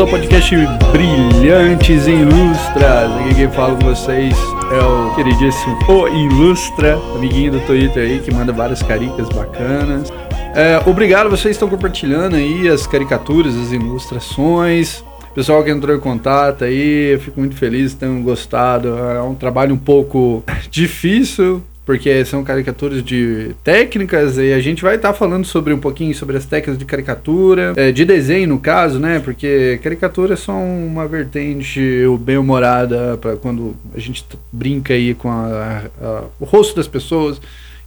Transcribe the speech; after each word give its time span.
Ao 0.00 0.08
podcast 0.08 0.56
Brilhantes 0.92 2.06
Ilustras. 2.06 3.12
Aqui 3.20 3.34
quem 3.34 3.50
fala 3.50 3.76
com 3.76 3.84
vocês 3.84 4.34
é 4.72 4.82
o 4.82 5.14
queridíssimo 5.14 5.78
O 5.90 6.08
Ilustra, 6.08 6.98
amiguinho 7.14 7.52
do 7.52 7.60
Twitter 7.66 8.04
aí, 8.04 8.18
que 8.18 8.32
manda 8.32 8.50
várias 8.50 8.82
caricas 8.82 9.28
bacanas. 9.28 10.10
É, 10.54 10.80
obrigado, 10.86 11.28
vocês 11.28 11.54
estão 11.54 11.68
compartilhando 11.68 12.36
aí 12.36 12.66
as 12.66 12.86
caricaturas, 12.86 13.54
as 13.54 13.72
ilustrações. 13.72 15.04
Pessoal 15.34 15.62
que 15.62 15.70
entrou 15.70 15.94
em 15.94 16.00
contato 16.00 16.64
aí, 16.64 17.12
eu 17.12 17.20
fico 17.20 17.38
muito 17.38 17.54
feliz, 17.54 17.92
tenham 17.92 18.22
gostado. 18.22 18.96
É 18.96 19.20
um 19.20 19.34
trabalho 19.34 19.74
um 19.74 19.78
pouco 19.78 20.42
difícil, 20.70 21.62
porque 21.90 22.24
são 22.24 22.44
caricaturas 22.44 23.02
de 23.02 23.50
técnicas 23.64 24.38
e 24.38 24.52
a 24.52 24.60
gente 24.60 24.80
vai 24.80 24.94
estar 24.94 25.08
tá 25.08 25.14
falando 25.14 25.44
sobre 25.44 25.74
um 25.74 25.78
pouquinho 25.80 26.14
sobre 26.14 26.36
as 26.36 26.46
técnicas 26.46 26.78
de 26.78 26.84
caricatura, 26.84 27.72
é, 27.74 27.90
de 27.90 28.04
desenho 28.04 28.50
no 28.50 28.60
caso, 28.60 29.00
né? 29.00 29.18
Porque 29.18 29.80
caricaturas 29.82 30.38
são 30.38 30.86
uma 30.86 31.08
vertente 31.08 32.04
bem-humorada 32.20 33.18
para 33.20 33.34
quando 33.34 33.74
a 33.92 33.98
gente 33.98 34.24
brinca 34.52 34.94
aí 34.94 35.14
com 35.14 35.32
a, 35.32 35.82
a, 36.00 36.22
o 36.38 36.44
rosto 36.44 36.76
das 36.76 36.86
pessoas 36.86 37.40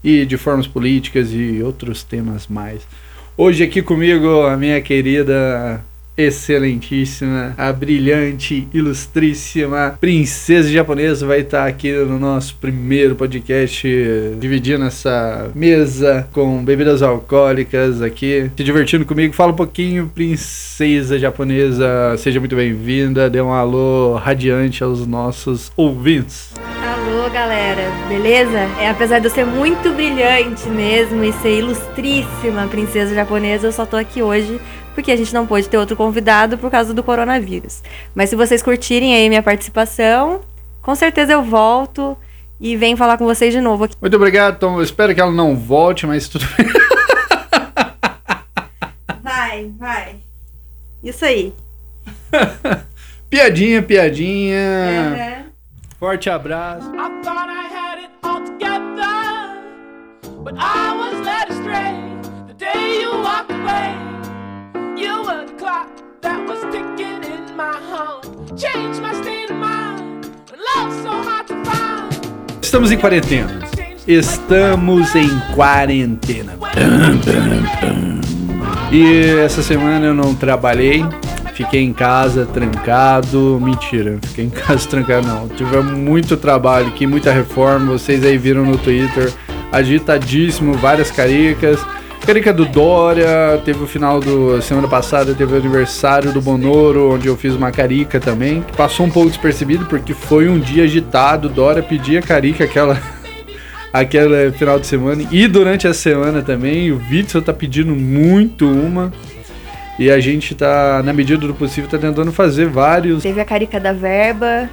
e 0.03 0.25
de 0.25 0.35
formas 0.35 0.67
políticas 0.67 1.30
e 1.31 1.63
outros 1.63 2.03
temas 2.03 2.45
mais. 2.45 2.81
Hoje 3.38 3.63
aqui 3.63 3.81
comigo 3.81 4.41
a 4.41 4.58
minha 4.58 4.81
querida 4.81 5.81
excelentíssima, 6.17 7.53
a 7.58 7.72
brilhante, 7.72 8.67
ilustríssima 8.73 9.97
princesa 10.00 10.69
japonesa 10.69 11.25
vai 11.25 11.39
estar 11.39 11.66
aqui 11.66 11.92
no 11.92 12.19
nosso 12.19 12.56
primeiro 12.56 13.16
podcast, 13.16 13.88
dividindo 14.39 14.86
essa 14.86 15.50
mesa 15.56 16.28
com 16.31 16.64
bebidas 16.64 17.02
alcoólicas 17.02 18.02
aqui, 18.02 18.50
se 18.56 18.64
divertindo 18.64 19.06
comigo. 19.06 19.34
Fala 19.34 19.52
um 19.52 19.56
pouquinho, 19.56 20.11
princesa 20.14 21.17
japonesa, 21.17 22.16
seja 22.17 22.39
muito 22.39 22.56
bem-vinda, 22.56 23.30
dê 23.30 23.41
um 23.41 23.52
alô 23.52 24.16
radiante 24.16 24.84
aos 24.84 25.06
nossos 25.08 25.72
ouvintes. 25.75 26.53
Alô, 26.84 27.30
galera, 27.30 27.89
beleza? 28.08 28.59
É, 28.80 28.89
apesar 28.89 29.19
de 29.19 29.25
eu 29.25 29.31
ser 29.31 29.45
muito 29.45 29.91
brilhante 29.91 30.67
mesmo 30.69 31.23
e 31.23 31.34
ser 31.34 31.59
ilustríssima 31.59 32.67
princesa 32.67 33.16
japonesa, 33.16 33.67
eu 33.67 33.72
só 33.72 33.86
tô 33.86 33.95
aqui 33.95 34.22
hoje 34.22 34.59
porque 34.94 35.11
a 35.11 35.16
gente 35.16 35.33
não 35.33 35.45
pôde 35.45 35.67
ter 35.67 35.77
outro 35.77 35.95
convidado 35.95 36.58
por 36.58 36.72
causa 36.72 36.94
do 36.94 37.03
coronavírus. 37.03 37.81
Mas 38.13 38.30
se 38.30 38.36
vocês 38.36 38.61
curtirem 38.61 39.13
aí 39.13 39.30
minha 39.30 39.44
participação, 39.44 40.41
com 40.81 40.95
certeza 40.95 41.33
eu 41.33 41.44
volto 41.44 42.17
e 42.59 42.77
venho 42.77 42.95
falar 42.95 43.17
com 43.17 43.25
vocês 43.25 43.53
de 43.53 43.59
novo 43.59 43.85
aqui. 43.85 43.95
Muito 44.00 44.16
obrigado, 44.16 44.59
Tom. 44.59 44.77
Eu 44.77 44.83
espero 44.83 45.13
que 45.13 45.22
ela 45.22 45.31
não 45.31 45.55
volte, 45.55 46.08
mas 46.08 46.27
tudo 46.27 46.45
bem. 46.58 46.67
Vai, 49.22 49.72
vai. 49.77 50.16
Isso 51.03 51.25
aí. 51.25 51.53
piadinha, 53.30 53.81
piadinha. 53.81 55.39
Uhum. 55.39 55.45
Forte 56.00 56.30
abraço. 56.30 56.89
I 60.55 60.94
Estamos 72.62 72.91
em 72.91 72.97
quarentena. 72.97 73.59
Estamos 74.08 75.16
em 75.16 75.30
quarentena. 75.53 76.53
E 78.92 79.25
essa 79.44 79.62
semana 79.63 80.06
eu 80.06 80.13
não 80.13 80.36
trabalhei. 80.36 81.06
Fiquei 81.53 81.81
em 81.81 81.94
casa 81.94 82.46
trancado. 82.46 83.59
Mentira, 83.62 84.18
fiquei 84.24 84.46
em 84.46 84.50
casa 84.50 84.86
trancado 84.90 85.28
não. 85.28 85.47
Tive 85.50 85.81
muito 85.81 86.38
trabalho 86.38 86.88
aqui, 86.88 87.08
muita 87.08 87.31
reforma. 87.31 87.94
Vocês 87.94 88.24
aí 88.24 88.38
viram 88.38 88.66
no 88.66 88.78
Twitter. 88.78 89.31
Agitadíssimo, 89.72 90.74
várias 90.74 91.09
caricas. 91.12 91.80
Carica 92.25 92.53
do 92.53 92.66
Dória, 92.66 93.61
teve 93.66 93.84
o 93.84 93.88
final 93.88 94.22
do 94.22 94.61
semana 94.61 94.88
passada, 94.88 95.35
teve 95.35 95.53
o 95.53 95.57
aniversário 95.57 96.31
do 96.31 96.41
Bonoro, 96.41 97.13
onde 97.13 97.28
eu 97.28 97.35
fiz 97.35 97.53
uma 97.53 97.69
carica 97.69 98.17
também, 98.17 98.61
que 98.61 98.78
passou 98.78 99.06
um 99.06 99.09
pouco 99.09 99.29
despercebido 99.29 99.85
porque 99.88 100.13
foi 100.13 100.47
um 100.47 100.57
dia 100.57 100.85
agitado. 100.85 101.50
Dória 101.50 101.83
pedia 101.83 102.22
carica 102.22 102.63
aquela 102.63 102.97
aquela 103.91 104.50
final 104.53 104.79
de 104.79 104.88
semana 104.88 105.28
e 105.29 105.47
durante 105.50 105.85
a 105.85 105.94
semana 105.94 106.41
também. 106.41 106.94
O 106.94 107.01
Witzel 107.12 107.41
tá 107.41 107.51
pedindo 107.51 107.94
muito 107.94 108.69
uma. 108.69 109.12
E 110.00 110.09
a 110.09 110.19
gente 110.19 110.56
tá, 110.56 111.03
na 111.03 111.12
medida 111.12 111.45
do 111.45 111.53
possível, 111.53 111.89
tá 111.89 111.97
tentando 111.97 112.31
fazer 112.31 112.67
vários. 112.67 113.22
Teve 113.22 113.41
a 113.41 113.45
carica 113.45 113.79
da 113.81 113.91
verba, 113.91 114.69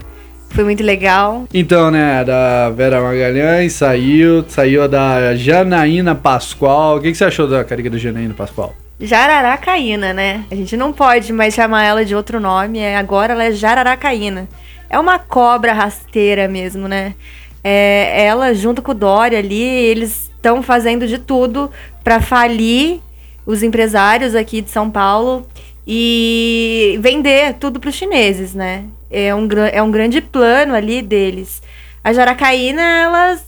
foi 0.50 0.64
muito 0.64 0.82
legal. 0.82 1.44
Então, 1.54 1.90
né, 1.90 2.24
da 2.24 2.70
Vera 2.70 3.00
Magalhães 3.00 3.72
saiu, 3.72 4.44
saiu 4.48 4.82
a 4.82 4.86
da 4.86 5.34
Janaína 5.34 6.14
Pascoal. 6.14 6.96
O 6.96 7.00
que, 7.00 7.10
que 7.10 7.16
você 7.16 7.24
achou 7.24 7.48
da 7.48 7.64
carica 7.64 7.88
da 7.88 7.98
Janaína 7.98 8.34
Pascoal? 8.34 8.74
Jararacaína, 9.00 10.12
né? 10.12 10.44
A 10.50 10.54
gente 10.54 10.76
não 10.76 10.92
pode 10.92 11.32
mais 11.32 11.54
chamar 11.54 11.84
ela 11.84 12.04
de 12.04 12.14
outro 12.14 12.38
nome, 12.38 12.78
é, 12.78 12.96
agora 12.96 13.32
ela 13.32 13.44
é 13.44 13.52
Jararacaína. 13.52 14.46
É 14.90 14.98
uma 14.98 15.18
cobra 15.18 15.72
rasteira 15.72 16.46
mesmo, 16.48 16.86
né? 16.86 17.14
É, 17.62 18.26
ela, 18.26 18.52
junto 18.54 18.82
com 18.82 18.90
o 18.90 18.94
Dória 18.94 19.38
ali, 19.38 19.62
eles 19.62 20.30
estão 20.34 20.62
fazendo 20.62 21.06
de 21.06 21.18
tudo 21.18 21.70
para 22.02 22.20
falir 22.20 23.00
os 23.46 23.62
empresários 23.62 24.34
aqui 24.34 24.60
de 24.60 24.70
São 24.70 24.90
Paulo 24.90 25.46
e 25.86 26.98
vender 27.00 27.54
tudo 27.54 27.80
para 27.80 27.88
os 27.88 27.94
chineses, 27.94 28.54
né? 28.54 28.84
É 29.10 29.34
um, 29.34 29.48
é 29.72 29.82
um 29.82 29.90
grande 29.90 30.20
plano 30.20 30.74
ali 30.74 31.02
deles. 31.02 31.62
A 32.02 32.12
Jaracaína, 32.12 32.80
ela 32.80 33.40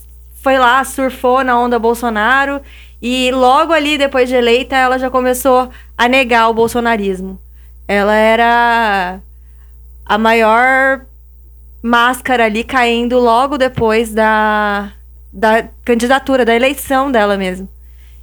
foi 0.43 0.59
lá, 0.59 0.83
surfou 0.85 1.45
na 1.45 1.59
onda 1.59 1.79
Bolsonaro 1.79 2.61
e 3.03 3.33
logo 3.33 3.73
ali, 3.73 3.99
depois 3.99 4.29
de 4.29 4.37
eleita, 4.37 4.77
ela 4.77 4.97
já 4.97 5.11
começou 5.11 5.69
a 5.99 6.09
negar 6.09 6.49
o 6.49 6.55
bolsonarismo. 6.55 7.37
Ela 7.89 8.15
era 8.15 9.19
a 10.07 10.19
maior 10.19 11.05
máscara 11.83 12.45
ali 12.45 12.63
caindo 12.63 13.19
logo 13.19 13.59
depois 13.59 14.15
da, 14.15 14.93
da 15.33 15.65
candidatura, 15.85 16.45
da 16.45 16.55
eleição 16.55 17.11
dela 17.11 17.37
mesmo. 17.37 17.69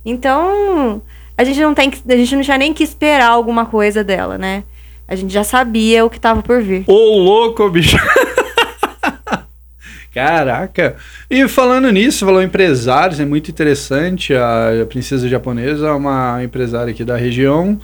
Então, 0.06 1.02
a 1.38 1.44
gente 1.44 1.60
não 1.60 1.74
tem 1.74 1.90
que, 1.90 2.02
a 2.10 2.16
gente 2.16 2.36
não 2.38 2.42
tinha 2.42 2.58
nem 2.58 2.74
que 2.74 2.84
esperar 2.84 3.32
alguma 3.32 3.66
coisa 3.66 4.02
dela, 4.02 4.38
né? 4.38 4.64
A 5.10 5.16
gente 5.16 5.34
já 5.34 5.44
sabia 5.44 6.06
o 6.06 6.10
que 6.10 6.20
tava 6.20 6.44
por 6.44 6.62
vir. 6.62 6.84
Ô, 6.86 7.18
louco, 7.18 7.68
bicho! 7.68 7.98
Caraca! 10.14 10.98
E 11.28 11.48
falando 11.48 11.90
nisso, 11.92 12.24
falou 12.24 12.44
empresários, 12.44 13.20
é 13.20 13.26
muito 13.26 13.50
interessante. 13.50 14.36
A, 14.36 14.86
princesa 14.88 15.28
japonesa 15.28 15.88
é 15.88 15.92
uma 15.92 16.44
empresária 16.44 16.92
aqui 16.92 17.04
da 17.04 17.18
região. 17.18 17.80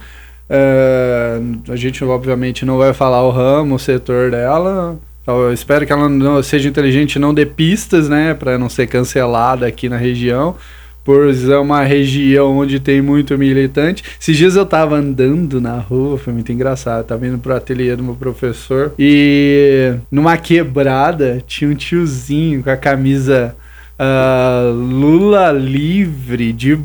É, 0.48 1.40
a 1.68 1.76
gente, 1.76 2.06
obviamente, 2.06 2.64
não 2.64 2.78
vai 2.78 2.94
falar 2.94 3.24
o 3.24 3.32
ramo, 3.32 3.74
o 3.74 3.80
setor 3.80 4.30
dela. 4.30 4.96
Eu 5.26 5.52
espero 5.52 5.84
que 5.84 5.92
ela 5.92 6.08
não 6.08 6.44
seja 6.44 6.70
inteligente, 6.70 7.18
não 7.18 7.34
dê 7.34 7.48
pistas, 7.48 8.08
né, 8.08 8.36
para 8.36 8.60
não 8.60 8.70
ser 8.70 8.86
cancelada 8.86 9.66
aqui 9.66 9.90
na 9.90 9.98
região 9.98 10.56
por 11.06 11.32
ser 11.36 11.56
uma 11.58 11.84
região 11.84 12.58
onde 12.58 12.80
tem 12.80 13.00
muito 13.00 13.38
militante. 13.38 14.04
Esses 14.20 14.36
dias 14.36 14.56
eu 14.56 14.66
tava 14.66 14.96
andando 14.96 15.62
na 15.62 15.78
rua, 15.78 16.18
foi 16.18 16.34
muito 16.34 16.52
engraçado. 16.52 17.06
Tava 17.06 17.28
indo 17.28 17.38
pro 17.38 17.56
ateliê 17.56 17.96
do 17.96 18.04
meu 18.04 18.16
professor 18.16 18.92
e 18.98 19.94
numa 20.12 20.36
quebrada 20.36 21.44
tinha 21.46 21.70
um 21.70 21.76
tiozinho 21.76 22.64
com 22.64 22.72
a 22.72 22.76
camisa 22.76 23.56
uh, 24.00 24.74
Lula 24.74 25.52
livre 25.52 26.52
de 26.52 26.78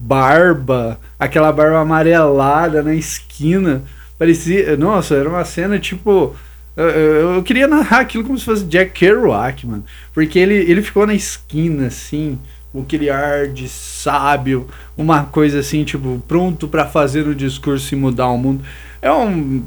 barba, 0.00 0.98
aquela 1.18 1.52
barba 1.52 1.78
amarelada 1.78 2.82
na 2.82 2.94
esquina. 2.94 3.82
Parecia, 4.18 4.76
nossa, 4.76 5.14
era 5.14 5.28
uma 5.28 5.44
cena 5.44 5.78
tipo 5.78 6.34
eu, 6.76 6.88
eu, 6.88 7.34
eu, 7.34 7.42
queria 7.44 7.68
narrar 7.68 8.00
aquilo 8.00 8.24
como 8.24 8.36
se 8.36 8.44
fosse 8.44 8.64
Jack 8.64 8.90
Kerouac, 8.92 9.64
mano. 9.64 9.84
Porque 10.12 10.40
ele, 10.40 10.54
ele 10.54 10.82
ficou 10.82 11.06
na 11.06 11.14
esquina, 11.14 11.86
assim, 11.86 12.36
aquele 12.80 13.10
ar 13.10 13.46
de 13.48 13.68
sábio, 13.68 14.68
uma 14.96 15.24
coisa 15.24 15.60
assim, 15.60 15.84
tipo, 15.84 16.22
pronto 16.26 16.66
para 16.66 16.86
fazer 16.86 17.26
o 17.26 17.34
discurso 17.34 17.94
e 17.94 17.96
mudar 17.96 18.28
o 18.28 18.38
mundo. 18.38 18.64
É 19.00 19.12
um 19.12 19.62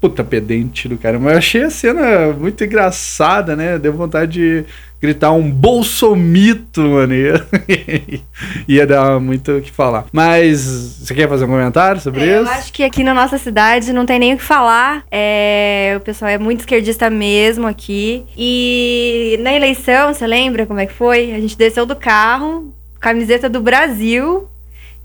puta 0.00 0.22
pedente 0.22 0.88
do 0.88 0.96
cara, 0.96 1.18
mas 1.18 1.32
eu 1.32 1.38
achei 1.38 1.62
a 1.64 1.70
cena 1.70 2.32
muito 2.32 2.62
engraçada, 2.62 3.56
né? 3.56 3.78
Deu 3.78 3.92
vontade 3.92 4.32
de 4.32 4.64
gritar 5.00 5.32
um 5.32 5.50
bolsomito, 5.50 6.80
mano. 6.80 7.14
Ia 8.66 8.86
dar 8.86 9.20
muito 9.20 9.52
o 9.52 9.62
que 9.62 9.70
falar. 9.70 10.06
Mas 10.12 10.60
você 10.60 11.14
quer 11.14 11.28
fazer 11.28 11.44
um 11.44 11.48
comentário 11.48 12.00
sobre 12.00 12.22
é, 12.22 12.40
isso? 12.40 12.50
Eu 12.50 12.58
acho 12.58 12.72
que 12.72 12.82
aqui 12.82 13.04
na 13.04 13.14
nossa 13.14 13.38
cidade 13.38 13.92
não 13.92 14.04
tem 14.04 14.18
nem 14.18 14.34
o 14.34 14.36
que 14.36 14.42
falar. 14.42 15.04
É, 15.10 15.94
o 15.96 16.00
pessoal 16.00 16.30
é 16.30 16.38
muito 16.38 16.60
esquerdista 16.60 17.08
mesmo 17.08 17.66
aqui. 17.66 18.24
E 18.36 19.38
na 19.40 19.52
eleição, 19.52 20.12
você 20.12 20.26
lembra 20.26 20.66
como 20.66 20.80
é 20.80 20.86
que 20.86 20.94
foi? 20.94 21.32
A 21.32 21.40
gente 21.40 21.56
desceu 21.56 21.86
do 21.86 21.96
carro, 21.96 22.74
camiseta 23.00 23.48
do 23.48 23.60
Brasil. 23.60 24.48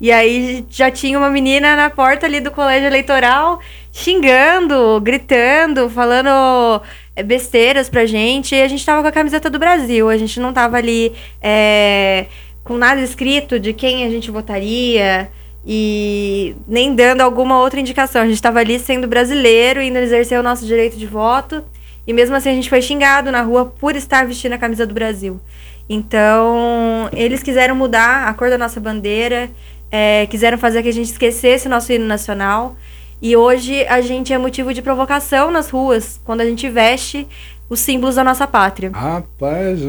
E 0.02 0.12
aí 0.12 0.66
já 0.70 0.92
tinha 0.92 1.18
uma 1.18 1.30
menina 1.30 1.76
na 1.76 1.90
porta 1.90 2.26
ali 2.26 2.42
do 2.42 2.52
colégio 2.52 2.88
eleitoral 2.88 3.60
xingando, 3.94 5.00
gritando, 5.00 5.88
falando 5.90 6.82
besteiras 7.22 7.90
pra 7.90 8.06
gente. 8.06 8.56
E 8.56 8.62
a 8.62 8.68
gente 8.68 8.86
tava 8.86 9.02
com 9.02 9.08
a 9.08 9.12
camiseta 9.12 9.50
do 9.50 9.60
Brasil. 9.60 10.10
A 10.10 10.18
gente 10.18 10.40
não 10.40 10.54
tava 10.54 10.78
ali 10.78 11.14
é, 11.42 12.26
com 12.64 12.78
nada 12.78 13.02
escrito 13.02 13.60
de 13.60 13.74
quem 13.74 14.06
a 14.06 14.10
gente 14.10 14.32
votaria 14.32 15.30
e 15.66 16.56
nem 16.68 16.96
dando 16.96 17.22
alguma 17.22 17.60
outra 17.60 17.80
indicação. 17.80 18.22
A 18.22 18.26
gente 18.26 18.36
estava 18.36 18.60
ali 18.60 18.80
sendo 18.80 19.08
brasileiro, 19.08 19.82
indo 19.82 19.98
exercer 19.98 20.40
o 20.40 20.44
nosso 20.44 20.66
direito 20.66 20.98
de 20.98 21.06
voto. 21.06 21.64
E 22.06 22.14
mesmo 22.14 22.36
assim 22.36 22.50
a 22.50 22.54
gente 22.54 22.70
foi 22.70 22.82
xingado 22.82 23.32
na 23.32 23.42
rua 23.42 23.66
por 23.66 23.96
estar 23.96 24.26
vestindo 24.26 24.54
a 24.54 24.58
camisa 24.58 24.86
do 24.86 24.94
Brasil. 24.94 25.40
Então, 25.88 27.10
eles 27.14 27.44
quiseram 27.44 27.76
mudar 27.76 28.28
a 28.28 28.34
cor 28.34 28.50
da 28.50 28.58
nossa 28.58 28.80
bandeira, 28.80 29.50
é, 29.92 30.26
quiseram 30.28 30.58
fazer 30.58 30.82
que 30.82 30.90
a 30.90 30.94
gente 30.94 31.12
esquecesse 31.12 31.68
o 31.68 31.70
nosso 31.70 31.92
hino 31.92 32.06
nacional. 32.06 32.76
E 33.24 33.38
hoje 33.38 33.86
a 33.88 34.02
gente 34.02 34.34
é 34.34 34.38
motivo 34.38 34.74
de 34.74 34.82
provocação 34.82 35.50
nas 35.50 35.70
ruas, 35.70 36.20
quando 36.26 36.42
a 36.42 36.46
gente 36.46 36.68
veste 36.68 37.26
os 37.70 37.80
símbolos 37.80 38.16
da 38.16 38.24
nossa 38.24 38.46
pátria. 38.46 38.92
Rapaz, 38.94 39.80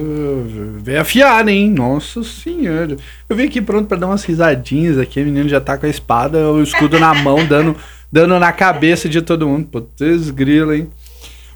veio 0.80 1.00
afiado, 1.00 1.50
hein? 1.50 1.68
Nossa 1.68 2.22
senhora. 2.22 2.96
Eu 3.28 3.34
vim 3.34 3.46
aqui 3.46 3.60
pronto 3.60 3.88
para 3.88 3.98
dar 3.98 4.06
umas 4.06 4.22
risadinhas 4.22 4.98
aqui. 4.98 5.20
O 5.20 5.24
menino 5.24 5.48
já 5.48 5.60
tá 5.60 5.76
com 5.76 5.84
a 5.84 5.88
espada, 5.88 6.48
o 6.48 6.62
escudo 6.62 7.00
na 7.00 7.12
mão, 7.12 7.42
dando, 7.44 7.74
dando 8.10 8.38
na 8.38 8.52
cabeça 8.52 9.08
de 9.08 9.20
todo 9.20 9.48
mundo. 9.48 9.66
Putz, 9.66 10.30
grilo, 10.30 10.72
hein? 10.72 10.88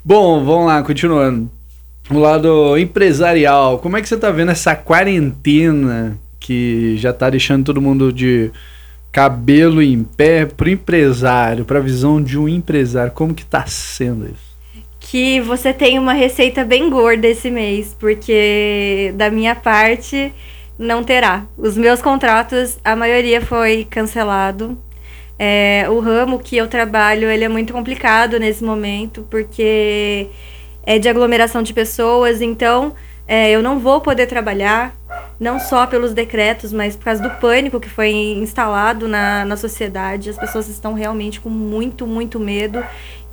Bom, 0.05 0.45
vamos 0.45 0.67
lá, 0.67 0.83
continuando. 0.83 1.49
O 2.11 2.19
lado 2.19 2.77
empresarial. 2.77 3.79
Como 3.79 3.97
é 3.97 4.03
que 4.03 4.09
você 4.09 4.17
tá 4.17 4.33
vendo 4.33 4.51
essa 4.51 4.75
quarentena 4.75 6.19
que 6.41 6.97
já 6.97 7.13
tá 7.13 7.31
deixando 7.31 7.67
todo 7.67 7.81
mundo 7.81 8.13
de 8.13 8.51
cabelo 9.12 9.82
em 9.82 10.05
pé 10.05 10.46
pro 10.46 10.69
empresário, 10.69 11.64
pra 11.64 11.81
visão 11.81 12.22
de 12.22 12.38
um 12.38 12.49
empresário? 12.49 13.12
Como 13.12 13.34
que 13.34 13.44
tá 13.44 13.66
sendo 13.66 14.26
isso? 14.26 14.49
Que 15.00 15.40
você 15.40 15.72
tem 15.72 15.99
uma 15.99 16.12
receita 16.12 16.64
bem 16.64 16.90
gorda 16.90 17.26
esse 17.26 17.50
mês, 17.50 17.96
porque 17.99 19.12
da 19.16 19.31
minha 19.31 19.55
parte 19.55 20.32
não 20.78 21.02
terá. 21.02 21.44
Os 21.56 21.76
meus 21.76 22.00
contratos, 22.02 22.78
a 22.84 22.94
maioria 22.94 23.40
foi 23.40 23.87
cancelado. 23.88 24.78
É, 25.38 25.87
o 25.88 26.00
ramo 26.00 26.38
que 26.38 26.56
eu 26.56 26.69
trabalho, 26.69 27.31
ele 27.31 27.44
é 27.44 27.49
muito 27.49 27.72
complicado 27.72 28.38
nesse 28.38 28.62
momento, 28.62 29.26
porque 29.31 30.28
é 30.84 30.99
de 30.99 31.08
aglomeração 31.08 31.62
de 31.62 31.72
pessoas, 31.72 32.40
então 32.40 32.94
é, 33.29 33.51
eu 33.51 33.63
não 33.63 33.79
vou 33.79 34.01
poder 34.01 34.27
trabalhar, 34.27 34.97
não 35.39 35.61
só 35.61 35.87
pelos 35.87 36.15
decretos, 36.15 36.73
mas 36.73 36.97
por 36.97 37.05
causa 37.05 37.23
do 37.23 37.31
pânico 37.39 37.79
que 37.79 37.89
foi 37.89 38.11
instalado 38.11 39.07
na, 39.07 39.45
na 39.45 39.57
sociedade. 39.57 40.31
As 40.31 40.39
pessoas 40.39 40.67
estão 40.69 40.95
realmente 40.95 41.39
com 41.39 41.51
muito, 41.51 42.07
muito 42.07 42.41
medo. 42.41 42.83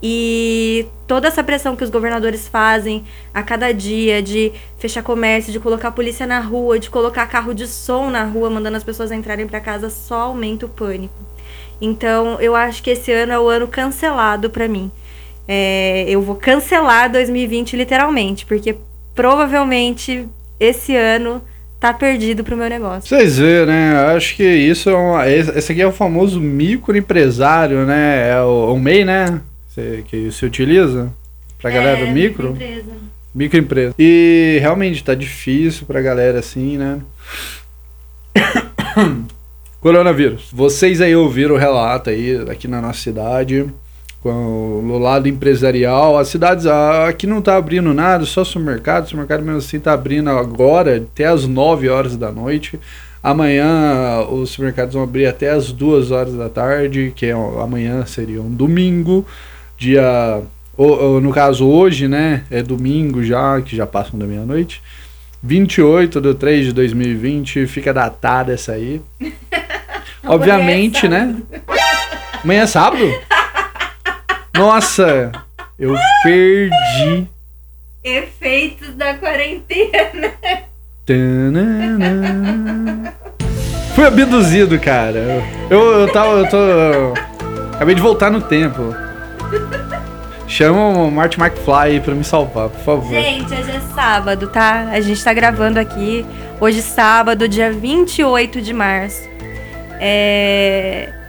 E 0.04 0.86
toda 1.08 1.30
essa 1.30 1.42
pressão 1.42 1.76
que 1.76 1.84
os 1.84 1.90
governadores 1.90 2.48
fazem 2.48 3.06
a 3.34 3.42
cada 3.42 3.72
dia 3.72 4.22
de 4.22 4.52
fechar 4.78 5.02
comércio, 5.02 5.52
de 5.52 5.60
colocar 5.60 5.92
polícia 5.92 6.28
na 6.28 6.42
rua, 6.42 6.78
de 6.78 6.90
colocar 6.90 7.26
carro 7.28 7.54
de 7.54 7.66
som 7.66 8.10
na 8.10 8.26
rua, 8.26 8.50
mandando 8.50 8.78
as 8.78 8.84
pessoas 8.84 9.12
entrarem 9.12 9.48
para 9.48 9.62
casa, 9.62 9.90
só 9.90 10.24
aumenta 10.24 10.66
o 10.66 10.70
pânico. 10.70 11.16
Então, 11.82 12.40
eu 12.42 12.56
acho 12.56 12.84
que 12.84 12.92
esse 12.92 13.12
ano 13.12 13.32
é 13.32 13.40
o 13.40 13.48
ano 13.48 13.68
cancelado 13.68 14.50
para 14.50 14.68
mim 14.68 14.92
é, 15.48 16.06
eu 16.08 16.22
vou 16.22 16.36
cancelar 16.36 17.12
2020 17.12 17.76
literalmente, 17.76 18.46
porque 18.46 18.76
provavelmente 19.16 20.28
esse 20.60 20.96
ano 20.96 21.42
tá 21.80 21.94
perdido 21.94 22.44
pro 22.44 22.58
meu 22.58 22.70
negócio. 22.70 23.08
Vocês 23.08 23.38
vê, 23.38 23.66
né? 23.66 24.14
Acho 24.16 24.36
que 24.36 24.44
isso 24.44 24.90
é 24.90 24.96
uma, 24.96 25.30
esse 25.30 25.72
aqui 25.72 25.82
é 25.82 25.88
o 25.88 25.92
famoso 25.92 26.40
microempresário, 26.42 27.86
né? 27.86 28.30
É 28.30 28.42
o, 28.42 28.74
o 28.74 28.80
MEI, 28.80 29.06
né? 29.06 29.42
que 30.08 30.32
se 30.32 30.46
utiliza 30.46 31.12
pra 31.62 31.70
galera 31.70 32.00
é, 32.00 32.06
do 32.06 32.12
micro. 32.12 32.52
Microempresa. 32.52 32.92
Microempresa. 33.34 33.96
E 34.00 34.58
realmente 34.62 35.04
tá 35.04 35.14
difícil 35.14 35.86
pra 35.86 36.02
galera 36.02 36.40
assim, 36.40 36.78
né? 36.78 37.02
Coronavírus. 39.82 40.50
Vocês 40.52 41.02
aí 41.02 41.16
ouviram 41.16 41.56
o 41.56 41.58
relato 41.58 42.10
aí 42.10 42.38
aqui 42.50 42.68
na 42.68 42.82
nossa 42.82 43.00
cidade 43.02 43.68
no 44.34 44.98
lado 44.98 45.28
empresarial, 45.28 46.18
as 46.18 46.28
cidades 46.30 46.66
aqui 46.66 47.28
não 47.28 47.40
está 47.40 47.56
abrindo 47.56 47.94
nada, 47.94 48.26
só 48.26 48.44
supermercado, 48.44 49.04
o 49.04 49.08
supermercado 49.08 49.44
mesmo 49.44 49.58
assim 49.60 49.78
está 49.78 49.94
abrindo 49.94 50.30
agora 50.30 50.98
até 50.98 51.26
as 51.26 51.46
9 51.46 51.90
horas 51.90 52.18
da 52.18 52.32
noite. 52.32 52.80
Amanhã 53.22 54.22
os 54.30 54.52
supermercados 54.52 54.94
vão 54.94 55.04
abrir 55.04 55.26
até 55.26 55.50
as 55.50 55.72
2 55.72 56.12
horas 56.12 56.34
da 56.36 56.50
tarde, 56.50 57.12
que 57.16 57.26
é, 57.26 57.32
amanhã 57.32 58.06
seria 58.06 58.42
um 58.42 58.50
domingo, 58.50 59.26
dia 59.78 60.42
no 60.78 61.32
caso 61.32 61.66
hoje, 61.66 62.08
né, 62.08 62.44
é 62.52 62.62
domingo 62.62 63.24
já, 63.24 63.62
que 63.62 63.76
já 63.76 63.88
passam 63.88 64.20
da 64.20 64.26
meia-noite. 64.26 64.82
28 65.42 66.20
de 66.20 66.34
3 66.34 66.66
de 66.66 66.74
2020, 66.74 67.68
fica 67.68 67.94
datada 67.94 68.54
essa 68.54 68.74
aí. 68.74 69.02
Obviamente, 70.26 71.08
né? 71.08 71.36
Amanhã 72.44 72.64
é 72.64 72.68
sábado? 72.68 73.04
Nossa, 74.58 75.32
eu 75.78 75.96
perdi. 76.24 77.28
Efeitos 78.04 78.94
da 78.96 79.14
quarentena. 79.16 80.34
Fui 83.94 84.06
abduzido, 84.06 84.80
cara. 84.80 85.44
Eu, 85.70 85.80
eu 86.00 86.12
tava. 86.12 86.40
Eu 86.40 86.50
tô. 86.50 86.58
acabei 87.76 87.96
de 87.96 88.02
voltar 88.02 88.32
no 88.32 88.42
tempo. 88.42 88.96
Chama 90.48 90.80
o 90.88 91.12
Marty 91.12 91.40
McFly 91.40 92.00
pra 92.00 92.16
me 92.16 92.24
salvar, 92.24 92.70
por 92.70 92.82
favor. 92.82 93.10
Gente, 93.10 93.54
hoje 93.54 93.72
é 93.72 93.82
sábado, 93.94 94.48
tá? 94.48 94.90
A 94.92 95.02
gente 95.02 95.22
tá 95.22 95.34
gravando 95.34 95.80
aqui. 95.80 96.26
Hoje, 96.62 96.82
sábado, 96.82 97.50
dia 97.50 97.72
28 97.74 98.62
de 98.62 98.74
março. 98.74 99.28
É 100.00 101.25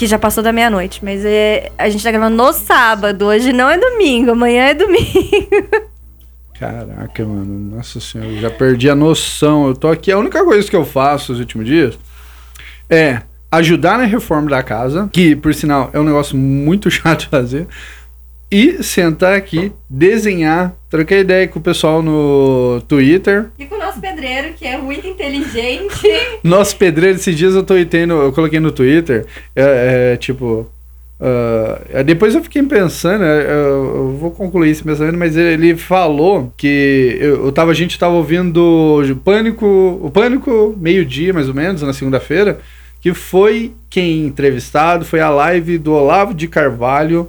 que 0.00 0.06
já 0.06 0.18
passou 0.18 0.42
da 0.42 0.50
meia-noite, 0.50 1.04
mas 1.04 1.22
é, 1.26 1.72
a 1.76 1.90
gente 1.90 2.02
tá 2.02 2.10
gravando 2.10 2.34
no 2.34 2.50
sábado, 2.54 3.26
hoje 3.26 3.52
não 3.52 3.68
é 3.68 3.76
domingo, 3.76 4.30
amanhã 4.30 4.68
é 4.68 4.72
domingo. 4.72 5.04
Caraca, 6.58 7.22
mano, 7.22 7.76
nossa 7.76 8.00
senhora, 8.00 8.30
eu 8.30 8.40
já 8.40 8.50
perdi 8.50 8.88
a 8.88 8.94
noção. 8.94 9.66
Eu 9.66 9.74
tô 9.74 9.88
aqui, 9.88 10.10
a 10.10 10.16
única 10.16 10.42
coisa 10.42 10.66
que 10.66 10.74
eu 10.74 10.86
faço 10.86 11.32
nos 11.32 11.38
últimos 11.38 11.66
dias 11.66 11.98
é 12.88 13.20
ajudar 13.52 13.98
na 13.98 14.04
reforma 14.04 14.48
da 14.48 14.62
casa, 14.62 15.06
que 15.12 15.36
por 15.36 15.52
sinal 15.52 15.90
é 15.92 16.00
um 16.00 16.04
negócio 16.04 16.34
muito 16.34 16.88
chato 16.90 17.24
de 17.24 17.26
fazer 17.26 17.68
e 18.50 18.82
sentar 18.82 19.36
aqui, 19.36 19.72
desenhar, 19.88 20.74
trocar 20.90 21.16
ideia 21.16 21.46
com 21.46 21.60
o 21.60 21.62
pessoal 21.62 22.02
no 22.02 22.82
Twitter. 22.88 23.46
E 23.56 23.64
com 23.64 23.76
o 23.76 23.78
nosso 23.78 24.00
pedreiro, 24.00 24.54
que 24.54 24.66
é 24.66 24.76
muito 24.76 25.06
inteligente. 25.06 26.08
nosso 26.42 26.76
pedreiro, 26.76 27.16
esses 27.16 27.36
dias 27.36 27.54
eu 27.54 27.62
tô 27.62 27.74
tendo, 27.84 28.14
eu 28.14 28.32
coloquei 28.32 28.58
no 28.58 28.72
Twitter, 28.72 29.24
é, 29.54 30.12
é 30.12 30.16
tipo. 30.16 30.66
Uh, 31.20 32.02
depois 32.02 32.34
eu 32.34 32.42
fiquei 32.42 32.62
pensando, 32.62 33.22
eu, 33.22 33.94
eu, 33.94 34.16
vou 34.18 34.30
concluir 34.30 34.70
esse 34.70 34.82
pensamento, 34.82 35.18
mas 35.18 35.36
ele, 35.36 35.76
falou 35.76 36.50
que 36.56 37.18
eu, 37.20 37.44
eu 37.44 37.52
tava, 37.52 37.70
a 37.72 37.74
gente 37.74 37.98
tava 37.98 38.14
ouvindo 38.14 38.58
o 38.58 39.16
Pânico, 39.16 39.66
o 40.02 40.10
Pânico 40.10 40.74
meio-dia 40.80 41.34
mais 41.34 41.46
ou 41.46 41.54
menos, 41.54 41.82
na 41.82 41.92
segunda-feira, 41.92 42.58
que 43.02 43.12
foi 43.12 43.74
quem 43.90 44.24
entrevistado, 44.24 45.04
foi 45.04 45.20
a 45.20 45.28
live 45.28 45.76
do 45.76 45.92
Olavo 45.92 46.32
de 46.32 46.48
Carvalho, 46.48 47.28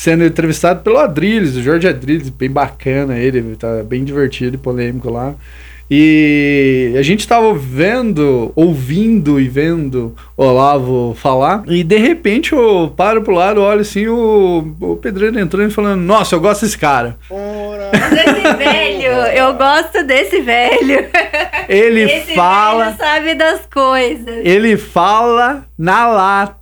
sendo 0.00 0.24
entrevistado 0.24 0.80
pelo 0.80 0.96
Adriles, 0.96 1.56
o 1.56 1.62
Jorge 1.62 1.86
Adriles, 1.86 2.30
bem 2.30 2.50
bacana 2.50 3.18
ele, 3.18 3.54
tá 3.54 3.82
bem 3.82 4.02
divertido 4.02 4.54
e 4.54 4.58
polêmico 4.58 5.10
lá. 5.10 5.34
E 5.90 6.94
a 6.98 7.02
gente 7.02 7.20
estava 7.20 7.52
vendo, 7.52 8.50
ouvindo 8.56 9.38
e 9.38 9.46
vendo 9.46 10.16
o 10.38 10.44
Olavo 10.44 11.14
falar, 11.20 11.64
e 11.66 11.84
de 11.84 11.98
repente 11.98 12.54
eu 12.54 12.90
paro 12.96 13.20
pro 13.20 13.34
lado, 13.34 13.60
olho 13.60 13.82
assim, 13.82 14.06
o, 14.06 14.74
o 14.80 14.96
pedreiro 14.96 15.38
entrando 15.38 15.68
e 15.68 15.74
falando: 15.74 16.00
Nossa, 16.00 16.34
eu 16.34 16.40
gosto 16.40 16.62
desse 16.62 16.78
cara. 16.78 17.18
Desse 17.90 18.56
velho, 18.56 19.12
eu 19.36 19.52
gosto 19.54 20.02
desse 20.04 20.40
velho. 20.40 21.08
Ele 21.68 22.02
Esse 22.04 22.34
fala. 22.34 22.84
Velho 22.84 22.96
sabe 22.96 23.34
das 23.34 23.66
coisas. 23.66 24.46
Ele 24.46 24.78
fala 24.78 25.64
na 25.76 26.06
lata 26.06 26.59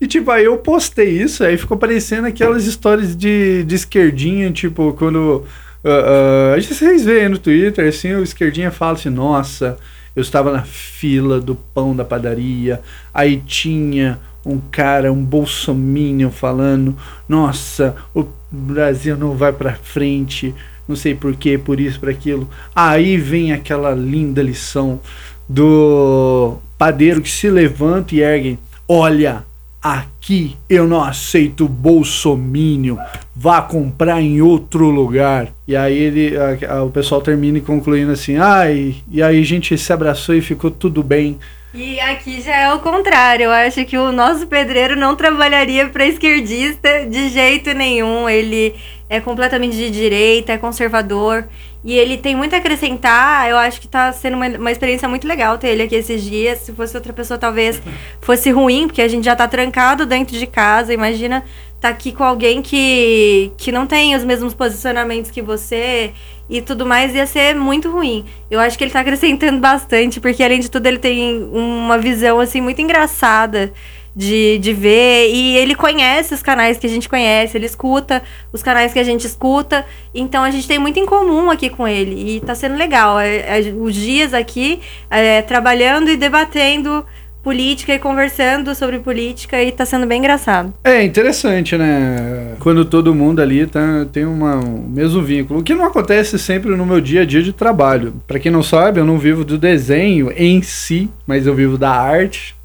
e 0.00 0.06
tipo, 0.06 0.30
aí 0.30 0.44
eu 0.44 0.56
postei 0.58 1.22
isso, 1.22 1.44
aí 1.44 1.56
ficou 1.56 1.76
parecendo 1.76 2.26
aquelas 2.26 2.66
histórias 2.66 3.16
de, 3.16 3.64
de 3.64 3.74
esquerdinha, 3.74 4.50
tipo, 4.50 4.92
quando. 4.94 5.44
Uh, 5.84 6.56
uh, 6.56 6.62
vocês 6.62 7.04
veem 7.04 7.28
no 7.28 7.38
Twitter, 7.38 7.88
assim, 7.88 8.12
o 8.14 8.22
esquerdinha 8.22 8.70
fala 8.70 8.94
assim, 8.94 9.10
nossa, 9.10 9.76
eu 10.14 10.22
estava 10.22 10.50
na 10.50 10.62
fila 10.62 11.40
do 11.40 11.54
pão 11.54 11.94
da 11.94 12.04
padaria, 12.04 12.80
aí 13.14 13.40
tinha 13.46 14.18
um 14.44 14.58
cara, 14.58 15.12
um 15.12 15.22
bolsominion 15.22 16.30
falando, 16.30 16.96
nossa, 17.28 17.94
o 18.14 18.26
Brasil 18.50 19.16
não 19.16 19.36
vai 19.36 19.52
para 19.52 19.74
frente, 19.74 20.54
não 20.88 20.96
sei 20.96 21.14
por 21.14 21.36
quê, 21.36 21.58
por 21.58 21.78
isso, 21.78 22.00
por 22.00 22.08
aquilo. 22.08 22.48
Aí 22.74 23.16
vem 23.16 23.52
aquela 23.52 23.94
linda 23.94 24.42
lição 24.42 25.00
do 25.48 26.56
padeiro 26.76 27.20
que 27.20 27.30
se 27.30 27.50
levanta 27.50 28.14
e 28.14 28.20
ergue. 28.20 28.58
Olha, 28.88 29.44
aqui 29.82 30.56
eu 30.68 30.86
não 30.86 31.02
aceito 31.02 31.68
bolsomínio. 31.68 32.98
Vá 33.34 33.60
comprar 33.62 34.20
em 34.20 34.40
outro 34.40 34.88
lugar. 34.88 35.48
E 35.66 35.76
aí 35.76 35.96
ele, 35.96 36.36
a, 36.36 36.76
a, 36.76 36.84
o 36.84 36.90
pessoal 36.90 37.20
termina 37.20 37.60
concluindo 37.60 38.12
assim, 38.12 38.36
ai, 38.36 38.96
ah, 38.96 39.02
e 39.10 39.22
aí 39.22 39.40
a 39.40 39.44
gente 39.44 39.76
se 39.76 39.92
abraçou 39.92 40.34
e 40.34 40.40
ficou 40.40 40.70
tudo 40.70 41.02
bem. 41.02 41.38
E 41.74 42.00
aqui 42.00 42.40
já 42.40 42.56
é 42.56 42.72
o 42.72 42.78
contrário. 42.78 43.44
Eu 43.44 43.50
acho 43.50 43.84
que 43.84 43.96
o 43.98 44.10
nosso 44.10 44.46
pedreiro 44.46 44.96
não 44.96 45.14
trabalharia 45.14 45.86
para 45.88 46.06
esquerdista 46.06 47.06
de 47.06 47.28
jeito 47.28 47.74
nenhum. 47.74 48.28
Ele 48.28 48.74
é 49.08 49.20
completamente 49.20 49.76
de 49.76 49.90
direita, 49.90 50.52
é 50.52 50.58
conservador. 50.58 51.48
E 51.84 51.94
ele 51.94 52.18
tem 52.18 52.36
muito 52.36 52.54
a 52.54 52.58
acrescentar. 52.58 53.48
Eu 53.48 53.56
acho 53.56 53.80
que 53.80 53.86
está 53.86 54.12
sendo 54.12 54.34
uma, 54.34 54.46
uma 54.48 54.70
experiência 54.70 55.08
muito 55.08 55.26
legal 55.26 55.56
ter 55.56 55.68
ele 55.68 55.84
aqui 55.84 55.94
esses 55.94 56.22
dias. 56.22 56.58
Se 56.58 56.72
fosse 56.72 56.96
outra 56.96 57.12
pessoa, 57.12 57.38
talvez 57.38 57.80
fosse 58.20 58.50
ruim, 58.50 58.86
porque 58.86 59.00
a 59.00 59.08
gente 59.08 59.24
já 59.24 59.32
está 59.32 59.48
trancado 59.48 60.04
dentro 60.04 60.36
de 60.36 60.46
casa. 60.46 60.92
Imagina 60.92 61.44
tá 61.80 61.88
aqui 61.88 62.12
com 62.12 62.24
alguém 62.24 62.60
que, 62.60 63.52
que 63.56 63.70
não 63.70 63.86
tem 63.86 64.14
os 64.16 64.24
mesmos 64.24 64.52
posicionamentos 64.52 65.30
que 65.30 65.40
você 65.40 66.12
e 66.50 66.62
tudo 66.62 66.86
mais, 66.86 67.14
ia 67.14 67.26
ser 67.26 67.54
muito 67.54 67.90
ruim. 67.90 68.24
Eu 68.50 68.58
acho 68.58 68.76
que 68.76 68.82
ele 68.82 68.90
tá 68.90 69.00
acrescentando 69.00 69.60
bastante, 69.60 70.18
porque 70.18 70.42
além 70.42 70.60
de 70.60 70.70
tudo 70.70 70.86
ele 70.86 70.98
tem 70.98 71.44
uma 71.52 71.98
visão, 71.98 72.40
assim, 72.40 72.60
muito 72.60 72.80
engraçada 72.80 73.72
de, 74.18 74.58
de 74.58 74.72
ver. 74.72 75.30
E 75.32 75.56
ele 75.56 75.76
conhece 75.76 76.34
os 76.34 76.42
canais 76.42 76.76
que 76.76 76.86
a 76.88 76.90
gente 76.90 77.08
conhece, 77.08 77.56
ele 77.56 77.66
escuta 77.66 78.20
os 78.52 78.64
canais 78.64 78.92
que 78.92 78.98
a 78.98 79.04
gente 79.04 79.24
escuta. 79.24 79.86
Então 80.12 80.42
a 80.42 80.50
gente 80.50 80.66
tem 80.66 80.78
muito 80.78 80.98
em 80.98 81.06
comum 81.06 81.48
aqui 81.50 81.70
com 81.70 81.86
ele. 81.86 82.36
E 82.36 82.40
tá 82.40 82.52
sendo 82.52 82.76
legal. 82.76 83.20
É, 83.20 83.60
é, 83.60 83.72
os 83.78 83.94
dias 83.94 84.34
aqui 84.34 84.80
é, 85.08 85.40
trabalhando 85.42 86.10
e 86.10 86.16
debatendo 86.16 87.06
política 87.44 87.94
e 87.94 87.98
conversando 88.00 88.74
sobre 88.74 88.98
política 88.98 89.62
e 89.62 89.70
tá 89.70 89.86
sendo 89.86 90.04
bem 90.04 90.18
engraçado. 90.18 90.74
É 90.82 91.04
interessante, 91.04 91.78
né? 91.78 92.56
Quando 92.58 92.84
todo 92.84 93.14
mundo 93.14 93.40
ali 93.40 93.66
tá, 93.68 94.04
tem 94.12 94.26
uma, 94.26 94.56
um 94.56 94.88
mesmo 94.88 95.22
vínculo. 95.22 95.60
O 95.60 95.62
que 95.62 95.74
não 95.74 95.84
acontece 95.84 96.36
sempre 96.40 96.74
no 96.74 96.84
meu 96.84 97.00
dia 97.00 97.22
a 97.22 97.24
dia 97.24 97.42
de 97.42 97.52
trabalho. 97.52 98.14
Para 98.26 98.40
quem 98.40 98.50
não 98.50 98.64
sabe, 98.64 98.98
eu 98.98 99.04
não 99.04 99.16
vivo 99.16 99.44
do 99.44 99.56
desenho 99.56 100.32
em 100.36 100.60
si, 100.60 101.08
mas 101.24 101.46
eu 101.46 101.54
vivo 101.54 101.78
da 101.78 101.90
arte. 101.90 102.57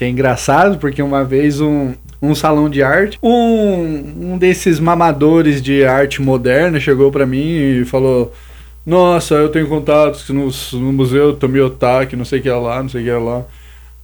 Que 0.00 0.06
é 0.06 0.08
engraçado, 0.08 0.78
porque 0.78 1.02
uma 1.02 1.22
vez 1.22 1.60
um, 1.60 1.92
um 2.22 2.34
salão 2.34 2.70
de 2.70 2.82
arte. 2.82 3.18
Um, 3.22 4.32
um 4.32 4.38
desses 4.38 4.80
mamadores 4.80 5.60
de 5.60 5.84
arte 5.84 6.22
moderna 6.22 6.80
chegou 6.80 7.12
para 7.12 7.26
mim 7.26 7.82
e 7.82 7.84
falou: 7.84 8.32
Nossa, 8.86 9.34
eu 9.34 9.50
tenho 9.50 9.68
contatos 9.68 10.26
no, 10.30 10.48
no 10.80 10.90
museu 10.94 11.36
Tomiotaki, 11.36 12.16
não 12.16 12.24
sei 12.24 12.38
o 12.38 12.42
que 12.42 12.48
é 12.48 12.54
lá, 12.54 12.82
não 12.82 12.88
sei 12.88 13.02
o 13.02 13.04
que 13.04 13.10
é 13.10 13.18
lá. 13.18 13.44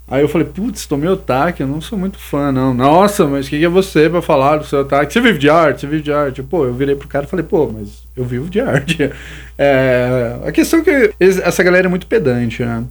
Aí 0.06 0.20
eu 0.20 0.28
falei, 0.28 0.46
putz, 0.46 0.86
tomei 0.86 1.08
otaque, 1.08 1.62
eu 1.62 1.66
não 1.66 1.80
sou 1.80 1.98
muito 1.98 2.18
fã, 2.18 2.52
não. 2.52 2.74
Nossa, 2.74 3.26
mas 3.26 3.46
o 3.46 3.50
que, 3.50 3.58
que, 3.58 3.64
é 3.64 3.68
você 3.68 4.08
pra 4.08 4.20
falar 4.20 4.58
do 4.58 4.66
seu 4.66 4.80
otaque? 4.80 5.14
Você 5.14 5.20
vive 5.20 5.38
de 5.38 5.48
arte, 5.48 5.80
você 5.80 5.86
vive 5.86 6.02
de 6.02 6.12
arte. 6.12 6.42
Pô, 6.42 6.66
eu 6.66 6.74
virei 6.74 6.94
pro 6.94 7.08
cara 7.08 7.24
e 7.24 7.28
falei, 7.28 7.44
pô, 7.44 7.72
mas 7.72 8.02
eu 8.14 8.24
vivo 8.24 8.50
de 8.50 8.60
arte. 8.60 9.10
É, 9.58 10.38
a 10.44 10.52
questão 10.52 10.80
é 10.80 10.82
que 10.82 11.14
essa 11.18 11.62
galera 11.62 11.86
é 11.86 11.88
muito 11.88 12.06
pedante, 12.06 12.62
né? 12.62 12.84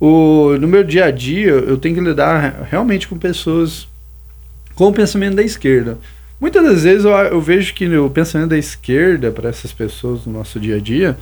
O, 0.00 0.56
no 0.58 0.66
meu 0.66 0.82
dia 0.82 1.04
a 1.04 1.10
dia, 1.10 1.50
eu 1.50 1.76
tenho 1.76 1.94
que 1.94 2.00
lidar 2.00 2.66
realmente 2.70 3.06
com 3.06 3.18
pessoas 3.18 3.86
com 4.74 4.88
o 4.88 4.92
pensamento 4.92 5.36
da 5.36 5.42
esquerda. 5.42 5.98
Muitas 6.40 6.64
das 6.64 6.82
vezes 6.84 7.04
eu, 7.04 7.10
eu 7.10 7.40
vejo 7.40 7.74
que 7.74 7.86
o 7.98 8.08
pensamento 8.08 8.48
da 8.48 8.56
esquerda, 8.56 9.30
para 9.30 9.50
essas 9.50 9.72
pessoas 9.72 10.24
no 10.24 10.32
nosso 10.32 10.58
dia 10.58 10.76
a 10.76 10.80
dia, 10.80 11.18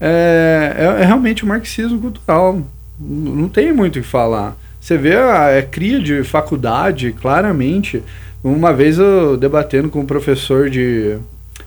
é, 0.00 0.74
é, 0.78 1.02
é 1.02 1.04
realmente 1.04 1.42
o 1.42 1.48
marxismo 1.48 2.00
cultural. 2.00 2.62
Não 3.00 3.48
tem 3.48 3.72
muito 3.72 3.98
o 3.98 4.02
que 4.02 4.08
falar. 4.08 4.56
Você 4.80 4.96
vê 4.96 5.16
a, 5.16 5.58
a 5.58 5.62
cria 5.62 5.98
de 6.00 6.22
faculdade, 6.22 7.12
claramente. 7.12 8.02
Uma 8.42 8.72
vez 8.72 8.98
eu 8.98 9.36
debatendo 9.36 9.88
com 9.88 10.00
um 10.00 10.06
professor 10.06 10.70
de. 10.70 11.18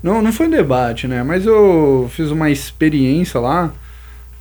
Não, 0.02 0.22
não 0.22 0.32
foi 0.32 0.48
um 0.48 0.52
debate, 0.52 1.06
né? 1.08 1.22
Mas 1.22 1.46
eu 1.46 2.10
fiz 2.14 2.30
uma 2.30 2.50
experiência 2.50 3.40
lá, 3.40 3.74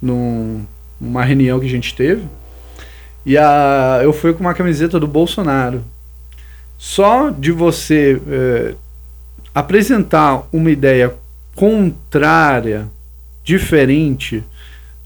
num, 0.00 0.64
numa 1.00 1.24
reunião 1.24 1.60
que 1.60 1.66
a 1.66 1.70
gente 1.70 1.94
teve. 1.94 2.22
E 3.24 3.38
a, 3.38 4.00
eu 4.02 4.12
fui 4.12 4.32
com 4.32 4.40
uma 4.40 4.54
camiseta 4.54 5.00
do 5.00 5.06
Bolsonaro. 5.06 5.82
Só 6.76 7.30
de 7.30 7.50
você 7.50 8.20
é, 8.28 8.74
apresentar 9.54 10.46
uma 10.52 10.70
ideia 10.70 11.14
contrária, 11.54 12.88
diferente 13.42 14.42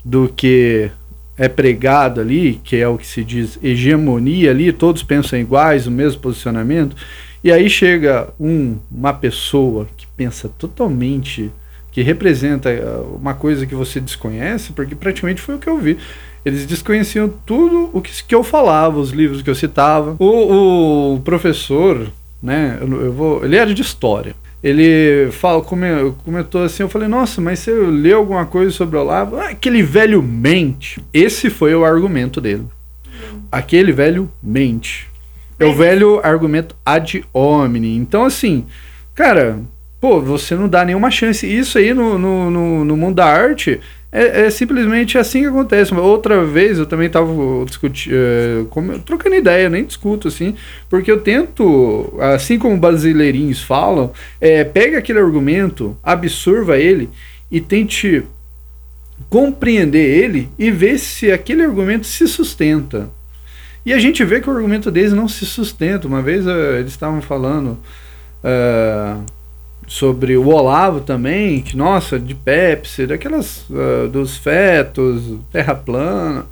do 0.04 0.28
que 0.28 0.90
é 1.36 1.48
pregado 1.48 2.20
ali, 2.20 2.60
que 2.64 2.76
é 2.76 2.88
o 2.88 2.98
que 2.98 3.06
se 3.06 3.22
diz 3.22 3.58
hegemonia 3.62 4.50
ali, 4.50 4.72
todos 4.72 5.02
pensam 5.02 5.38
iguais, 5.38 5.86
o 5.86 5.90
mesmo 5.90 6.20
posicionamento, 6.20 6.96
e 7.42 7.52
aí 7.52 7.70
chega 7.70 8.28
um, 8.40 8.76
uma 8.90 9.12
pessoa 9.12 9.86
que 9.96 10.06
pensa 10.16 10.48
totalmente, 10.58 11.50
que 11.98 12.02
representa 12.02 12.70
eh, 12.70 12.84
uma 13.20 13.34
coisa 13.34 13.66
que 13.66 13.74
você 13.74 13.98
desconhece, 13.98 14.72
porque 14.72 14.94
praticamente 14.94 15.40
foi 15.40 15.56
o 15.56 15.58
que 15.58 15.68
eu 15.68 15.76
vi. 15.78 15.98
Eles 16.44 16.64
desconheciam 16.64 17.28
tudo 17.44 17.90
o 17.92 18.00
que, 18.00 18.22
que 18.22 18.32
eu 18.32 18.44
falava, 18.44 19.00
os 19.00 19.10
livros 19.10 19.42
que 19.42 19.50
eu 19.50 19.54
citava. 19.54 20.14
O, 20.20 21.14
o 21.14 21.20
professor, 21.22 22.06
né, 22.40 22.78
eu, 22.80 23.02
eu 23.06 23.12
vou, 23.12 23.44
ele 23.44 23.56
era 23.56 23.74
de 23.74 23.82
história 23.82 24.32
ele 24.60 25.30
fala, 25.30 25.62
comentou 25.62 26.64
assim, 26.64 26.82
eu 26.82 26.88
falei, 26.88 27.06
nossa, 27.06 27.40
mas 27.40 27.60
você 27.60 27.70
leu 27.70 28.18
alguma 28.18 28.44
coisa 28.44 28.72
sobre 28.72 28.96
o 28.96 29.00
Olavo? 29.00 29.36
Ah, 29.36 29.50
aquele 29.50 29.84
velho 29.84 30.20
mente. 30.20 31.00
Esse 31.14 31.48
foi 31.48 31.72
o 31.76 31.84
argumento 31.84 32.40
dele. 32.40 32.64
Aquele 33.52 33.92
velho 33.92 34.28
mente. 34.42 35.06
É 35.60 35.64
o 35.64 35.72
velho 35.72 36.20
argumento 36.24 36.74
ad 36.84 37.24
hominem. 37.32 37.96
Então, 37.98 38.24
assim, 38.24 38.66
cara, 39.14 39.60
pô, 40.00 40.20
você 40.20 40.54
não 40.54 40.68
dá 40.68 40.84
nenhuma 40.84 41.10
chance. 41.10 41.46
Isso 41.46 41.78
aí 41.78 41.92
no, 41.92 42.18
no, 42.18 42.50
no, 42.50 42.84
no 42.84 42.96
mundo 42.96 43.16
da 43.16 43.26
arte 43.26 43.80
é, 44.10 44.46
é, 44.46 44.50
simplesmente 44.50 45.18
assim 45.18 45.40
que 45.40 45.46
acontece. 45.46 45.94
Outra 45.94 46.44
vez 46.44 46.78
eu 46.78 46.86
também 46.86 47.06
estava 47.06 47.30
discutindo, 47.66 48.14
é, 48.14 48.98
trocando 49.04 49.34
ideia, 49.34 49.68
nem 49.68 49.84
discuto 49.84 50.28
assim, 50.28 50.54
porque 50.88 51.10
eu 51.10 51.20
tento, 51.20 52.14
assim 52.20 52.58
como 52.58 52.76
brasileirinhos 52.78 53.62
falam, 53.62 54.12
é, 54.40 54.64
pega 54.64 54.98
aquele 54.98 55.18
argumento, 55.18 55.96
absorva 56.02 56.78
ele 56.78 57.10
e 57.50 57.60
tente 57.60 58.24
compreender 59.28 59.98
ele 59.98 60.48
e 60.58 60.70
ver 60.70 60.98
se 60.98 61.30
aquele 61.30 61.62
argumento 61.62 62.06
se 62.06 62.26
sustenta. 62.26 63.10
E 63.84 63.92
a 63.92 63.98
gente 63.98 64.24
vê 64.24 64.40
que 64.40 64.48
o 64.48 64.52
argumento 64.52 64.90
deles 64.90 65.12
não 65.12 65.28
se 65.28 65.46
sustenta. 65.46 66.06
Uma 66.06 66.20
vez 66.20 66.46
uh, 66.46 66.50
eles 66.78 66.92
estavam 66.92 67.22
falando. 67.22 67.78
Uh, 68.44 69.24
sobre 69.88 70.36
o 70.36 70.48
Olavo 70.48 71.00
também, 71.00 71.62
que 71.62 71.76
nossa, 71.76 72.20
de 72.20 72.34
Pepsi, 72.34 73.06
daquelas 73.06 73.64
uh, 73.70 74.06
dos 74.08 74.36
fetos, 74.36 75.22
terra 75.50 75.74
plana. 75.74 76.46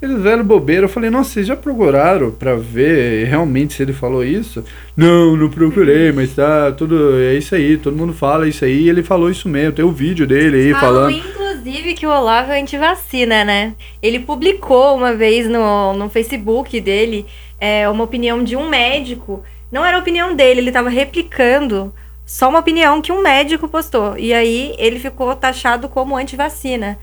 Eles 0.00 0.20
velho 0.20 0.42
bobeira, 0.42 0.84
eu 0.86 0.88
falei, 0.88 1.10
nossa, 1.10 1.30
vocês 1.30 1.46
já 1.46 1.54
procuraram 1.54 2.32
para 2.32 2.56
ver 2.56 3.24
realmente 3.28 3.74
se 3.74 3.82
ele 3.84 3.92
falou 3.92 4.24
isso? 4.24 4.64
Não, 4.96 5.36
não 5.36 5.48
procurei, 5.48 6.10
mas 6.10 6.34
tá 6.34 6.72
tudo, 6.72 7.20
é 7.20 7.34
isso 7.34 7.54
aí, 7.54 7.76
todo 7.76 7.96
mundo 7.96 8.12
fala 8.12 8.48
isso 8.48 8.64
aí, 8.64 8.88
ele 8.88 9.04
falou 9.04 9.30
isso 9.30 9.48
mesmo, 9.48 9.72
tem 9.72 9.84
o 9.84 9.92
vídeo 9.92 10.26
dele 10.26 10.56
aí 10.56 10.74
falando. 10.74 11.12
inclusive 11.12 11.94
que 11.94 12.04
o 12.04 12.10
Olavo 12.10 12.50
é 12.50 12.60
antivacina, 12.60 13.44
né? 13.44 13.74
Ele 14.02 14.18
publicou 14.18 14.96
uma 14.96 15.14
vez 15.14 15.48
no, 15.48 15.92
no 15.92 16.10
Facebook 16.10 16.80
dele 16.80 17.24
é, 17.60 17.88
uma 17.88 18.02
opinião 18.02 18.42
de 18.42 18.56
um 18.56 18.68
médico, 18.68 19.44
não 19.70 19.86
era 19.86 19.96
a 19.96 20.00
opinião 20.00 20.34
dele, 20.34 20.58
ele 20.58 20.70
estava 20.70 20.88
replicando 20.88 21.94
só 22.32 22.48
uma 22.48 22.60
opinião 22.60 23.02
que 23.02 23.12
um 23.12 23.20
médico 23.20 23.68
postou. 23.68 24.16
E 24.16 24.32
aí 24.32 24.74
ele 24.78 24.98
ficou 24.98 25.36
taxado 25.36 25.86
como 25.86 26.16
anti-vacina. 26.16 26.98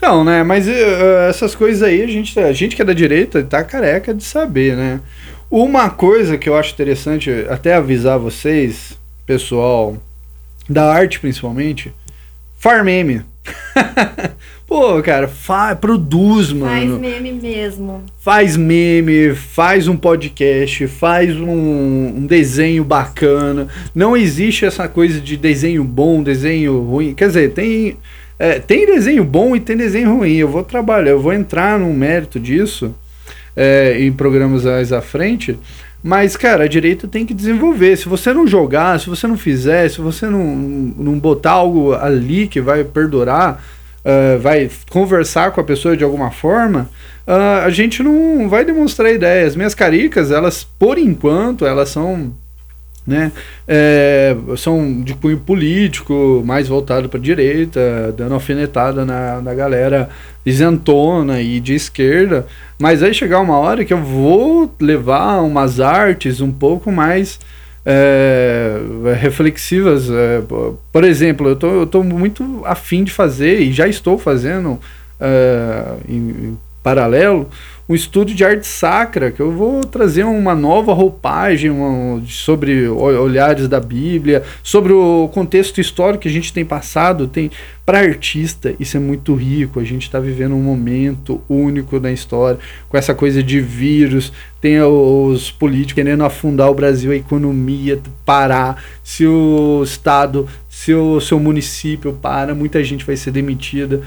Não, 0.00 0.22
né? 0.22 0.44
Mas 0.44 0.68
uh, 0.68 1.28
essas 1.28 1.56
coisas 1.56 1.82
aí, 1.82 2.00
a 2.00 2.06
gente, 2.06 2.38
a 2.38 2.52
gente 2.52 2.76
que 2.76 2.82
é 2.82 2.84
da 2.84 2.92
direita 2.92 3.42
tá 3.42 3.64
careca 3.64 4.14
de 4.14 4.22
saber, 4.22 4.76
né? 4.76 5.00
Uma 5.50 5.90
coisa 5.90 6.38
que 6.38 6.48
eu 6.48 6.56
acho 6.56 6.72
interessante 6.72 7.28
até 7.50 7.74
avisar 7.74 8.16
vocês, 8.16 8.96
pessoal, 9.26 9.96
da 10.68 10.88
arte 10.88 11.18
principalmente, 11.18 11.92
farmeme. 12.56 13.24
Pô, 14.70 15.02
cara, 15.02 15.26
fa 15.26 15.74
produz, 15.74 16.52
mano. 16.52 16.70
Faz 16.70 17.00
meme 17.00 17.32
mesmo. 17.32 18.02
Faz 18.20 18.56
meme, 18.56 19.34
faz 19.34 19.88
um 19.88 19.96
podcast, 19.96 20.86
faz 20.86 21.34
um, 21.34 22.14
um, 22.18 22.24
desenho 22.24 22.84
bacana. 22.84 23.66
Não 23.92 24.16
existe 24.16 24.64
essa 24.64 24.86
coisa 24.86 25.20
de 25.20 25.36
desenho 25.36 25.82
bom, 25.82 26.22
desenho 26.22 26.80
ruim. 26.82 27.14
Quer 27.14 27.26
dizer, 27.26 27.50
tem, 27.50 27.96
é, 28.38 28.60
tem 28.60 28.86
desenho 28.86 29.24
bom 29.24 29.56
e 29.56 29.60
tem 29.60 29.76
desenho 29.76 30.14
ruim. 30.18 30.36
Eu 30.36 30.46
vou 30.46 30.62
trabalhar, 30.62 31.10
eu 31.10 31.20
vou 31.20 31.32
entrar 31.32 31.76
no 31.76 31.92
mérito 31.92 32.38
disso 32.38 32.94
é, 33.56 33.96
em 33.98 34.12
programas 34.12 34.64
mais 34.64 34.92
à 34.92 35.02
frente. 35.02 35.58
Mas, 36.00 36.36
cara, 36.36 36.62
a 36.62 36.68
direita 36.68 37.08
tem 37.08 37.26
que 37.26 37.34
desenvolver. 37.34 37.96
Se 37.96 38.08
você 38.08 38.32
não 38.32 38.46
jogar, 38.46 39.00
se 39.00 39.08
você 39.08 39.26
não 39.26 39.36
fizer, 39.36 39.90
se 39.90 40.00
você 40.00 40.26
não, 40.26 40.44
não 40.96 41.18
botar 41.18 41.50
algo 41.50 41.92
ali 41.92 42.46
que 42.46 42.60
vai 42.60 42.84
perdurar 42.84 43.60
uh, 44.04 44.38
vai 44.40 44.70
conversar 44.90 45.50
com 45.52 45.60
a 45.60 45.64
pessoa 45.64 45.96
de 45.96 46.04
alguma 46.04 46.30
forma, 46.30 46.90
uh, 47.26 47.64
a 47.64 47.70
gente 47.70 48.02
não 48.02 48.48
vai 48.48 48.64
demonstrar 48.64 49.12
ideias. 49.12 49.56
Minhas 49.56 49.74
caricas, 49.74 50.30
elas, 50.30 50.64
por 50.64 50.98
enquanto, 50.98 51.66
elas 51.66 51.88
são 51.90 52.32
né? 53.06 53.32
É, 53.66 54.36
são 54.56 55.02
de 55.02 55.14
cunho 55.14 55.38
político, 55.38 56.42
mais 56.44 56.68
voltado 56.68 57.08
para 57.08 57.18
a 57.18 57.22
direita, 57.22 58.14
dando 58.16 58.34
alfinetada 58.34 59.04
na, 59.04 59.40
na 59.40 59.54
galera 59.54 60.08
isentona 60.44 61.40
e 61.40 61.60
de 61.60 61.74
esquerda. 61.74 62.46
Mas 62.78 63.02
aí 63.02 63.12
chegar 63.12 63.40
uma 63.40 63.58
hora 63.58 63.84
que 63.84 63.92
eu 63.92 64.02
vou 64.02 64.72
levar 64.80 65.40
umas 65.40 65.80
artes 65.80 66.40
um 66.40 66.52
pouco 66.52 66.92
mais 66.92 67.40
é, 67.84 68.78
reflexivas. 69.18 70.10
É, 70.10 70.42
por 70.92 71.04
exemplo, 71.04 71.48
eu 71.48 71.56
tô, 71.56 71.86
tô 71.86 72.02
muito 72.02 72.62
afim 72.64 73.04
de 73.04 73.12
fazer, 73.12 73.60
e 73.60 73.72
já 73.72 73.88
estou 73.88 74.18
fazendo 74.18 74.78
é, 75.18 75.94
em, 76.08 76.16
em 76.16 76.58
paralelo, 76.82 77.48
um 77.90 77.94
estudo 77.94 78.32
de 78.32 78.44
arte 78.44 78.68
sacra, 78.68 79.32
que 79.32 79.40
eu 79.40 79.50
vou 79.50 79.80
trazer 79.80 80.22
uma 80.22 80.54
nova 80.54 80.94
roupagem 80.94 81.70
uma, 81.70 82.22
sobre 82.24 82.86
olhares 82.86 83.66
da 83.66 83.80
Bíblia, 83.80 84.44
sobre 84.62 84.92
o 84.92 85.28
contexto 85.34 85.80
histórico 85.80 86.22
que 86.22 86.28
a 86.28 86.30
gente 86.30 86.52
tem 86.52 86.64
passado, 86.64 87.26
tem 87.26 87.50
para 87.84 87.98
artista 87.98 88.72
isso 88.78 88.96
é 88.96 89.00
muito 89.00 89.34
rico. 89.34 89.80
A 89.80 89.84
gente 89.84 90.02
está 90.02 90.20
vivendo 90.20 90.54
um 90.54 90.62
momento 90.62 91.42
único 91.48 91.98
na 91.98 92.12
história, 92.12 92.60
com 92.88 92.96
essa 92.96 93.12
coisa 93.12 93.42
de 93.42 93.60
vírus, 93.60 94.32
tem 94.60 94.80
os 94.80 95.50
políticos 95.50 95.94
querendo 95.94 96.22
afundar 96.22 96.70
o 96.70 96.74
Brasil, 96.74 97.10
a 97.10 97.16
economia 97.16 98.00
parar, 98.24 98.80
se 99.02 99.26
o 99.26 99.82
estado, 99.82 100.46
se 100.68 100.94
o 100.94 101.20
seu 101.20 101.40
município 101.40 102.12
para, 102.12 102.54
muita 102.54 102.84
gente 102.84 103.04
vai 103.04 103.16
ser 103.16 103.32
demitida. 103.32 104.00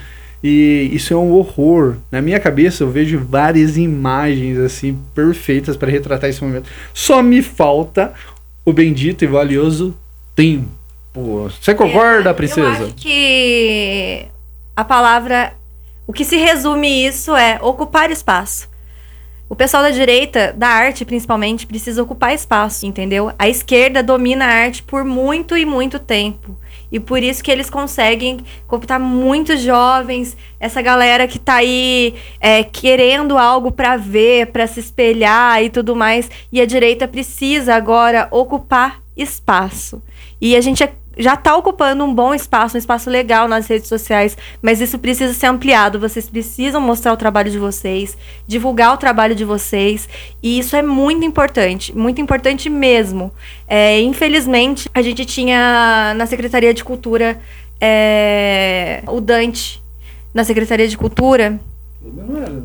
E 0.44 0.90
isso 0.92 1.14
é 1.14 1.18
um 1.18 1.32
horror. 1.32 1.96
Na 2.12 2.22
minha 2.22 2.40
cabeça 2.40 2.84
eu 2.84 2.92
vejo 2.92 3.20
várias 3.20 3.78
imagens 3.78 4.58
assim 4.60 5.00
perfeitas 5.16 5.78
para 5.78 5.90
retratar 5.90 6.30
esse 6.30 6.44
momento. 6.44 6.70
Só 6.94 7.24
me 7.24 7.42
falta 7.42 8.14
o 8.66 8.74
bendito 8.74 9.24
e 9.24 9.28
valioso 9.28 9.96
tempo. 10.36 10.68
Você 11.14 11.74
concorda, 11.74 12.32
é, 12.32 12.34
princesa? 12.34 12.68
Eu 12.68 12.88
acho 12.88 12.96
que 12.96 14.26
a 14.76 14.84
palavra 14.84 15.54
o 16.06 16.12
que 16.12 16.26
se 16.26 16.36
resume 16.36 17.06
isso 17.06 17.36
é 17.36 17.58
ocupar 17.62 18.12
espaço. 18.12 18.68
O 19.48 19.56
pessoal 19.56 19.84
da 19.84 19.92
direita, 19.92 20.52
da 20.52 20.68
arte 20.68 21.06
principalmente, 21.06 21.68
precisa 21.68 22.02
ocupar 22.02 22.34
espaço, 22.34 22.86
entendeu? 22.86 23.32
A 23.38 23.48
esquerda 23.48 24.04
domina 24.04 24.46
a 24.46 24.50
arte 24.50 24.84
por 24.84 25.06
muito 25.06 25.56
e 25.56 25.66
muito 25.66 26.00
tempo. 26.00 26.58
E 26.94 27.00
por 27.00 27.24
isso 27.24 27.44
que 27.44 27.52
eles 27.52 27.72
conseguem 27.72 28.42
cooptar 28.68 29.00
muitos 29.00 29.62
jovens, 29.62 30.38
essa 30.60 30.80
galera 30.80 31.28
que 31.28 31.40
tá 31.40 31.56
aí 31.56 32.14
é, 32.40 32.64
querendo 32.64 33.36
algo 33.36 33.72
para 33.72 33.98
ver, 33.98 34.52
para 34.52 34.68
se 34.68 34.80
espelhar 34.80 35.64
e 35.64 35.72
tudo 35.72 35.96
mais. 35.96 36.30
E 36.52 36.62
a 36.62 36.68
direita 36.68 37.08
precisa 37.08 37.74
agora 37.74 38.28
ocupar 38.30 39.02
espaço. 39.18 40.04
E 40.40 40.56
a 40.56 40.62
gente 40.62 40.84
é 40.84 40.94
já 41.18 41.36
está 41.36 41.56
ocupando 41.56 42.04
um 42.04 42.14
bom 42.14 42.34
espaço, 42.34 42.76
um 42.76 42.80
espaço 42.80 43.10
legal 43.10 43.48
nas 43.48 43.68
redes 43.68 43.88
sociais, 43.88 44.38
mas 44.62 44.82
isso 44.82 44.98
precisa 44.98 45.34
ser 45.34 45.48
ampliado. 45.48 46.00
Vocês 46.00 46.30
precisam 46.30 46.82
mostrar 46.82 47.14
o 47.14 47.18
trabalho 47.18 47.52
de 47.52 47.60
vocês, 47.60 48.18
divulgar 48.48 48.94
o 48.94 48.98
trabalho 48.98 49.36
de 49.36 49.46
vocês, 49.46 50.08
e 50.42 50.60
isso 50.60 50.76
é 50.76 50.82
muito 50.82 51.26
importante, 51.26 51.96
muito 51.96 52.20
importante 52.20 52.70
mesmo. 52.70 53.32
É, 53.68 54.02
infelizmente, 54.02 54.90
a 54.94 55.02
gente 55.02 55.26
tinha 55.26 56.14
na 56.16 56.26
Secretaria 56.26 56.74
de 56.74 56.84
Cultura 56.84 57.40
é, 57.80 59.04
o 59.08 59.20
Dante 59.20 59.82
na 60.34 60.44
Secretaria 60.44 60.88
de 60.88 60.98
Cultura. 60.98 61.60
Ele 62.02 62.22
não 62.22 62.38
era 62.42 62.64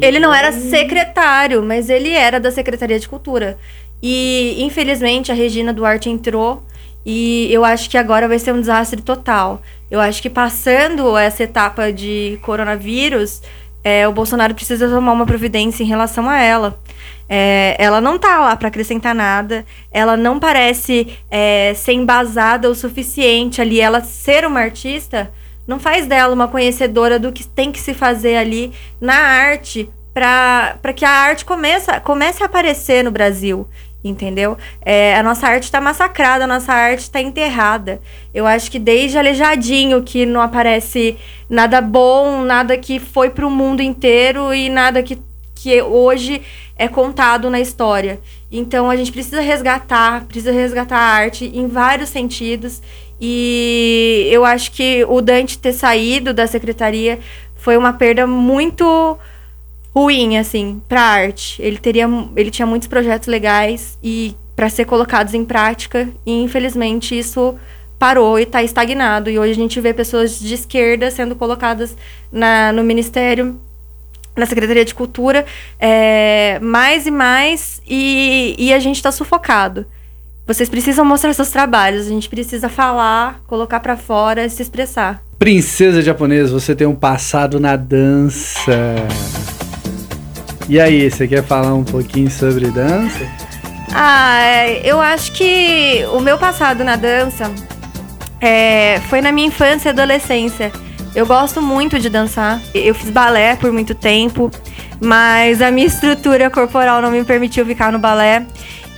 Ele 0.00 0.18
não 0.18 0.34
era 0.34 0.52
secretário, 0.52 1.62
mas 1.62 1.88
ele 1.88 2.10
era 2.10 2.38
da 2.38 2.50
Secretaria 2.50 2.98
de 2.98 3.08
Cultura. 3.08 3.58
E, 4.02 4.56
infelizmente, 4.62 5.32
a 5.32 5.34
Regina 5.34 5.72
Duarte 5.72 6.08
entrou 6.08 6.62
e 7.04 7.48
eu 7.52 7.64
acho 7.64 7.88
que 7.88 7.96
agora 7.96 8.28
vai 8.28 8.38
ser 8.38 8.52
um 8.52 8.60
desastre 8.60 9.00
total. 9.00 9.62
Eu 9.90 10.00
acho 10.00 10.20
que 10.20 10.28
passando 10.28 11.16
essa 11.16 11.42
etapa 11.42 11.92
de 11.92 12.38
coronavírus, 12.42 13.42
é, 13.82 14.06
o 14.06 14.12
Bolsonaro 14.12 14.54
precisa 14.54 14.88
tomar 14.88 15.12
uma 15.12 15.26
providência 15.26 15.82
em 15.82 15.86
relação 15.86 16.28
a 16.28 16.38
ela. 16.38 16.78
É, 17.28 17.76
ela 17.78 18.00
não 18.00 18.18
tá 18.18 18.38
lá 18.40 18.56
para 18.56 18.68
acrescentar 18.68 19.14
nada, 19.14 19.64
ela 19.92 20.16
não 20.16 20.38
parece 20.38 21.18
é, 21.30 21.72
ser 21.74 21.92
embasada 21.92 22.70
o 22.70 22.74
suficiente 22.74 23.60
ali. 23.60 23.80
Ela 23.80 24.02
ser 24.02 24.44
uma 24.44 24.60
artista 24.60 25.30
não 25.66 25.78
faz 25.78 26.06
dela 26.06 26.32
uma 26.34 26.48
conhecedora 26.48 27.18
do 27.18 27.30
que 27.30 27.46
tem 27.46 27.70
que 27.70 27.80
se 27.80 27.92
fazer 27.92 28.36
ali 28.36 28.72
na 29.00 29.14
arte 29.14 29.88
para 30.14 30.92
que 30.96 31.04
a 31.04 31.10
arte 31.10 31.44
comece, 31.44 32.00
comece 32.00 32.42
a 32.42 32.46
aparecer 32.46 33.04
no 33.04 33.10
Brasil 33.10 33.68
entendeu? 34.02 34.56
É, 34.84 35.16
a 35.16 35.22
nossa 35.22 35.46
arte 35.46 35.64
está 35.64 35.80
massacrada, 35.80 36.44
a 36.44 36.46
nossa 36.46 36.72
arte 36.72 37.00
está 37.00 37.20
enterrada. 37.20 38.00
Eu 38.32 38.46
acho 38.46 38.70
que 38.70 38.78
desde 38.78 39.18
Aleijadinho 39.18 40.02
que 40.02 40.24
não 40.24 40.40
aparece 40.40 41.16
nada 41.48 41.80
bom, 41.80 42.42
nada 42.42 42.76
que 42.76 42.98
foi 42.98 43.30
para 43.30 43.46
o 43.46 43.50
mundo 43.50 43.82
inteiro 43.82 44.54
e 44.54 44.68
nada 44.68 45.02
que, 45.02 45.18
que 45.54 45.82
hoje 45.82 46.42
é 46.76 46.86
contado 46.86 47.50
na 47.50 47.60
história. 47.60 48.20
Então 48.50 48.88
a 48.88 48.96
gente 48.96 49.12
precisa 49.12 49.40
resgatar, 49.40 50.24
precisa 50.24 50.52
resgatar 50.52 50.96
a 50.96 51.12
arte 51.12 51.50
em 51.52 51.66
vários 51.66 52.08
sentidos. 52.08 52.80
E 53.20 54.28
eu 54.30 54.44
acho 54.44 54.70
que 54.70 55.04
o 55.08 55.20
Dante 55.20 55.58
ter 55.58 55.72
saído 55.72 56.32
da 56.32 56.46
secretaria 56.46 57.18
foi 57.56 57.76
uma 57.76 57.92
perda 57.92 58.26
muito 58.26 59.18
ruim, 59.98 60.38
assim, 60.38 60.80
pra 60.88 61.02
arte. 61.02 61.60
Ele 61.60 61.78
teria. 61.78 62.08
Ele 62.36 62.50
tinha 62.50 62.66
muitos 62.66 62.88
projetos 62.88 63.28
legais 63.28 63.98
e 64.02 64.34
para 64.54 64.68
ser 64.68 64.86
colocados 64.86 65.34
em 65.34 65.44
prática, 65.44 66.08
e 66.26 66.42
infelizmente 66.42 67.16
isso 67.16 67.54
parou 67.96 68.40
e 68.40 68.42
está 68.42 68.60
estagnado. 68.60 69.30
E 69.30 69.38
hoje 69.38 69.52
a 69.52 69.54
gente 69.54 69.80
vê 69.80 69.94
pessoas 69.94 70.38
de 70.38 70.52
esquerda 70.52 71.10
sendo 71.12 71.36
colocadas 71.36 71.96
na, 72.32 72.72
no 72.72 72.82
Ministério, 72.82 73.60
na 74.36 74.46
Secretaria 74.46 74.84
de 74.84 74.94
Cultura, 74.94 75.46
é, 75.78 76.58
mais 76.60 77.06
e 77.06 77.10
mais, 77.10 77.80
e, 77.86 78.56
e 78.58 78.72
a 78.72 78.80
gente 78.80 78.96
está 78.96 79.12
sufocado. 79.12 79.86
Vocês 80.44 80.68
precisam 80.68 81.04
mostrar 81.04 81.32
seus 81.34 81.50
trabalhos, 81.50 82.06
a 82.06 82.10
gente 82.10 82.28
precisa 82.28 82.68
falar, 82.68 83.40
colocar 83.46 83.78
para 83.78 83.96
fora, 83.96 84.48
se 84.48 84.60
expressar. 84.60 85.22
Princesa 85.38 86.02
japonesa, 86.02 86.52
você 86.52 86.74
tem 86.74 86.86
um 86.86 86.96
passado 86.96 87.60
na 87.60 87.76
dança. 87.76 88.72
E 90.68 90.78
aí, 90.78 91.10
você 91.10 91.26
quer 91.26 91.42
falar 91.42 91.72
um 91.72 91.82
pouquinho 91.82 92.30
sobre 92.30 92.70
dança? 92.70 93.26
Ah, 93.94 94.42
é, 94.42 94.82
eu 94.84 95.00
acho 95.00 95.32
que 95.32 96.04
o 96.12 96.20
meu 96.20 96.36
passado 96.36 96.84
na 96.84 96.94
dança 96.94 97.50
é, 98.38 99.00
foi 99.08 99.22
na 99.22 99.32
minha 99.32 99.48
infância 99.48 99.88
e 99.88 99.92
adolescência. 99.92 100.70
Eu 101.14 101.24
gosto 101.24 101.62
muito 101.62 101.98
de 101.98 102.10
dançar. 102.10 102.60
Eu 102.74 102.94
fiz 102.94 103.08
balé 103.08 103.56
por 103.56 103.72
muito 103.72 103.94
tempo, 103.94 104.50
mas 105.00 105.62
a 105.62 105.70
minha 105.70 105.86
estrutura 105.88 106.50
corporal 106.50 107.00
não 107.00 107.10
me 107.10 107.24
permitiu 107.24 107.64
ficar 107.64 107.90
no 107.90 107.98
balé. 107.98 108.44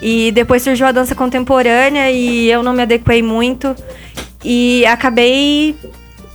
E 0.03 0.33
depois 0.33 0.63
surgiu 0.63 0.87
a 0.87 0.93
dança 0.93 1.15
contemporânea 1.15 2.11
e 2.11 2.51
eu 2.51 2.65
não 2.65 2.73
me 2.73 2.83
adequei 2.83 3.23
muito 3.23 3.77
e 4.43 4.85
acabei 4.87 5.77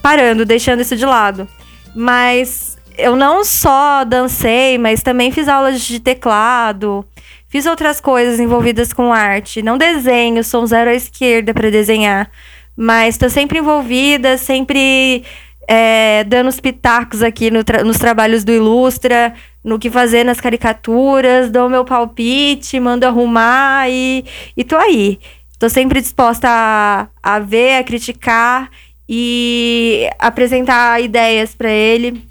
parando, 0.01 0.45
deixando 0.45 0.81
isso 0.81 0.95
de 0.95 1.05
lado. 1.05 1.45
Mas 1.93 2.74
eu 2.97 3.15
não 3.15 3.43
só 3.43 4.03
dancei, 4.03 4.77
mas 4.77 5.01
também 5.01 5.31
fiz 5.31 5.47
aulas 5.47 5.81
de 5.81 5.99
teclado, 5.99 7.05
fiz 7.47 7.65
outras 7.65 7.99
coisas 8.01 8.39
envolvidas 8.39 8.93
com 8.93 9.13
arte. 9.13 9.61
Não 9.61 9.77
desenho, 9.77 10.43
sou 10.43 10.63
um 10.63 10.67
zero 10.67 10.89
à 10.89 10.93
esquerda 10.93 11.53
para 11.53 11.71
desenhar, 11.71 12.29
mas 12.75 13.15
estou 13.15 13.29
sempre 13.29 13.59
envolvida, 13.59 14.37
sempre 14.37 15.23
é, 15.67 16.23
dando 16.25 16.47
os 16.47 16.59
pitacos 16.59 17.23
aqui 17.23 17.49
no 17.49 17.63
tra 17.63 17.83
nos 17.83 17.97
trabalhos 17.97 18.43
do 18.43 18.51
Ilustra, 18.51 19.33
no 19.63 19.79
que 19.79 19.89
fazer 19.89 20.23
nas 20.23 20.39
caricaturas, 20.39 21.49
dou 21.49 21.69
meu 21.69 21.85
palpite, 21.85 22.79
mando 22.79 23.05
arrumar 23.05 23.89
e, 23.89 24.25
e 24.55 24.63
tô 24.63 24.75
aí. 24.75 25.19
Tô 25.57 25.69
sempre 25.69 26.01
disposta 26.01 26.47
a, 26.49 27.07
a 27.23 27.39
ver, 27.39 27.77
a 27.77 27.83
criticar 27.83 28.69
e 29.07 30.09
apresentar 30.19 31.01
ideias 31.01 31.55
para 31.55 31.69
ele 31.69 32.23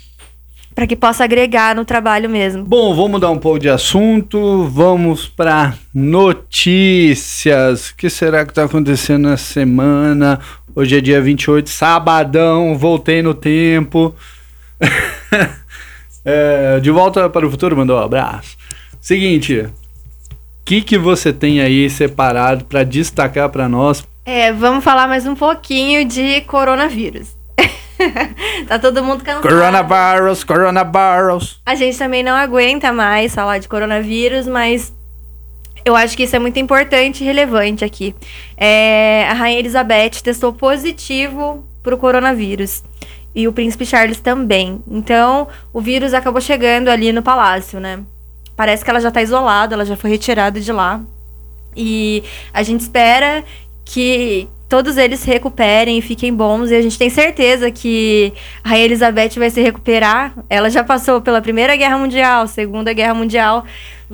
para 0.75 0.87
que 0.87 0.97
possa 0.97 1.25
agregar 1.25 1.77
no 1.77 1.85
trabalho 1.85 2.29
mesmo. 2.29 2.65
Bom, 2.65 2.95
vamos 2.95 3.13
mudar 3.13 3.31
um 3.31 3.39
pouco 3.39 3.59
de 3.59 3.69
assunto, 3.69 4.65
vamos 4.65 5.29
para 5.29 5.75
notícias. 5.95 7.91
O 7.91 7.97
que 7.97 8.11
será 8.11 8.45
que 8.45 8.51
está 8.51 8.65
acontecendo 8.65 9.29
na 9.29 9.37
semana? 9.37 10.41
Hoje 10.75 10.99
é 10.99 11.01
dia 11.01 11.21
28, 11.21 11.71
sabadão, 11.71 12.77
voltei 12.77 13.23
no 13.23 13.35
tempo. 13.35 14.15
é, 16.25 16.81
de 16.81 16.91
volta 16.91 17.31
para 17.31 17.47
o 17.47 17.51
futuro, 17.51 17.77
mandou 17.77 17.97
um 17.97 18.03
abraço. 18.03 18.57
Seguinte, 19.01 19.61
o 19.61 19.71
que, 20.65 20.81
que 20.81 20.99
você 20.99 21.33
tem 21.33 21.61
aí 21.61 21.89
separado 21.89 22.65
para 22.65 22.83
destacar 22.83 23.49
para 23.51 23.69
nós? 23.69 24.05
É, 24.25 24.51
vamos 24.53 24.83
falar 24.83 25.07
mais 25.07 25.27
um 25.27 25.37
pouquinho 25.37 26.05
de 26.05 26.41
coronavírus. 26.41 27.44
tá 28.69 28.79
todo 28.79 29.03
mundo 29.03 29.25
cansado. 29.25 29.43
Coronavirus, 29.43 30.45
coronavirus. 30.45 31.61
A 31.67 31.75
gente 31.75 31.99
também 31.99 32.23
não 32.23 32.35
aguenta 32.35 32.93
mais 32.93 33.35
falar 33.35 33.59
de 33.59 33.69
coronavírus, 33.69 34.47
mas 34.47 34.93
eu 35.85 35.95
acho 35.95 36.17
que 36.17 36.23
isso 36.23 36.35
é 36.35 36.39
muito 36.39 36.59
importante 36.59 37.23
e 37.23 37.27
relevante 37.27 37.85
aqui. 37.85 38.15
É, 38.57 39.27
a 39.29 39.35
Rainha 39.35 39.59
Elizabeth 39.59 40.23
testou 40.23 40.53
positivo 40.53 41.65
para 41.83 41.95
o 41.95 41.99
coronavírus. 41.99 42.83
E 43.35 43.47
o 43.49 43.53
príncipe 43.53 43.85
Charles 43.85 44.21
também. 44.21 44.81
Então, 44.89 45.49
o 45.73 45.81
vírus 45.81 46.15
acabou 46.15 46.41
chegando 46.41 46.89
ali 46.89 47.13
no 47.13 47.23
palácio, 47.23 47.81
né? 47.81 48.01
Parece 48.57 48.85
que 48.85 48.91
ela 48.91 49.01
já 49.01 49.09
está 49.09 49.21
isolada, 49.21 49.75
ela 49.75 49.85
já 49.85 49.97
foi 49.97 50.11
retirada 50.11 50.61
de 50.61 50.73
lá. 50.73 51.01
E 51.77 52.23
a 52.53 52.63
gente 52.63 52.81
espera 52.81 53.45
que, 53.85 54.49
todos 54.75 54.97
eles 54.97 55.21
se 55.21 55.31
recuperem 55.31 55.99
e 55.99 56.03
fiquem 56.03 56.35
bons. 56.35 56.73
E 56.73 56.75
a 56.75 56.83
gente 56.83 56.99
tem 56.99 57.09
certeza 57.09 57.71
que 57.71 58.33
a 58.65 58.71
Rainha 58.71 58.87
Elizabeth 58.87 59.31
vai 59.37 59.49
se 59.49 59.63
recuperar. 59.63 60.33
Ela 60.51 60.69
já 60.69 60.83
passou 60.83 61.21
pela 61.21 61.41
Primeira 61.41 61.77
Guerra 61.77 61.97
Mundial, 61.97 62.49
Segunda 62.49 62.93
Guerra 62.93 63.15
Mundial. 63.15 63.65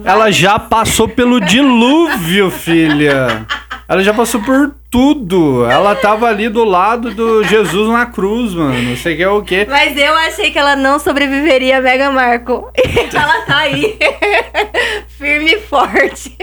Ela 0.05 0.31
já 0.31 0.59
passou 0.59 1.09
pelo 1.09 1.41
dilúvio, 1.41 2.51
filha. 2.51 3.47
Ela 3.89 4.05
já 4.05 4.15
passou 4.15 4.41
por 4.43 4.73
tudo. 4.91 5.65
Ela 5.65 5.95
tava 5.95 6.27
ali 6.27 6.49
do 6.49 6.65
lado 6.65 7.13
do 7.13 7.43
Jesus 7.45 7.89
na 7.89 8.07
cruz, 8.07 8.55
mano. 8.55 8.97
Você 8.97 9.17
quer 9.17 9.29
o 9.29 9.43
quê? 9.43 9.67
Mas 9.69 9.97
eu 9.97 10.15
achei 10.15 10.51
que 10.51 10.59
ela 10.59 10.77
não 10.77 10.99
sobreviveria 10.99 11.79
a 11.79 11.81
Meghan 11.81 12.13
Markle. 12.13 12.65
ela 13.13 13.41
tá 13.47 13.59
aí. 13.59 13.97
Firme 15.19 15.55
e 15.55 15.61
forte. 15.61 16.37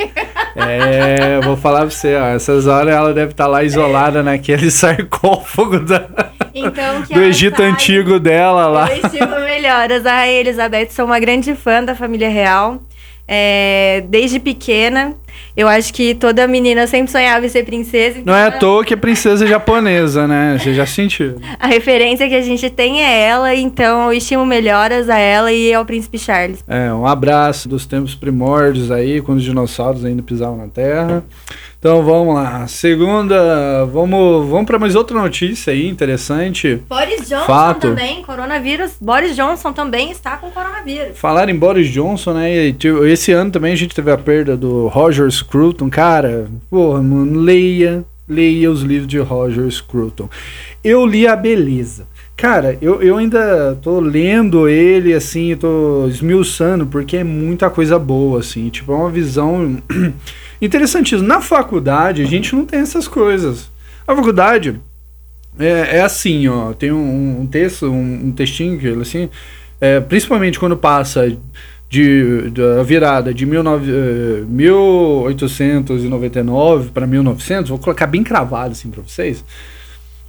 É, 0.56 1.40
vou 1.42 1.58
falar 1.58 1.82
pra 1.82 1.90
você, 1.90 2.16
ó. 2.16 2.28
Essas 2.28 2.68
horas 2.68 2.94
ela 2.94 3.14
deve 3.14 3.32
estar 3.32 3.46
tá 3.46 3.50
lá 3.50 3.64
isolada 3.64 4.07
naquele 4.12 4.70
sarcófago 4.72 5.80
da, 5.80 6.08
então, 6.54 7.02
do 7.02 7.22
Egito 7.22 7.62
Antigo 7.62 8.20
dela 8.20 8.68
lá. 8.68 8.90
Eu 8.90 9.06
estimo 9.06 9.40
melhoras. 9.40 10.06
A 10.06 10.12
Rainha 10.12 10.40
Elizabeth, 10.40 10.90
sou 10.90 11.06
uma 11.06 11.20
grande 11.20 11.56
fã 11.56 11.84
da 11.84 11.96
família 11.96 12.30
real. 12.30 12.82
É, 13.28 14.04
desde 14.08 14.40
pequena. 14.40 15.16
Eu 15.56 15.68
acho 15.68 15.94
que 15.94 16.14
toda 16.14 16.48
menina 16.48 16.86
sempre 16.86 17.12
sonhava 17.12 17.46
em 17.46 17.50
ser 17.50 17.64
princesa. 17.64 18.20
Então 18.20 18.34
Não 18.34 18.40
é 18.40 18.46
à 18.46 18.52
toa 18.52 18.86
que 18.86 18.94
é 18.94 18.98
princesa 18.98 19.48
japonesa, 19.48 20.28
né? 20.28 20.58
Você 20.60 20.74
já 20.74 20.86
sentiu. 20.86 21.38
A 21.60 21.68
referência 21.68 22.28
que 22.30 22.36
a 22.36 22.42
gente 22.42 22.70
tem 22.70 23.04
é 23.04 23.22
ela, 23.24 23.56
então 23.56 24.12
eu 24.12 24.18
estimo 24.18 24.46
melhoras 24.46 25.10
a 25.10 25.18
ela 25.18 25.52
e 25.52 25.74
ao 25.74 25.86
príncipe 25.86 26.20
Charles. 26.20 26.64
É, 26.68 26.94
um 26.94 27.08
abraço 27.08 27.68
dos 27.68 27.86
tempos 27.86 28.14
primórdios 28.14 28.92
aí, 28.92 29.22
quando 29.22 29.40
os 29.40 29.44
dinossauros 29.44 30.06
ainda 30.06 30.22
pisavam 30.22 30.58
na 30.58 30.68
Terra. 30.68 31.24
Então 31.80 32.04
vamos 32.04 32.34
lá. 32.34 32.68
Segunda, 32.68 33.86
vamos, 33.86 34.50
vamos 34.50 34.66
para 34.66 34.80
mais 34.80 34.96
outra 34.96 35.16
notícia 35.20 35.72
aí 35.72 35.88
interessante. 35.88 36.82
Boris 36.90 37.30
Johnson 37.30 37.46
Fato. 37.46 37.82
também, 37.82 38.24
coronavírus. 38.24 38.94
Boris 39.00 39.36
Johnson 39.36 39.72
também 39.72 40.10
está 40.10 40.38
com 40.38 40.50
coronavírus. 40.50 41.18
Falar 41.18 41.50
em 41.50 41.56
Boris 41.56 41.88
Johnson, 41.88 42.34
né? 42.34 42.74
Esse 43.08 43.32
ano 43.32 43.52
também 43.52 43.74
a 43.74 43.76
gente 43.76 43.94
teve 43.94 44.12
a 44.12 44.18
perda 44.18 44.58
do 44.58 44.88
Roger 44.88 45.27
Scruton. 45.30 45.90
Cara, 45.90 46.48
porra, 46.70 47.02
mano, 47.02 47.40
leia, 47.40 48.04
leia 48.28 48.72
os 48.72 48.82
livros 48.82 49.08
de 49.08 49.20
Roger 49.20 49.70
Scruton. 49.72 50.30
Eu 50.84 51.06
li 51.06 51.28
a 51.28 51.36
beleza. 51.36 52.08
Cara, 52.36 52.78
eu, 52.82 53.02
eu 53.02 53.18
ainda 53.18 53.78
tô 53.82 54.00
lendo 54.00 54.70
ele, 54.70 55.14
assim, 55.14 55.56
tô 55.56 56.08
esmiuçando, 56.08 56.86
porque 56.86 57.18
é 57.18 57.24
muita 57.24 57.70
coisa 57.70 57.98
boa, 57.98 58.40
assim. 58.40 58.70
Tipo, 58.70 58.94
é 58.94 58.96
uma 58.96 59.10
visão 59.10 59.82
Interessantíssimo. 60.62 61.28
Na 61.28 61.40
faculdade, 61.40 62.22
a 62.22 62.26
gente 62.26 62.56
não 62.56 62.66
tem 62.66 62.80
essas 62.80 63.08
coisas. 63.08 63.70
A 64.08 64.16
faculdade 64.16 64.80
é, 65.60 65.98
é 65.98 66.02
assim, 66.02 66.48
ó. 66.48 66.74
Tem 66.74 66.92
um, 66.92 67.42
um 67.42 67.48
texto, 67.48 67.88
um, 67.88 68.28
um, 68.28 68.32
textinho 68.32 68.80
que 68.80 68.88
assim, 68.88 69.30
é, 69.80 70.00
principalmente 70.00 70.60
quando 70.60 70.76
passa 70.76 71.32
de, 71.90 72.50
da 72.50 72.84
virada 72.84 73.34
de 73.34 73.46
19, 73.46 73.92
uh, 73.92 74.46
1899 74.48 76.90
para 76.90 77.08
1900, 77.08 77.70
vou 77.70 77.80
colocar 77.80 78.08
bem 78.08 78.24
cravado 78.24 78.74
assim 78.74 78.90
para 78.90 79.02
vocês, 79.02 79.42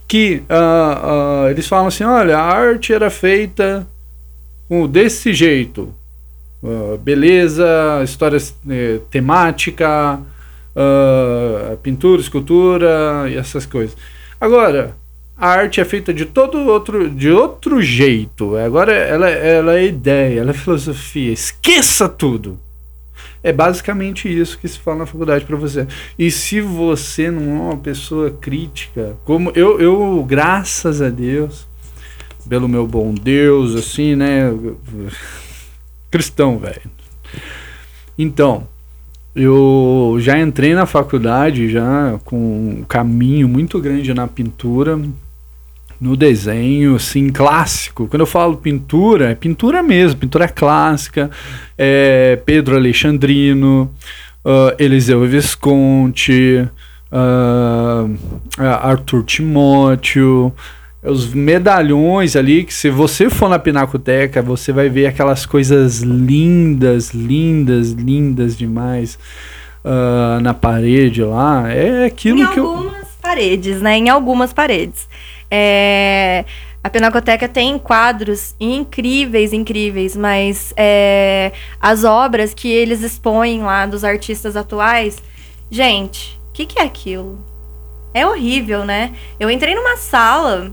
que 0.06 0.42
uh, 0.48 1.46
uh, 1.46 1.48
eles 1.50 1.66
falam 1.66 1.88
assim, 1.88 2.04
olha, 2.04 2.38
a 2.38 2.42
arte 2.42 2.92
era 2.92 3.10
feita 3.10 3.84
desse 4.90 5.32
jeito, 5.32 5.92
Uh, 6.60 6.98
beleza, 6.98 8.02
história 8.02 8.36
uh, 8.36 8.98
temática, 9.10 10.20
pintura, 11.84 12.20
escultura 12.20 13.26
e 13.28 13.36
essas 13.36 13.64
coisas. 13.64 13.96
Agora, 14.40 14.96
a 15.38 15.48
arte 15.48 15.80
é 15.80 15.84
feita 15.84 16.12
de 16.12 16.24
todo 16.24 16.58
outro, 16.58 17.08
de 17.08 17.30
outro 17.30 17.80
jeito. 17.80 18.56
Agora 18.56 18.92
ela, 18.92 19.28
ela 19.28 19.76
é 19.76 19.86
ideia, 19.86 20.40
ela 20.40 20.50
é 20.50 20.54
filosofia. 20.54 21.32
Esqueça 21.32 22.08
tudo. 22.08 22.58
É 23.40 23.52
basicamente 23.52 24.28
isso 24.28 24.58
que 24.58 24.66
se 24.66 24.80
fala 24.80 24.98
na 24.98 25.06
faculdade 25.06 25.44
para 25.44 25.56
você. 25.56 25.86
E 26.18 26.28
se 26.28 26.60
você 26.60 27.30
não 27.30 27.42
é 27.42 27.60
uma 27.70 27.76
pessoa 27.76 28.30
crítica, 28.32 29.16
como 29.24 29.52
eu, 29.54 29.80
eu 29.80 30.24
graças 30.28 31.00
a 31.00 31.08
Deus, 31.08 31.64
pelo 32.48 32.68
meu 32.68 32.84
bom 32.84 33.14
Deus, 33.14 33.76
assim, 33.76 34.16
né? 34.16 34.52
cristão, 36.10 36.58
velho. 36.58 36.90
Então, 38.18 38.66
eu 39.36 40.16
já 40.18 40.36
entrei 40.36 40.74
na 40.74 40.84
faculdade 40.84 41.68
já 41.68 42.18
com 42.24 42.36
um 42.80 42.84
caminho 42.88 43.48
muito 43.48 43.78
grande 43.80 44.12
na 44.12 44.26
pintura, 44.26 44.98
no 46.00 46.16
desenho, 46.16 46.96
assim, 46.96 47.30
clássico. 47.30 48.06
Quando 48.06 48.20
eu 48.20 48.26
falo 48.26 48.56
pintura, 48.56 49.30
é 49.30 49.34
pintura 49.34 49.82
mesmo, 49.82 50.20
pintura 50.20 50.48
clássica, 50.48 51.30
é 51.76 52.38
Pedro 52.44 52.76
Alexandrino, 52.76 53.92
uh, 54.44 54.74
Eliseu 54.78 55.26
Visconti, 55.26 56.68
uh, 57.12 58.16
Arthur 58.58 59.24
Timóteo, 59.24 60.52
os 61.02 61.32
medalhões 61.32 62.36
ali, 62.36 62.64
que 62.64 62.74
se 62.74 62.90
você 62.90 63.30
for 63.30 63.48
na 63.48 63.58
Pinacoteca, 63.58 64.42
você 64.42 64.72
vai 64.72 64.88
ver 64.88 65.06
aquelas 65.06 65.46
coisas 65.46 66.00
lindas, 66.00 67.10
lindas, 67.10 67.92
lindas 67.92 68.56
demais 68.56 69.18
uh, 69.84 70.40
na 70.40 70.54
parede 70.54 71.22
lá. 71.22 71.70
É 71.70 72.06
aquilo 72.06 72.40
em 72.40 72.46
que 72.48 72.58
eu... 72.58 72.64
Em 72.64 72.68
algumas 72.68 73.08
paredes, 73.22 73.80
né? 73.80 73.96
Em 73.96 74.08
algumas 74.08 74.52
paredes. 74.52 75.07
É... 75.50 76.44
A 76.82 76.90
Pinacoteca 76.90 77.48
tem 77.48 77.78
quadros 77.78 78.54
incríveis, 78.60 79.52
incríveis, 79.52 80.16
mas 80.16 80.72
é... 80.76 81.52
as 81.80 82.04
obras 82.04 82.54
que 82.54 82.68
eles 82.70 83.02
expõem 83.02 83.62
lá 83.62 83.84
dos 83.86 84.04
artistas 84.04 84.56
atuais, 84.56 85.16
gente, 85.70 86.38
o 86.50 86.52
que, 86.52 86.66
que 86.66 86.78
é 86.78 86.82
aquilo? 86.82 87.38
É 88.14 88.26
horrível, 88.26 88.84
né? 88.84 89.12
Eu 89.38 89.50
entrei 89.50 89.74
numa 89.74 89.96
sala 89.96 90.72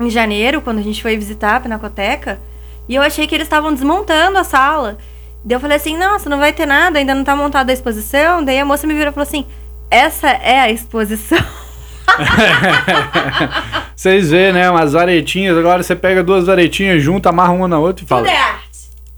em 0.00 0.10
janeiro, 0.10 0.60
quando 0.60 0.78
a 0.78 0.82
gente 0.82 1.02
foi 1.02 1.16
visitar 1.16 1.56
a 1.56 1.60
Pinacoteca, 1.60 2.40
e 2.88 2.94
eu 2.94 3.02
achei 3.02 3.26
que 3.26 3.34
eles 3.34 3.46
estavam 3.46 3.72
desmontando 3.72 4.38
a 4.38 4.44
sala. 4.44 4.98
Daí 5.44 5.56
eu 5.56 5.60
falei 5.60 5.76
assim, 5.76 5.96
nossa, 5.96 6.28
não 6.28 6.38
vai 6.38 6.52
ter 6.52 6.66
nada, 6.66 6.98
ainda 6.98 7.14
não 7.14 7.22
tá 7.22 7.36
montada 7.36 7.70
a 7.70 7.74
exposição. 7.74 8.42
Daí 8.42 8.58
a 8.58 8.64
moça 8.64 8.86
me 8.86 8.94
virou 8.94 9.10
e 9.10 9.14
falou 9.14 9.26
assim, 9.26 9.46
essa 9.90 10.28
é 10.28 10.60
a 10.60 10.70
exposição. 10.70 11.38
Vocês 13.96 14.30
vê, 14.30 14.52
né? 14.52 14.70
Umas 14.70 14.92
varetinhas, 14.92 15.56
agora 15.56 15.82
você 15.82 15.96
pega 15.96 16.22
duas 16.22 16.46
varetinhas 16.46 17.02
junto, 17.02 17.28
amarra 17.28 17.52
uma 17.52 17.68
na 17.68 17.78
outra 17.78 18.04
e 18.04 18.08
fala. 18.08 18.22
Tudo 18.22 18.30
é 18.32 18.36
arte. 18.36 18.64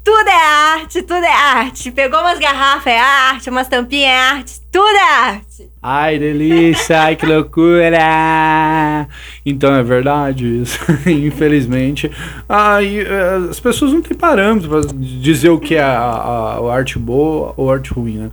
Tudo 0.04 0.28
é 0.28 0.44
arte, 0.44 1.02
tudo 1.02 1.24
é 1.24 1.32
arte. 1.32 1.90
Pegou 1.90 2.20
umas 2.20 2.38
garrafas, 2.38 2.86
é 2.86 2.98
arte, 2.98 3.50
umas 3.50 3.66
tampinhas, 3.66 4.08
é 4.08 4.16
arte, 4.16 4.60
tudo 4.70 4.96
é 4.96 5.12
arte. 5.12 5.70
Ai, 5.82 6.18
delícia, 6.18 7.00
ai, 7.00 7.16
que 7.16 7.26
loucura! 7.26 9.08
Então 9.44 9.74
é 9.74 9.82
verdade 9.82 10.62
isso, 10.62 10.78
infelizmente. 11.10 12.10
Ai, 12.48 13.00
eh, 13.00 13.48
as 13.50 13.58
pessoas 13.58 13.92
não 13.92 14.00
têm 14.00 14.16
parâmetros 14.16 14.68
para 14.68 14.94
dizer 14.94 15.48
o 15.48 15.58
que 15.58 15.74
é 15.74 15.82
a, 15.82 15.98
a, 15.98 16.58
a, 16.58 16.72
arte 16.72 16.98
boa 16.98 17.52
ou 17.56 17.70
arte 17.70 17.92
ruim, 17.92 18.18
né? 18.18 18.30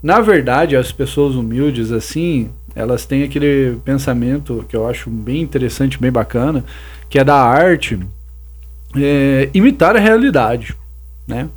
Na 0.00 0.20
verdade, 0.20 0.76
as 0.76 0.92
pessoas 0.92 1.34
humildes, 1.34 1.90
assim, 1.90 2.50
elas 2.78 3.04
têm 3.04 3.24
aquele 3.24 3.76
pensamento 3.84 4.64
que 4.68 4.76
eu 4.76 4.88
acho 4.88 5.10
bem 5.10 5.42
interessante, 5.42 5.98
bem 5.98 6.12
bacana, 6.12 6.64
que 7.10 7.18
é 7.18 7.24
da 7.24 7.36
arte 7.36 7.98
é, 8.96 9.50
imitar 9.52 9.96
a 9.96 9.98
realidade 9.98 10.74
né? 11.28 11.48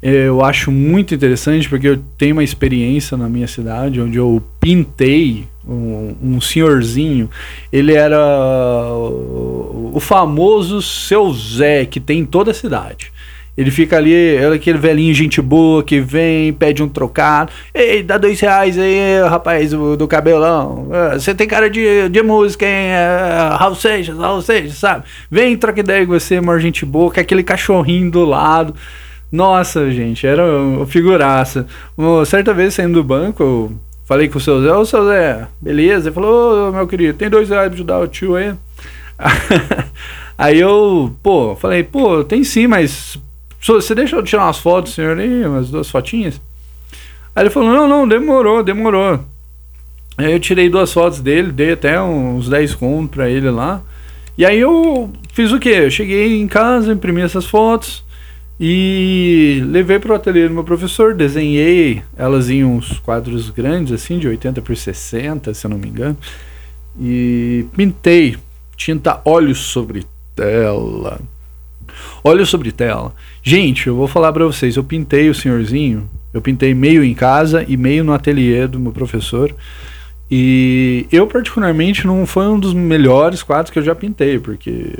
Eu 0.00 0.44
acho 0.44 0.70
muito 0.70 1.12
interessante 1.12 1.68
porque 1.68 1.88
eu 1.88 1.98
tenho 2.16 2.36
uma 2.36 2.44
experiência 2.44 3.16
na 3.16 3.28
minha 3.28 3.48
cidade 3.48 4.00
onde 4.00 4.16
eu 4.16 4.40
pintei 4.60 5.48
um, 5.66 6.14
um 6.22 6.40
senhorzinho. 6.40 7.28
Ele 7.72 7.94
era 7.94 8.16
o, 8.94 9.90
o 9.94 9.98
famoso 9.98 10.80
seu 10.80 11.32
Zé 11.32 11.84
que 11.84 11.98
tem 11.98 12.20
em 12.20 12.24
toda 12.24 12.52
a 12.52 12.54
cidade. 12.54 13.12
Ele 13.58 13.72
fica 13.72 13.96
ali, 13.96 14.14
é 14.14 14.46
aquele 14.46 14.78
velhinho 14.78 15.12
gente 15.12 15.42
boa 15.42 15.82
que 15.82 16.00
vem, 16.00 16.52
pede 16.52 16.80
um 16.80 16.88
trocado. 16.88 17.50
Ei, 17.74 18.04
dá 18.04 18.16
dois 18.16 18.38
reais 18.38 18.78
aí, 18.78 19.20
rapaz, 19.28 19.72
do, 19.72 19.96
do 19.96 20.06
cabelão. 20.06 20.86
É, 20.92 21.14
você 21.14 21.34
tem 21.34 21.48
cara 21.48 21.68
de, 21.68 22.08
de 22.08 22.22
música, 22.22 22.64
hein? 22.64 22.70
É, 22.70 23.48
Raul 23.58 23.74
Seixas, 23.74 24.16
Raul 24.16 24.42
Seixas, 24.42 24.78
sabe? 24.78 25.06
Vem, 25.28 25.56
troca 25.56 25.80
ideia 25.80 26.06
com 26.06 26.12
você, 26.12 26.36
amor 26.36 26.60
gente 26.60 26.86
boa, 26.86 27.12
com 27.12 27.18
aquele 27.18 27.42
cachorrinho 27.42 28.08
do 28.12 28.24
lado. 28.24 28.76
Nossa, 29.30 29.90
gente, 29.90 30.24
era 30.24 30.46
uma 30.46 30.86
figuraça. 30.86 31.66
Uma 31.96 32.24
certa 32.24 32.54
vez 32.54 32.74
saindo 32.74 32.94
do 32.94 33.02
banco, 33.02 33.42
eu 33.42 33.72
falei 34.04 34.28
com 34.28 34.38
o 34.38 34.40
seu 34.40 34.62
Zé, 34.62 34.72
ô 34.72 34.84
seu 34.84 35.04
Zé, 35.04 35.48
beleza? 35.60 36.10
Ele 36.10 36.14
falou, 36.14 36.68
ô 36.68 36.72
meu 36.72 36.86
querido, 36.86 37.18
tem 37.18 37.28
dois 37.28 37.48
reais 37.48 37.66
pra 37.66 37.74
ajudar 37.74 37.98
o 37.98 38.06
tio 38.06 38.36
aí? 38.36 38.54
aí 40.38 40.60
eu, 40.60 41.12
pô, 41.24 41.56
falei, 41.56 41.82
pô, 41.82 42.22
tem 42.22 42.44
sim, 42.44 42.68
mas 42.68 43.18
você 43.60 43.94
deixa 43.94 44.16
eu 44.16 44.22
tirar 44.22 44.44
umas 44.44 44.58
fotos, 44.58 44.94
senhor, 44.94 45.18
aí, 45.18 45.44
umas 45.44 45.70
duas 45.70 45.90
fotinhas? 45.90 46.40
Aí 47.34 47.42
ele 47.42 47.50
falou, 47.50 47.72
não, 47.72 47.88
não, 47.88 48.08
demorou, 48.08 48.62
demorou. 48.62 49.20
Aí 50.16 50.32
eu 50.32 50.40
tirei 50.40 50.68
duas 50.68 50.92
fotos 50.92 51.20
dele, 51.20 51.52
dei 51.52 51.72
até 51.72 52.00
uns 52.00 52.48
10 52.48 52.74
contos 52.74 53.10
pra 53.10 53.30
ele 53.30 53.50
lá. 53.50 53.80
E 54.36 54.44
aí 54.44 54.58
eu 54.58 55.12
fiz 55.32 55.52
o 55.52 55.58
quê? 55.58 55.70
Eu 55.82 55.90
cheguei 55.90 56.40
em 56.40 56.48
casa, 56.48 56.92
imprimi 56.92 57.20
essas 57.20 57.46
fotos 57.46 58.04
e 58.60 59.62
levei 59.66 60.00
pro 60.00 60.14
ateliê 60.14 60.48
do 60.48 60.54
meu 60.54 60.64
professor, 60.64 61.14
desenhei 61.14 62.02
elas 62.16 62.50
em 62.50 62.64
uns 62.64 62.98
quadros 62.98 63.50
grandes, 63.50 63.92
assim, 63.92 64.18
de 64.18 64.26
80 64.26 64.60
por 64.62 64.76
60, 64.76 65.54
se 65.54 65.64
eu 65.64 65.70
não 65.70 65.78
me 65.78 65.88
engano. 65.88 66.16
E 67.00 67.66
pintei 67.76 68.36
tinta 68.76 69.20
óleo 69.24 69.54
sobre 69.54 70.04
tela. 70.34 71.20
Óleo 72.22 72.46
sobre 72.46 72.72
tela. 72.72 73.14
Gente, 73.42 73.86
eu 73.86 73.96
vou 73.96 74.08
falar 74.08 74.32
para 74.32 74.44
vocês, 74.44 74.76
eu 74.76 74.84
pintei 74.84 75.28
o 75.28 75.34
senhorzinho, 75.34 76.08
eu 76.32 76.40
pintei 76.40 76.74
meio 76.74 77.02
em 77.02 77.14
casa 77.14 77.64
e 77.66 77.76
meio 77.76 78.04
no 78.04 78.12
ateliê 78.12 78.66
do 78.66 78.78
meu 78.78 78.92
professor. 78.92 79.54
E 80.30 81.06
eu 81.10 81.26
particularmente 81.26 82.06
não 82.06 82.26
foi 82.26 82.46
um 82.46 82.58
dos 82.58 82.74
melhores 82.74 83.42
quadros 83.42 83.70
que 83.70 83.78
eu 83.78 83.82
já 83.82 83.94
pintei, 83.94 84.38
porque 84.38 84.92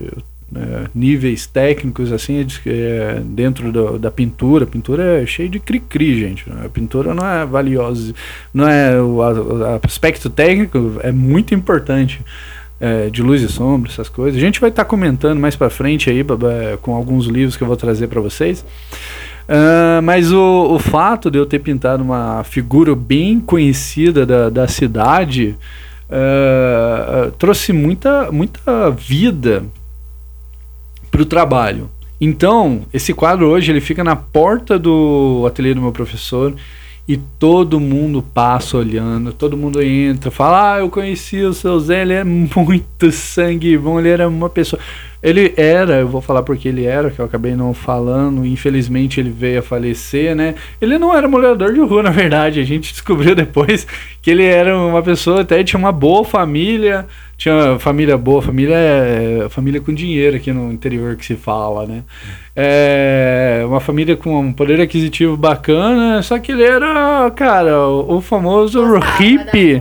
é, 0.54 0.86
níveis 0.94 1.46
técnicos 1.46 2.10
assim 2.10 2.46
é, 2.64 3.20
dentro 3.22 3.70
do, 3.70 3.98
da 3.98 4.10
pintura, 4.10 4.64
a 4.64 4.66
pintura 4.66 5.22
é 5.22 5.26
cheia 5.26 5.48
de 5.48 5.60
cri-cri, 5.60 6.18
gente. 6.18 6.46
A 6.64 6.68
pintura 6.70 7.14
não 7.14 7.26
é 7.26 7.44
valiosa, 7.44 8.14
não 8.54 8.66
é 8.66 8.98
o, 8.98 9.16
o 9.16 9.80
aspecto 9.84 10.30
técnico 10.30 10.98
é 11.02 11.12
muito 11.12 11.54
importante 11.54 12.22
é, 12.80 13.10
de 13.10 13.22
luz 13.22 13.42
e 13.42 13.48
sombra, 13.48 13.90
essas 13.90 14.08
coisas. 14.08 14.40
A 14.40 14.44
gente 14.44 14.60
vai 14.60 14.70
estar 14.70 14.84
tá 14.84 14.88
comentando 14.88 15.38
mais 15.38 15.56
para 15.56 15.70
frente 15.70 16.10
aí 16.10 16.24
com 16.80 16.94
alguns 16.94 17.26
livros 17.26 17.56
que 17.56 17.62
eu 17.62 17.68
vou 17.68 17.76
trazer 17.76 18.06
para 18.08 18.20
vocês. 18.20 18.64
Uh, 19.48 20.02
mas 20.02 20.30
o, 20.30 20.74
o 20.74 20.78
fato 20.78 21.30
de 21.30 21.38
eu 21.38 21.46
ter 21.46 21.58
pintado 21.60 22.02
uma 22.02 22.44
figura 22.44 22.94
bem 22.94 23.40
conhecida 23.40 24.26
da, 24.26 24.50
da 24.50 24.68
cidade 24.68 25.56
uh, 26.10 27.30
trouxe 27.32 27.72
muita, 27.72 28.30
muita 28.30 28.90
vida 28.90 29.64
para 31.10 31.22
o 31.22 31.24
trabalho. 31.24 31.90
Então, 32.20 32.82
esse 32.92 33.14
quadro 33.14 33.46
hoje 33.46 33.72
ele 33.72 33.80
fica 33.80 34.04
na 34.04 34.16
porta 34.16 34.78
do 34.78 35.44
ateliê 35.46 35.72
do 35.72 35.80
meu 35.80 35.92
professor 35.92 36.54
e 37.08 37.16
todo 37.16 37.80
mundo 37.80 38.22
passa 38.22 38.76
olhando, 38.76 39.32
todo 39.32 39.56
mundo 39.56 39.82
entra, 39.82 40.30
fala: 40.30 40.74
Ah, 40.74 40.78
eu 40.80 40.90
conheci 40.90 41.40
o 41.40 41.54
seu 41.54 41.80
Zé, 41.80 42.02
ele 42.02 42.12
é 42.12 42.22
muito 42.22 43.10
sangue 43.10 43.78
bom, 43.78 43.98
ele 43.98 44.10
era 44.10 44.28
uma 44.28 44.50
pessoa. 44.50 44.78
Ele 45.20 45.52
era, 45.56 45.96
eu 45.96 46.06
vou 46.06 46.20
falar 46.20 46.42
porque 46.44 46.68
ele 46.68 46.84
era, 46.84 47.10
que 47.10 47.18
eu 47.18 47.24
acabei 47.24 47.56
não 47.56 47.74
falando, 47.74 48.46
infelizmente 48.46 49.18
ele 49.18 49.30
veio 49.30 49.58
a 49.58 49.62
falecer, 49.62 50.36
né? 50.36 50.54
Ele 50.80 50.96
não 50.96 51.16
era 51.16 51.26
morador 51.26 51.72
de 51.72 51.80
rua, 51.80 52.02
na 52.04 52.10
verdade, 52.10 52.60
a 52.60 52.64
gente 52.64 52.92
descobriu 52.92 53.34
depois 53.34 53.86
que 54.20 54.30
ele 54.30 54.44
era 54.44 54.76
uma 54.78 55.02
pessoa, 55.02 55.40
até 55.40 55.64
tinha 55.64 55.78
uma 55.78 55.90
boa 55.90 56.24
família, 56.24 57.06
tinha 57.38 57.78
família 57.78 58.18
boa, 58.18 58.42
família 58.42 58.74
é, 58.74 59.46
família 59.48 59.80
com 59.80 59.94
dinheiro 59.94 60.36
aqui 60.36 60.52
no 60.52 60.72
interior 60.72 61.14
que 61.14 61.24
se 61.24 61.36
fala, 61.36 61.86
né? 61.86 62.02
É, 62.54 63.62
uma 63.64 63.78
família 63.78 64.16
com 64.16 64.40
um 64.40 64.52
poder 64.52 64.80
aquisitivo 64.80 65.36
bacana, 65.36 66.20
só 66.20 66.36
que 66.40 66.50
ele 66.50 66.64
era, 66.64 67.30
cara, 67.30 67.86
o, 67.86 68.16
o 68.16 68.20
famoso 68.20 68.82
hippie. 68.98 69.80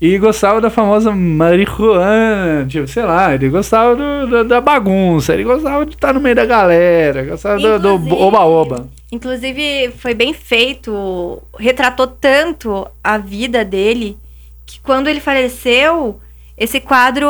E 0.00 0.16
gostava 0.16 0.60
da 0.60 0.70
famosa 0.70 1.10
marihuana, 1.10 2.64
tipo, 2.68 2.86
sei 2.86 3.02
lá, 3.02 3.34
ele 3.34 3.48
gostava 3.48 3.96
do, 3.96 4.26
do, 4.28 4.44
da 4.44 4.60
bagunça, 4.60 5.34
ele 5.34 5.42
gostava 5.42 5.84
de 5.84 5.94
estar 5.94 6.14
no 6.14 6.20
meio 6.20 6.36
da 6.36 6.46
galera, 6.46 7.24
gostava 7.24 7.78
do 7.80 8.14
oba-oba. 8.14 8.88
Inclusive, 9.10 9.90
foi 9.98 10.14
bem 10.14 10.32
feito, 10.32 11.42
retratou 11.58 12.06
tanto 12.06 12.86
a 13.02 13.18
vida 13.18 13.64
dele, 13.64 14.16
que 14.64 14.78
quando 14.80 15.08
ele 15.08 15.18
faleceu, 15.18 16.20
esse 16.58 16.80
quadro 16.80 17.26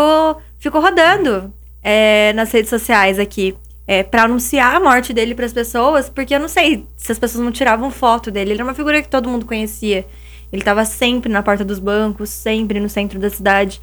ficou 0.59 0.81
rodando 0.81 1.53
é, 1.83 2.33
nas 2.33 2.51
redes 2.51 2.71
sociais 2.71 3.19
aqui. 3.19 3.55
É, 3.87 4.03
para 4.03 4.25
anunciar 4.25 4.77
a 4.77 4.81
morte 4.81 5.15
dele 5.15 5.35
para 5.35 5.47
as 5.47 5.53
pessoas, 5.53 6.11
porque 6.11 6.35
eu 6.35 6.41
não 6.41 6.49
sei 6.49 6.87
se 6.95 7.11
as 7.11 7.19
pessoas 7.19 7.43
não 7.43 7.51
tiravam 7.51 7.91
foto 7.91 8.31
dele. 8.31 8.51
Ele 8.51 8.61
era 8.61 8.65
uma 8.65 8.75
figura 8.75 9.01
que 9.01 9.09
todo 9.09 9.31
mundo 9.31 9.47
conhecia. 9.47 10.05
Ele 10.53 10.61
estava 10.61 10.85
sempre 10.85 11.33
na 11.33 11.43
porta 11.43 11.65
dos 11.65 11.79
bancos, 11.79 12.29
sempre 12.29 12.81
no 12.81 12.89
centro 12.91 13.19
da 13.19 13.31
cidade. 13.31 13.81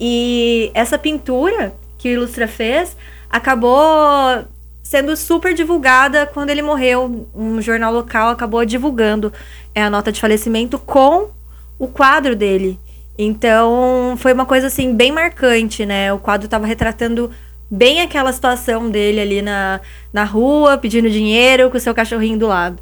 E 0.00 0.70
essa 0.74 0.98
pintura 0.98 1.72
que 1.96 2.08
o 2.08 2.12
Ilustra 2.12 2.48
fez 2.48 2.96
acabou 3.30 4.44
sendo 4.82 5.16
super 5.16 5.54
divulgada 5.54 6.26
quando 6.26 6.50
ele 6.50 6.62
morreu. 6.62 7.28
Um 7.34 7.60
jornal 7.60 7.92
local 7.92 8.30
acabou 8.30 8.64
divulgando 8.64 9.32
é, 9.74 9.82
a 9.82 9.90
nota 9.90 10.10
de 10.10 10.20
falecimento 10.20 10.78
com 10.78 11.30
o 11.78 11.86
quadro 11.86 12.34
dele. 12.34 12.78
Então 13.18 14.14
foi 14.18 14.32
uma 14.32 14.44
coisa 14.44 14.66
assim 14.66 14.94
bem 14.94 15.10
marcante, 15.10 15.86
né? 15.86 16.12
O 16.12 16.18
quadro 16.18 16.46
estava 16.46 16.66
retratando 16.66 17.30
bem 17.70 18.00
aquela 18.00 18.32
situação 18.32 18.90
dele 18.90 19.20
ali 19.20 19.42
na, 19.42 19.80
na 20.12 20.24
rua, 20.24 20.78
pedindo 20.78 21.10
dinheiro 21.10 21.70
com 21.70 21.76
o 21.76 21.80
seu 21.80 21.94
cachorrinho 21.94 22.38
do 22.38 22.46
lado. 22.46 22.78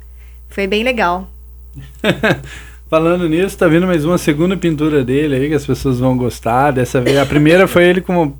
Foi 0.48 0.66
bem 0.66 0.82
legal. 0.82 1.28
Falando 2.88 3.28
nisso, 3.28 3.58
tá 3.58 3.66
vindo 3.66 3.86
mais 3.86 4.04
uma 4.04 4.18
segunda 4.18 4.56
pintura 4.56 5.02
dele 5.02 5.34
aí 5.34 5.48
que 5.48 5.54
as 5.54 5.66
pessoas 5.66 5.98
vão 5.98 6.16
gostar. 6.16 6.70
Dessa 6.70 7.00
vez, 7.00 7.16
a 7.16 7.26
primeira 7.26 7.66
foi 7.66 7.84
ele 7.84 8.00
com, 8.00 8.32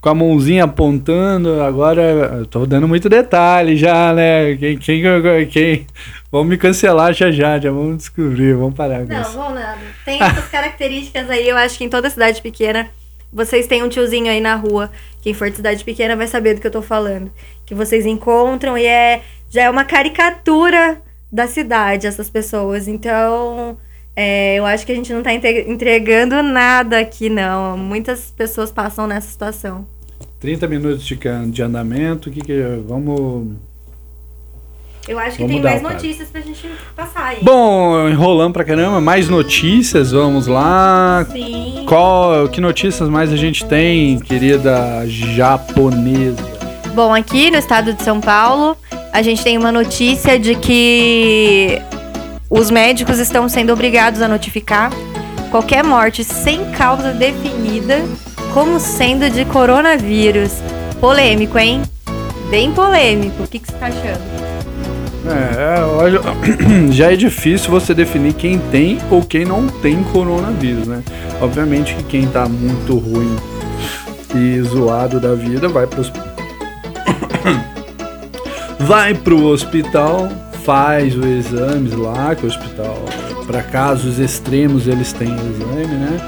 com 0.00 0.08
a 0.08 0.14
mãozinha 0.14 0.64
apontando. 0.64 1.60
Agora, 1.62 2.46
tô 2.50 2.64
dando 2.64 2.88
muito 2.88 3.08
detalhe 3.08 3.76
já, 3.76 4.12
né? 4.12 4.56
Quem, 4.56 4.78
quem, 4.78 5.02
quem, 5.50 5.86
vão 6.30 6.44
me 6.44 6.56
cancelar 6.56 7.12
já 7.12 7.30
já, 7.30 7.58
já 7.58 7.70
vamos 7.70 7.98
descobrir, 7.98 8.54
vamos 8.54 8.74
parar 8.74 9.06
com 9.06 9.12
Não, 9.12 9.20
isso. 9.20 9.32
vão 9.32 9.54
nada. 9.54 9.80
Tem 10.04 10.22
essas 10.22 10.48
características 10.50 11.28
aí, 11.28 11.48
eu 11.48 11.56
acho 11.56 11.76
que 11.76 11.84
em 11.84 11.88
toda 11.88 12.08
cidade 12.08 12.40
pequena, 12.40 12.88
vocês 13.32 13.66
têm 13.66 13.82
um 13.82 13.88
tiozinho 13.88 14.30
aí 14.30 14.40
na 14.40 14.54
rua. 14.54 14.90
Quem 15.22 15.34
for 15.34 15.50
de 15.50 15.56
cidade 15.56 15.84
pequena 15.84 16.16
vai 16.16 16.26
saber 16.26 16.54
do 16.54 16.60
que 16.60 16.66
eu 16.66 16.70
tô 16.70 16.82
falando. 16.82 17.30
Que 17.66 17.74
vocês 17.74 18.06
encontram 18.06 18.76
e 18.76 18.86
é 18.86 19.22
já 19.50 19.64
é 19.64 19.70
uma 19.70 19.84
caricatura 19.84 21.00
da 21.30 21.46
cidade, 21.46 22.06
essas 22.06 22.30
pessoas. 22.30 22.88
Então, 22.88 23.76
é, 24.16 24.56
eu 24.56 24.66
acho 24.66 24.84
que 24.84 24.92
a 24.92 24.94
gente 24.94 25.12
não 25.12 25.20
está 25.20 25.32
entregando 25.32 26.42
nada 26.42 26.98
aqui, 26.98 27.28
não. 27.28 27.76
Muitas 27.76 28.32
pessoas 28.36 28.70
passam 28.70 29.06
nessa 29.06 29.28
situação. 29.28 29.86
30 30.40 30.66
minutos 30.66 31.04
de, 31.06 31.18
de 31.50 31.62
andamento, 31.62 32.30
que, 32.30 32.40
que 32.40 32.62
vamos. 32.86 33.56
Eu 35.08 35.18
acho 35.18 35.36
que 35.36 35.42
vamos 35.42 35.56
tem 35.56 35.62
mais 35.62 35.82
notícias 35.82 36.28
pra 36.28 36.40
gente 36.40 36.68
passar 36.94 37.24
aí. 37.24 37.38
Bom, 37.42 38.08
enrolando 38.08 38.52
pra 38.52 38.64
caramba, 38.64 39.00
mais 39.00 39.28
notícias, 39.28 40.12
vamos 40.12 40.46
lá. 40.46 41.26
Sim. 41.30 41.84
Qual, 41.88 42.48
que 42.48 42.60
notícias 42.60 43.08
mais 43.08 43.32
a 43.32 43.36
gente 43.36 43.64
tem, 43.66 44.18
querida 44.18 45.06
japonesa? 45.06 46.42
Bom, 46.94 47.14
aqui 47.14 47.50
no 47.50 47.56
estado 47.56 47.92
de 47.94 48.02
São 48.02 48.20
Paulo, 48.20 48.76
a 49.12 49.22
gente 49.22 49.42
tem 49.42 49.56
uma 49.56 49.72
notícia 49.72 50.38
de 50.38 50.54
que 50.54 51.80
os 52.50 52.68
médicos 52.68 53.20
estão 53.20 53.48
sendo 53.48 53.72
obrigados 53.72 54.20
a 54.20 54.26
notificar 54.26 54.90
qualquer 55.52 55.84
morte 55.84 56.24
sem 56.24 56.68
causa 56.72 57.12
definida 57.12 58.02
como 58.52 58.80
sendo 58.80 59.30
de 59.30 59.44
coronavírus. 59.44 60.60
Polêmico, 61.00 61.56
hein? 61.56 61.82
Bem 62.50 62.72
polêmico. 62.72 63.44
O 63.44 63.46
que, 63.46 63.60
que 63.60 63.68
você 63.68 63.78
tá 63.78 63.86
achando? 63.86 64.20
É, 65.56 65.80
olha, 65.84 66.20
já 66.90 67.12
é 67.12 67.16
difícil 67.16 67.70
você 67.70 67.94
definir 67.94 68.32
quem 68.32 68.58
tem 68.58 68.98
ou 69.10 69.22
quem 69.22 69.44
não 69.44 69.68
tem 69.68 70.02
coronavírus, 70.04 70.88
né? 70.88 71.04
Obviamente 71.40 71.94
que 71.94 72.02
quem 72.02 72.26
tá 72.26 72.48
muito 72.48 72.98
ruim 72.98 73.36
e 74.34 74.60
zoado 74.62 75.20
da 75.20 75.34
vida 75.34 75.68
vai 75.68 75.86
pro 75.86 76.02
vai 78.80 79.14
pro 79.14 79.44
hospital 79.44 80.28
faz 80.64 81.16
os 81.16 81.24
exames 81.24 81.92
lá, 81.94 82.34
que 82.34 82.44
o 82.44 82.48
hospital, 82.48 83.04
para 83.46 83.62
casos 83.62 84.18
extremos, 84.18 84.86
eles 84.86 85.12
têm 85.12 85.28
exame, 85.28 85.86
né? 85.86 86.20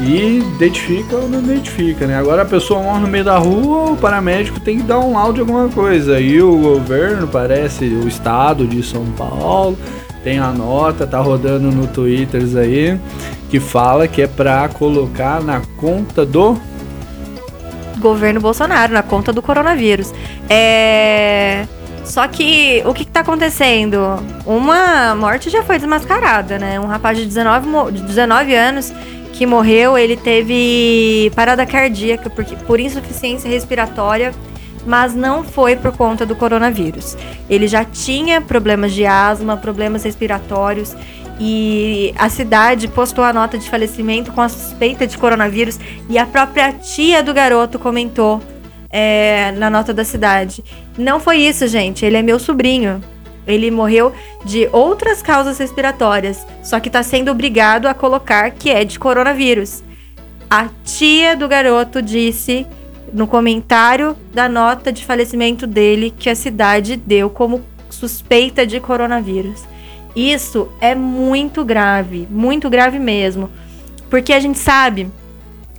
E 0.00 0.38
identifica 0.38 1.16
ou 1.16 1.28
não 1.28 1.40
identifica, 1.40 2.06
né? 2.06 2.16
Agora 2.16 2.42
a 2.42 2.44
pessoa 2.44 2.80
morre 2.80 3.00
no 3.00 3.08
meio 3.08 3.24
da 3.24 3.36
rua, 3.36 3.92
o 3.92 3.96
paramédico 3.96 4.60
tem 4.60 4.78
que 4.78 4.84
dar 4.84 5.00
um 5.00 5.12
laudo 5.12 5.34
de 5.34 5.40
alguma 5.40 5.68
coisa. 5.68 6.20
E 6.20 6.40
o 6.40 6.56
governo, 6.56 7.26
parece, 7.26 7.84
o 7.84 8.06
estado 8.06 8.66
de 8.66 8.82
São 8.82 9.04
Paulo, 9.16 9.76
tem 10.22 10.38
a 10.38 10.52
nota, 10.52 11.06
tá 11.06 11.18
rodando 11.18 11.70
no 11.72 11.86
Twitter 11.88 12.42
aí, 12.58 12.98
que 13.50 13.58
fala 13.58 14.06
que 14.06 14.22
é 14.22 14.26
pra 14.26 14.68
colocar 14.68 15.42
na 15.42 15.62
conta 15.76 16.24
do 16.24 16.56
governo 17.98 18.40
Bolsonaro, 18.40 18.92
na 18.92 19.02
conta 19.02 19.32
do 19.32 19.42
coronavírus. 19.42 20.12
É. 20.48 21.66
Só 22.08 22.26
que 22.26 22.82
o 22.86 22.94
que, 22.94 23.02
está 23.02 23.20
acontecendo? 23.20 23.98
Uma 24.46 25.14
morte 25.14 25.50
já 25.50 25.62
foi 25.62 25.76
desmascarada, 25.76 26.58
né? 26.58 26.80
Um 26.80 26.86
rapaz 26.86 27.18
de 27.18 27.26
19, 27.26 27.92
de 27.92 28.02
19 28.02 28.54
anos 28.54 28.92
que 29.34 29.46
morreu, 29.46 29.96
ele 29.96 30.16
teve 30.16 31.30
parada 31.36 31.64
cardíaca 31.64 32.28
porque, 32.30 32.56
por 32.56 32.80
insuficiência 32.80 33.48
respiratória, 33.48 34.34
mas 34.86 35.14
não 35.14 35.44
foi 35.44 35.76
por 35.76 35.92
conta 35.96 36.24
do 36.24 36.34
coronavírus. 36.34 37.16
Ele 37.48 37.68
já 37.68 37.84
tinha 37.84 38.40
problemas 38.40 38.92
de 38.94 39.04
asma, 39.04 39.56
problemas 39.56 40.02
respiratórios 40.02 40.96
e 41.38 42.12
a 42.18 42.28
cidade 42.28 42.88
postou 42.88 43.22
a 43.22 43.32
nota 43.32 43.58
de 43.58 43.68
falecimento 43.68 44.32
com 44.32 44.40
a 44.40 44.48
suspeita 44.48 45.06
de 45.06 45.16
coronavírus 45.16 45.78
e 46.08 46.18
a 46.18 46.26
própria 46.26 46.72
tia 46.72 47.22
do 47.22 47.32
garoto 47.32 47.78
comentou 47.78 48.42
é, 48.90 49.52
na 49.52 49.68
nota 49.68 49.92
da 49.92 50.04
cidade. 50.04 50.64
Não 50.98 51.20
foi 51.20 51.38
isso, 51.38 51.68
gente. 51.68 52.04
Ele 52.04 52.16
é 52.16 52.22
meu 52.22 52.40
sobrinho. 52.40 53.00
Ele 53.46 53.70
morreu 53.70 54.12
de 54.44 54.68
outras 54.72 55.22
causas 55.22 55.56
respiratórias, 55.56 56.46
só 56.62 56.78
que 56.78 56.88
está 56.88 57.02
sendo 57.02 57.30
obrigado 57.30 57.86
a 57.86 57.94
colocar 57.94 58.50
que 58.50 58.68
é 58.68 58.84
de 58.84 58.98
coronavírus. 58.98 59.82
A 60.50 60.68
tia 60.84 61.34
do 61.34 61.48
garoto 61.48 62.02
disse 62.02 62.66
no 63.10 63.26
comentário 63.26 64.14
da 64.34 64.50
nota 64.50 64.92
de 64.92 65.04
falecimento 65.04 65.66
dele 65.66 66.12
que 66.18 66.28
a 66.28 66.34
cidade 66.34 66.96
deu 66.96 67.30
como 67.30 67.64
suspeita 67.88 68.66
de 68.66 68.80
coronavírus. 68.80 69.62
Isso 70.14 70.68
é 70.80 70.94
muito 70.94 71.64
grave, 71.64 72.28
muito 72.30 72.68
grave 72.68 72.98
mesmo, 72.98 73.48
porque 74.10 74.32
a 74.32 74.40
gente 74.40 74.58
sabe 74.58 75.10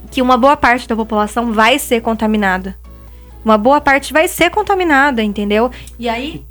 que 0.09 0.21
uma 0.21 0.37
boa 0.37 0.57
parte 0.57 0.87
da 0.87 0.95
população 0.95 1.53
vai 1.53 1.77
ser 1.77 2.01
contaminada. 2.01 2.75
Uma 3.43 3.57
boa 3.57 3.79
parte 3.79 4.11
vai 4.11 4.27
ser 4.27 4.49
contaminada, 4.49 5.23
entendeu? 5.23 5.71
E 5.97 6.09
aí, 6.09 6.45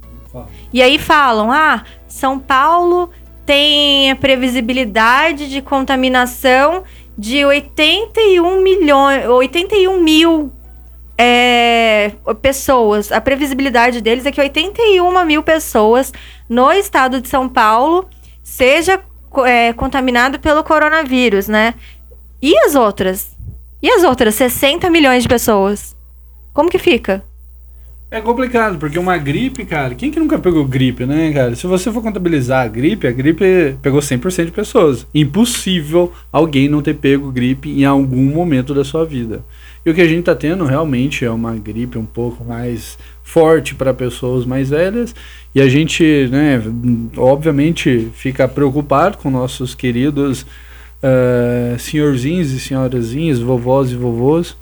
e 0.72 0.82
aí 0.82 0.98
falam: 0.98 1.52
ah, 1.52 1.84
São 2.06 2.38
Paulo 2.38 3.10
tem 3.44 4.10
a 4.10 4.16
previsibilidade 4.16 5.48
de 5.48 5.62
contaminação 5.62 6.84
de 7.16 7.44
81 7.44 8.62
milhões, 8.62 9.26
81 9.26 10.00
mil 10.00 10.52
é, 11.16 12.12
pessoas. 12.40 13.10
A 13.10 13.20
previsibilidade 13.20 14.00
deles 14.00 14.24
é 14.24 14.30
que 14.30 14.40
81 14.40 15.24
mil 15.24 15.42
pessoas 15.42 16.12
no 16.48 16.70
estado 16.70 17.20
de 17.20 17.28
São 17.28 17.48
Paulo 17.48 18.08
seja 18.42 19.00
é, 19.44 19.72
contaminado 19.72 20.38
pelo 20.38 20.62
coronavírus, 20.62 21.48
né? 21.48 21.74
E 22.40 22.56
as 22.58 22.74
outras? 22.74 23.36
E 23.82 23.90
as 23.90 24.04
outras 24.04 24.34
60 24.36 24.88
milhões 24.90 25.22
de 25.24 25.28
pessoas? 25.28 25.97
Como 26.58 26.68
que 26.68 26.78
fica? 26.80 27.22
É 28.10 28.20
complicado, 28.20 28.78
porque 28.78 28.98
uma 28.98 29.16
gripe, 29.16 29.64
cara, 29.64 29.94
quem 29.94 30.10
que 30.10 30.18
nunca 30.18 30.40
pegou 30.40 30.64
gripe, 30.64 31.06
né, 31.06 31.32
cara? 31.32 31.54
Se 31.54 31.68
você 31.68 31.92
for 31.92 32.02
contabilizar 32.02 32.64
a 32.64 32.68
gripe, 32.68 33.06
a 33.06 33.12
gripe 33.12 33.76
pegou 33.80 34.00
100% 34.00 34.46
de 34.46 34.50
pessoas. 34.50 35.06
Impossível 35.14 36.12
alguém 36.32 36.68
não 36.68 36.82
ter 36.82 36.94
pego 36.94 37.30
gripe 37.30 37.70
em 37.70 37.84
algum 37.84 38.24
momento 38.24 38.74
da 38.74 38.82
sua 38.82 39.04
vida. 39.04 39.44
E 39.86 39.90
o 39.90 39.94
que 39.94 40.00
a 40.00 40.08
gente 40.08 40.18
está 40.18 40.34
tendo 40.34 40.64
realmente 40.64 41.24
é 41.24 41.30
uma 41.30 41.54
gripe 41.54 41.96
um 41.96 42.04
pouco 42.04 42.44
mais 42.44 42.98
forte 43.22 43.76
para 43.76 43.94
pessoas 43.94 44.44
mais 44.44 44.70
velhas. 44.70 45.14
E 45.54 45.60
a 45.60 45.68
gente, 45.68 46.26
né, 46.28 46.60
obviamente, 47.16 48.10
fica 48.14 48.48
preocupado 48.48 49.16
com 49.18 49.30
nossos 49.30 49.76
queridos 49.76 50.42
uh, 50.42 51.78
senhorzinhos 51.78 52.50
e 52.50 52.58
senhorazinhas, 52.58 53.38
vovós 53.38 53.92
e 53.92 53.94
vovôs. 53.94 54.56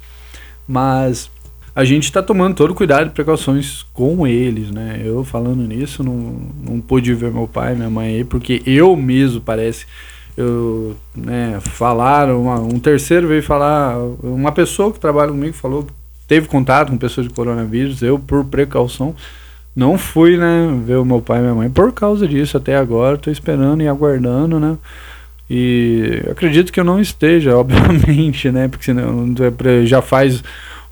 Mas 0.68 1.30
a 1.76 1.84
gente 1.84 2.04
está 2.04 2.22
tomando 2.22 2.54
todo 2.54 2.74
cuidado 2.74 3.08
e 3.08 3.10
precauções 3.10 3.84
com 3.92 4.26
eles, 4.26 4.70
né? 4.70 5.02
Eu 5.04 5.22
falando 5.22 5.62
nisso, 5.62 6.02
não, 6.02 6.40
não 6.64 6.80
pude 6.80 7.12
ver 7.12 7.30
meu 7.30 7.46
pai 7.46 7.74
e 7.74 7.76
minha 7.76 7.90
mãe 7.90 8.14
aí, 8.14 8.24
porque 8.24 8.62
eu 8.64 8.96
mesmo 8.96 9.42
parece 9.42 9.84
eu, 10.34 10.96
né, 11.14 11.58
falaram, 11.60 12.42
uma, 12.42 12.60
um 12.60 12.78
terceiro 12.78 13.28
veio 13.28 13.42
falar, 13.42 13.96
uma 14.22 14.52
pessoa 14.52 14.92
que 14.92 15.00
trabalha 15.00 15.30
comigo 15.30 15.54
falou 15.54 15.86
teve 16.26 16.46
contato 16.48 16.90
com 16.90 16.98
pessoas 16.98 17.26
de 17.28 17.32
coronavírus, 17.32 18.02
eu 18.02 18.18
por 18.18 18.44
precaução 18.44 19.14
não 19.74 19.96
fui, 19.98 20.36
né, 20.38 20.68
ver 20.84 20.96
o 20.96 21.04
meu 21.04 21.20
pai 21.20 21.38
e 21.38 21.42
minha 21.42 21.54
mãe 21.54 21.70
por 21.70 21.92
causa 21.92 22.26
disso 22.26 22.56
até 22.56 22.76
agora, 22.76 23.16
estou 23.16 23.32
esperando 23.32 23.82
e 23.82 23.88
aguardando, 23.88 24.58
né, 24.58 24.76
e 25.48 26.22
acredito 26.30 26.72
que 26.72 26.80
eu 26.80 26.84
não 26.84 27.00
esteja, 27.00 27.56
obviamente, 27.56 28.50
né, 28.50 28.66
porque 28.68 28.84
senão 28.84 29.34
já 29.84 30.02
faz 30.02 30.42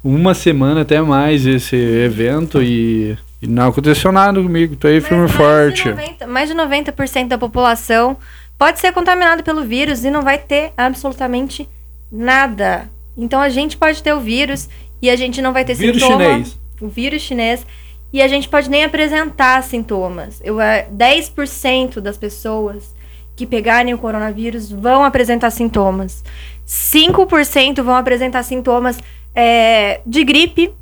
uma 0.04 0.34
semana 0.34 0.82
até 0.82 1.00
mais 1.00 1.46
esse 1.46 1.74
evento 1.74 2.62
e, 2.62 3.16
e 3.40 3.46
não 3.46 3.68
aconteceu 3.68 4.12
nada 4.12 4.40
comigo, 4.40 4.76
tô 4.76 4.86
aí 4.86 5.00
firme 5.00 5.26
forte. 5.28 5.84
De 5.84 5.90
90, 5.90 6.26
mais 6.26 6.48
de 6.50 6.54
90% 6.54 7.28
da 7.28 7.38
população 7.38 8.18
pode 8.58 8.78
ser 8.78 8.92
contaminado 8.92 9.42
pelo 9.42 9.64
vírus 9.64 10.04
e 10.04 10.10
não 10.10 10.20
vai 10.20 10.36
ter 10.36 10.72
absolutamente 10.76 11.66
nada. 12.12 12.90
Então 13.16 13.40
a 13.40 13.48
gente 13.48 13.78
pode 13.78 14.02
ter 14.02 14.12
o 14.12 14.20
vírus 14.20 14.68
e 15.00 15.08
a 15.08 15.16
gente 15.16 15.40
não 15.40 15.54
vai 15.54 15.64
ter 15.64 15.74
vírus 15.74 16.02
sintoma. 16.02 16.22
Chinês. 16.22 16.58
O 16.80 16.88
vírus 16.88 17.22
chinês. 17.22 17.66
E 18.12 18.20
a 18.20 18.28
gente 18.28 18.48
pode 18.48 18.68
nem 18.68 18.84
apresentar 18.84 19.62
sintomas. 19.62 20.40
Eu, 20.44 20.56
10% 20.56 21.96
é, 21.96 22.00
das 22.00 22.16
pessoas 22.16 22.94
que 23.34 23.46
pegarem 23.46 23.92
o 23.92 23.98
coronavírus 23.98 24.70
vão 24.70 25.02
apresentar 25.02 25.50
sintomas. 25.50 26.22
5% 26.66 27.82
vão 27.82 27.96
apresentar 27.96 28.42
sintomas 28.42 28.98
é, 29.34 30.00
de 30.06 30.24
gripe. 30.24 30.72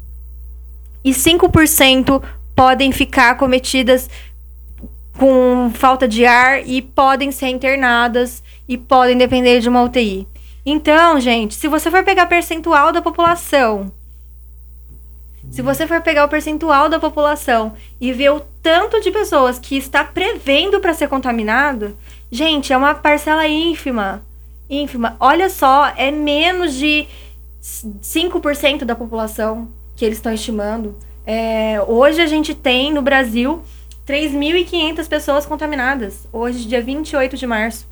E 1.05 1.11
5% 1.11 2.23
podem 2.55 2.93
ficar 2.93 3.37
cometidas 3.37 4.09
com 5.19 5.71
falta 5.75 6.07
de 6.07 6.25
ar 6.25 6.67
e 6.67 6.81
podem 6.81 7.31
ser 7.31 7.49
internadas 7.49 8.43
e 8.69 8.79
podem 8.79 9.17
depender 9.17 9.61
de 9.61 9.69
uma 9.69 9.83
UTI. 9.83 10.27
Então, 10.65 11.21
gente, 11.21 11.55
se 11.55 11.67
você 11.67 11.91
for 11.91 12.05
pegar 12.05 12.27
percentual 12.27 12.93
da 12.93 13.03
população, 13.03 13.91
se 15.51 15.61
você 15.61 15.87
for 15.87 16.01
pegar 16.01 16.25
o 16.25 16.29
percentual 16.29 16.89
da 16.89 17.01
população 17.01 17.75
e 18.01 18.13
ver 18.13 18.31
o 18.31 18.41
tanto 18.63 19.01
de 19.01 19.11
pessoas 19.11 19.59
que 19.59 19.77
está 19.77 20.05
prevendo 20.05 20.81
para 20.81 20.95
ser 20.95 21.09
contaminado, 21.09 21.97
gente, 22.31 22.73
é 22.73 22.77
uma 22.77 22.95
parcela 22.95 23.47
ínfima. 23.47 24.25
Ínfima. 24.71 25.17
Olha 25.19 25.51
só, 25.51 25.93
é 25.97 26.11
menos 26.11 26.75
de 26.75 27.07
5% 27.63 28.85
da 28.85 28.95
população 28.95 29.69
que 29.95 30.05
eles 30.05 30.19
estão 30.19 30.33
estimando. 30.33 30.97
É, 31.25 31.81
hoje 31.87 32.21
a 32.21 32.27
gente 32.27 32.55
tem 32.55 32.93
no 32.93 33.01
Brasil 33.01 33.63
3.500 34.07 35.09
pessoas 35.09 35.47
contaminadas, 35.47 36.27
hoje, 36.33 36.67
dia 36.67 36.83
28 36.83 37.37
de 37.37 37.47
março. 37.47 37.87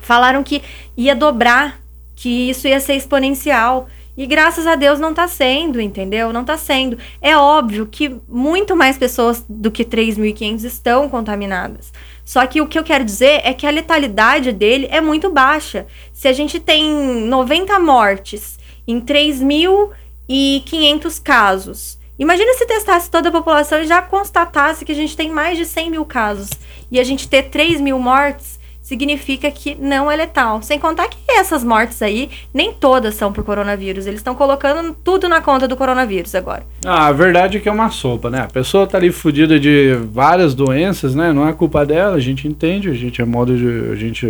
Falaram 0.00 0.44
que 0.44 0.62
ia 0.96 1.16
dobrar, 1.16 1.80
que 2.14 2.50
isso 2.50 2.68
ia 2.68 2.78
ser 2.78 2.94
exponencial. 2.94 3.88
E 4.16 4.24
graças 4.24 4.66
a 4.66 4.76
Deus 4.76 4.98
não 4.98 5.10
está 5.10 5.28
sendo, 5.28 5.80
entendeu? 5.80 6.32
Não 6.32 6.40
está 6.42 6.56
sendo. 6.56 6.96
É 7.20 7.36
óbvio 7.36 7.86
que 7.86 8.16
muito 8.28 8.74
mais 8.74 8.96
pessoas 8.96 9.44
do 9.48 9.70
que 9.70 9.84
3.500 9.84 10.64
estão 10.64 11.08
contaminadas. 11.08 11.92
Só 12.24 12.46
que 12.46 12.60
o 12.60 12.66
que 12.66 12.78
eu 12.78 12.84
quero 12.84 13.04
dizer 13.04 13.42
é 13.44 13.52
que 13.52 13.66
a 13.66 13.70
letalidade 13.70 14.52
dele 14.52 14.88
é 14.90 15.00
muito 15.00 15.30
baixa. 15.30 15.86
Se 16.12 16.28
a 16.28 16.32
gente 16.32 16.58
tem 16.58 16.90
90 17.26 17.78
mortes 17.78 18.58
em 18.86 19.00
3.500 19.00 21.22
casos 21.22 21.96
Imagina 22.18 22.54
se 22.54 22.66
testasse 22.66 23.10
toda 23.10 23.28
a 23.28 23.32
população 23.32 23.80
e 23.80 23.86
já 23.86 24.00
constatasse 24.00 24.84
que 24.84 24.92
a 24.92 24.94
gente 24.94 25.16
tem 25.16 25.30
mais 25.30 25.58
de 25.58 25.66
100 25.66 25.90
mil 25.90 26.04
casos 26.04 26.48
e 26.90 26.98
a 26.98 27.04
gente 27.04 27.28
ter 27.28 27.50
3 27.50 27.78
mil 27.78 27.98
mortes, 27.98 28.58
significa 28.80 29.50
que 29.50 29.74
não 29.74 30.10
é 30.10 30.16
letal. 30.16 30.62
Sem 30.62 30.78
contar 30.78 31.08
que 31.08 31.18
essas 31.28 31.62
mortes 31.62 32.00
aí, 32.00 32.30
nem 32.54 32.72
todas 32.72 33.16
são 33.16 33.32
por 33.32 33.44
coronavírus. 33.44 34.06
Eles 34.06 34.20
estão 34.20 34.34
colocando 34.34 34.96
tudo 35.04 35.28
na 35.28 35.42
conta 35.42 35.68
do 35.68 35.76
coronavírus 35.76 36.34
agora. 36.34 36.64
Ah, 36.86 37.08
a 37.08 37.12
verdade 37.12 37.58
é 37.58 37.60
que 37.60 37.68
é 37.68 37.72
uma 37.72 37.90
sopa, 37.90 38.30
né? 38.30 38.40
A 38.40 38.48
pessoa 38.48 38.86
tá 38.86 38.96
ali 38.96 39.12
fodida 39.12 39.60
de 39.60 39.94
várias 40.10 40.54
doenças, 40.54 41.14
né? 41.14 41.34
Não 41.34 41.46
é 41.46 41.52
culpa 41.52 41.84
dela, 41.84 42.16
a 42.16 42.20
gente 42.20 42.48
entende, 42.48 42.88
a 42.88 42.94
gente 42.94 43.20
é 43.20 43.26
modo 43.26 43.58
de. 43.58 43.92
A 43.92 43.96
gente 43.96 44.26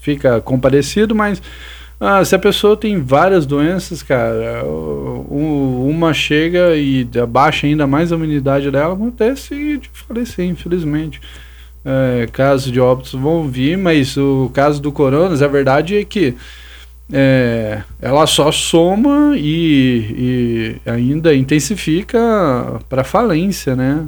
fica 0.00 0.40
compadecido, 0.40 1.14
mas 1.14 1.42
ah, 2.00 2.24
se 2.24 2.34
a 2.34 2.38
pessoa 2.38 2.78
tem 2.78 2.98
várias 3.02 3.44
doenças, 3.44 4.02
cara, 4.02 4.64
uma 4.64 6.14
chega 6.14 6.74
e 6.74 7.06
abaixa 7.22 7.66
ainda 7.66 7.86
mais 7.86 8.10
a 8.10 8.16
imunidade 8.16 8.70
dela, 8.70 8.94
acontece 8.94 9.76
de 9.76 9.90
falecer, 9.92 10.46
infelizmente. 10.46 11.20
É, 11.84 12.26
casos 12.32 12.72
de 12.72 12.80
óbitos 12.80 13.12
vão 13.12 13.46
vir, 13.46 13.76
mas 13.76 14.16
o 14.16 14.50
caso 14.54 14.80
do 14.80 14.90
Coronas, 14.90 15.42
a 15.42 15.48
verdade 15.48 15.98
é 15.98 16.04
que 16.04 16.34
é, 17.12 17.82
ela 18.00 18.26
só 18.26 18.50
soma 18.50 19.34
e, 19.36 20.80
e 20.86 20.90
ainda 20.90 21.34
intensifica 21.34 22.80
para 22.88 23.04
falência, 23.04 23.76
né? 23.76 24.06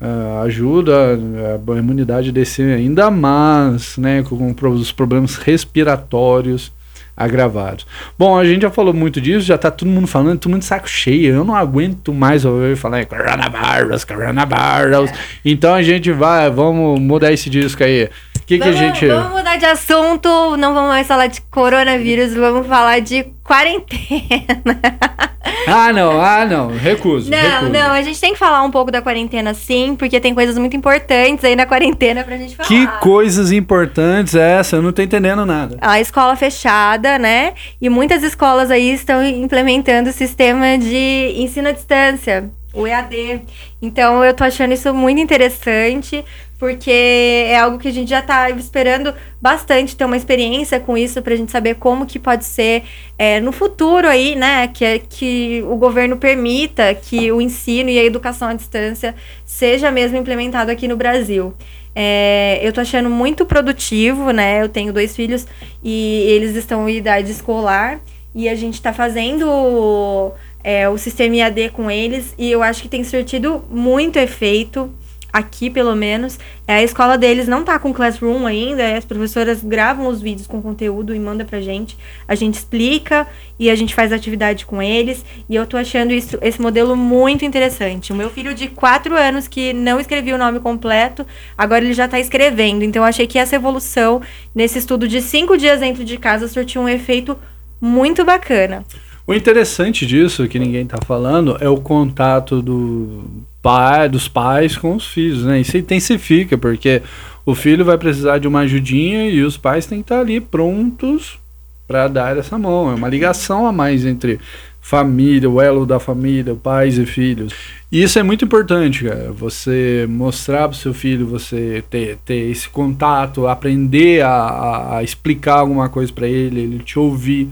Uh, 0.00 0.44
ajuda 0.44 1.18
a 1.66 1.76
imunidade 1.76 2.28
a 2.28 2.32
descer 2.32 2.72
ainda 2.72 3.10
mais, 3.10 3.98
né, 3.98 4.22
com, 4.22 4.54
com 4.54 4.68
os 4.68 4.92
problemas 4.92 5.34
respiratórios 5.34 6.70
agravados. 7.18 7.84
Bom, 8.16 8.38
a 8.38 8.44
gente 8.44 8.62
já 8.62 8.70
falou 8.70 8.94
muito 8.94 9.20
disso, 9.20 9.40
já 9.40 9.58
tá 9.58 9.70
todo 9.70 9.88
mundo 9.88 10.06
falando, 10.06 10.38
todo 10.38 10.52
mundo 10.52 10.60
de 10.60 10.66
saco 10.66 10.88
cheio. 10.88 11.34
Eu 11.34 11.44
não 11.44 11.54
aguento 11.54 12.14
mais 12.14 12.44
ouvir 12.44 12.76
falar 12.76 13.04
coronavirus, 13.06 14.04
coronavirus. 14.04 15.10
Então 15.44 15.74
a 15.74 15.82
gente 15.82 16.12
vai, 16.12 16.48
vamos 16.48 17.00
mudar 17.00 17.32
esse 17.32 17.50
disco 17.50 17.82
aí. 17.82 18.08
Que, 18.48 18.58
que 18.58 18.66
a 18.66 18.72
gente. 18.72 19.06
Vamos 19.06 19.36
mudar 19.36 19.56
de 19.56 19.66
assunto, 19.66 20.56
não 20.56 20.72
vamos 20.72 20.88
mais 20.88 21.06
falar 21.06 21.26
de 21.26 21.42
coronavírus, 21.42 22.32
vamos 22.32 22.66
falar 22.66 22.98
de 23.00 23.24
quarentena. 23.44 24.80
Ah, 25.66 25.92
não, 25.92 26.20
ah, 26.20 26.44
não, 26.44 26.68
recuso. 26.68 27.30
Não, 27.30 27.38
recuso. 27.38 27.72
não, 27.72 27.90
a 27.92 28.02
gente 28.02 28.20
tem 28.20 28.32
que 28.32 28.38
falar 28.38 28.62
um 28.62 28.70
pouco 28.70 28.90
da 28.90 29.00
quarentena 29.02 29.54
sim, 29.54 29.96
porque 29.96 30.20
tem 30.20 30.34
coisas 30.34 30.56
muito 30.58 30.76
importantes 30.76 31.44
aí 31.44 31.56
na 31.56 31.66
quarentena 31.66 32.22
pra 32.22 32.36
gente 32.36 32.54
falar. 32.54 32.68
Que 32.68 32.86
coisas 33.00 33.50
importantes 33.50 34.34
é 34.34 34.58
essa? 34.58 34.76
Eu 34.76 34.82
não 34.82 34.92
tô 34.92 35.00
entendendo 35.00 35.44
nada. 35.46 35.76
A 35.80 36.00
escola 36.00 36.36
fechada, 36.36 37.18
né? 37.18 37.54
E 37.80 37.88
muitas 37.88 38.22
escolas 38.22 38.70
aí 38.70 38.92
estão 38.92 39.22
implementando 39.22 40.10
o 40.10 40.12
sistema 40.12 40.78
de 40.78 41.34
ensino 41.36 41.68
à 41.68 41.72
distância, 41.72 42.50
o 42.72 42.86
EAD. 42.86 43.42
Então 43.80 44.24
eu 44.24 44.34
tô 44.34 44.44
achando 44.44 44.72
isso 44.72 44.92
muito 44.94 45.20
interessante, 45.20 46.24
porque 46.58 46.90
é 46.90 47.56
algo 47.56 47.78
que 47.78 47.88
a 47.88 47.92
gente 47.92 48.10
já 48.10 48.18
está 48.18 48.50
esperando 48.50 49.14
bastante 49.40 49.94
ter 49.94 50.04
uma 50.04 50.16
experiência 50.16 50.80
com 50.80 50.98
isso 50.98 51.22
para 51.22 51.34
a 51.34 51.36
gente 51.36 51.52
saber 51.52 51.76
como 51.76 52.04
que 52.04 52.18
pode 52.18 52.44
ser 52.44 52.82
é, 53.16 53.40
no 53.40 53.52
futuro 53.52 54.08
aí, 54.08 54.34
né, 54.34 54.66
que, 54.68 54.98
que 55.08 55.64
o 55.68 55.76
governo 55.76 56.16
permita 56.16 56.92
que 56.94 57.30
o 57.30 57.40
ensino 57.40 57.88
e 57.88 57.98
a 57.98 58.04
educação 58.04 58.48
à 58.48 58.54
distância 58.54 59.14
seja 59.46 59.90
mesmo 59.90 60.16
implementado 60.16 60.70
aqui 60.70 60.88
no 60.88 60.96
Brasil. 60.96 61.54
É, 61.94 62.60
eu 62.62 62.72
tô 62.72 62.80
achando 62.80 63.10
muito 63.10 63.44
produtivo, 63.44 64.30
né? 64.30 64.62
Eu 64.62 64.68
tenho 64.68 64.92
dois 64.92 65.16
filhos 65.16 65.48
e 65.82 66.26
eles 66.28 66.54
estão 66.54 66.88
em 66.88 66.96
idade 66.96 67.30
escolar 67.30 68.00
e 68.32 68.48
a 68.48 68.54
gente 68.54 68.74
está 68.74 68.92
fazendo 68.92 70.32
é, 70.62 70.88
o 70.88 70.96
sistema 70.96 71.36
IAD 71.36 71.70
com 71.70 71.90
eles 71.90 72.34
e 72.38 72.50
eu 72.50 72.62
acho 72.62 72.82
que 72.82 72.88
tem 72.88 73.02
surtido 73.02 73.64
muito 73.68 74.16
efeito 74.16 74.92
aqui 75.32 75.68
pelo 75.68 75.94
menos, 75.94 76.38
é, 76.66 76.76
a 76.76 76.82
escola 76.82 77.18
deles 77.18 77.46
não 77.46 77.62
tá 77.62 77.78
com 77.78 77.92
classroom 77.92 78.46
ainda, 78.46 78.96
as 78.96 79.04
professoras 79.04 79.62
gravam 79.62 80.06
os 80.06 80.20
vídeos 80.20 80.46
com 80.46 80.62
conteúdo 80.62 81.14
e 81.14 81.18
manda 81.18 81.44
pra 81.44 81.60
gente, 81.60 81.96
a 82.26 82.34
gente 82.34 82.54
explica 82.54 83.26
e 83.58 83.70
a 83.70 83.74
gente 83.74 83.94
faz 83.94 84.12
atividade 84.12 84.64
com 84.64 84.80
eles, 84.80 85.24
e 85.48 85.54
eu 85.54 85.66
tô 85.66 85.76
achando 85.76 86.12
isso, 86.12 86.38
esse 86.40 86.60
modelo 86.60 86.96
muito 86.96 87.44
interessante. 87.44 88.12
O 88.12 88.16
meu 88.16 88.30
filho 88.30 88.54
de 88.54 88.68
4 88.68 89.16
anos 89.16 89.48
que 89.48 89.72
não 89.72 90.00
escrevia 90.00 90.34
o 90.34 90.38
nome 90.38 90.60
completo, 90.60 91.26
agora 91.56 91.84
ele 91.84 91.94
já 91.94 92.08
tá 92.08 92.18
escrevendo, 92.18 92.82
então 92.82 93.02
eu 93.02 93.08
achei 93.08 93.26
que 93.26 93.38
essa 93.38 93.56
evolução 93.56 94.22
nesse 94.54 94.78
estudo 94.78 95.06
de 95.06 95.20
5 95.20 95.56
dias 95.56 95.80
dentro 95.80 96.04
de 96.04 96.16
casa 96.16 96.48
surtiu 96.48 96.82
um 96.82 96.88
efeito 96.88 97.38
muito 97.80 98.24
bacana. 98.24 98.84
O 99.28 99.34
interessante 99.34 100.06
disso, 100.06 100.48
que 100.48 100.58
ninguém 100.58 100.86
tá 100.86 100.96
falando, 101.06 101.58
é 101.60 101.68
o 101.68 101.76
contato 101.76 102.62
do 102.62 103.24
pai, 103.60 104.08
dos 104.08 104.26
pais 104.26 104.74
com 104.74 104.96
os 104.96 105.06
filhos, 105.06 105.44
né? 105.44 105.60
Isso 105.60 105.76
intensifica, 105.76 106.56
porque 106.56 107.02
o 107.44 107.54
filho 107.54 107.84
vai 107.84 107.98
precisar 107.98 108.38
de 108.38 108.48
uma 108.48 108.60
ajudinha 108.60 109.28
e 109.28 109.42
os 109.42 109.58
pais 109.58 109.84
têm 109.84 109.98
que 109.98 110.04
estar 110.04 110.20
ali 110.20 110.40
prontos 110.40 111.38
para 111.86 112.08
dar 112.08 112.38
essa 112.38 112.56
mão. 112.56 112.90
É 112.90 112.94
uma 112.94 113.06
ligação 113.06 113.66
a 113.66 113.72
mais 113.72 114.06
entre 114.06 114.40
família, 114.80 115.50
o 115.50 115.60
elo 115.60 115.84
da 115.84 116.00
família, 116.00 116.54
pais 116.54 116.96
e 116.96 117.04
filhos. 117.04 117.52
E 117.92 118.02
isso 118.02 118.18
é 118.18 118.22
muito 118.22 118.46
importante, 118.46 119.04
cara. 119.04 119.30
Você 119.32 120.06
mostrar 120.08 120.68
para 120.68 120.78
seu 120.78 120.94
filho, 120.94 121.26
você 121.26 121.84
ter, 121.90 122.16
ter 122.24 122.50
esse 122.50 122.66
contato, 122.70 123.46
aprender 123.46 124.22
a, 124.22 124.96
a 124.96 125.02
explicar 125.02 125.56
alguma 125.56 125.90
coisa 125.90 126.10
para 126.10 126.26
ele, 126.26 126.60
ele 126.60 126.78
te 126.78 126.98
ouvir. 126.98 127.50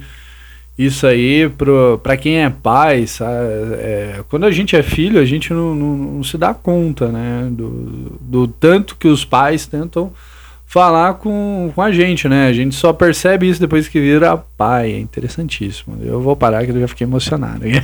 Isso 0.78 1.06
aí, 1.06 1.50
para 2.02 2.16
quem 2.18 2.38
é 2.38 2.50
pai, 2.50 3.06
sabe, 3.06 3.32
é, 3.78 4.20
quando 4.28 4.44
a 4.44 4.50
gente 4.50 4.76
é 4.76 4.82
filho, 4.82 5.18
a 5.18 5.24
gente 5.24 5.50
não, 5.52 5.74
não, 5.74 5.96
não, 5.96 6.22
se 6.22 6.36
dá 6.36 6.52
conta, 6.52 7.08
né? 7.08 7.48
Do, 7.50 8.18
do 8.20 8.46
tanto 8.46 8.94
que 8.96 9.08
os 9.08 9.24
pais 9.24 9.64
tentam 9.64 10.12
falar 10.66 11.14
com, 11.14 11.72
com 11.74 11.80
a 11.80 11.90
gente, 11.90 12.28
né? 12.28 12.48
A 12.48 12.52
gente 12.52 12.74
só 12.74 12.92
percebe 12.92 13.48
isso 13.48 13.58
depois 13.58 13.88
que 13.88 13.98
vira 13.98 14.36
pai. 14.36 14.92
É 14.92 14.98
interessantíssimo. 14.98 15.96
Eu 16.02 16.20
vou 16.20 16.36
parar 16.36 16.66
que 16.66 16.72
eu 16.72 16.80
já 16.80 16.88
fiquei 16.88 17.06
emocionado. 17.06 17.62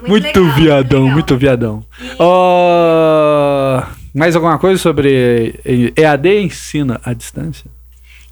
Muito, 0.00 0.22
muito 0.22 0.40
legal, 0.40 0.54
viadão, 0.54 1.00
muito, 1.00 1.14
muito 1.14 1.36
viadão. 1.36 1.84
E... 2.00 2.10
Oh, 2.20 3.82
mais 4.14 4.36
alguma 4.36 4.56
coisa 4.56 4.80
sobre 4.80 5.58
EAD 5.96 6.40
ensina 6.40 7.00
à 7.04 7.12
distância? 7.12 7.68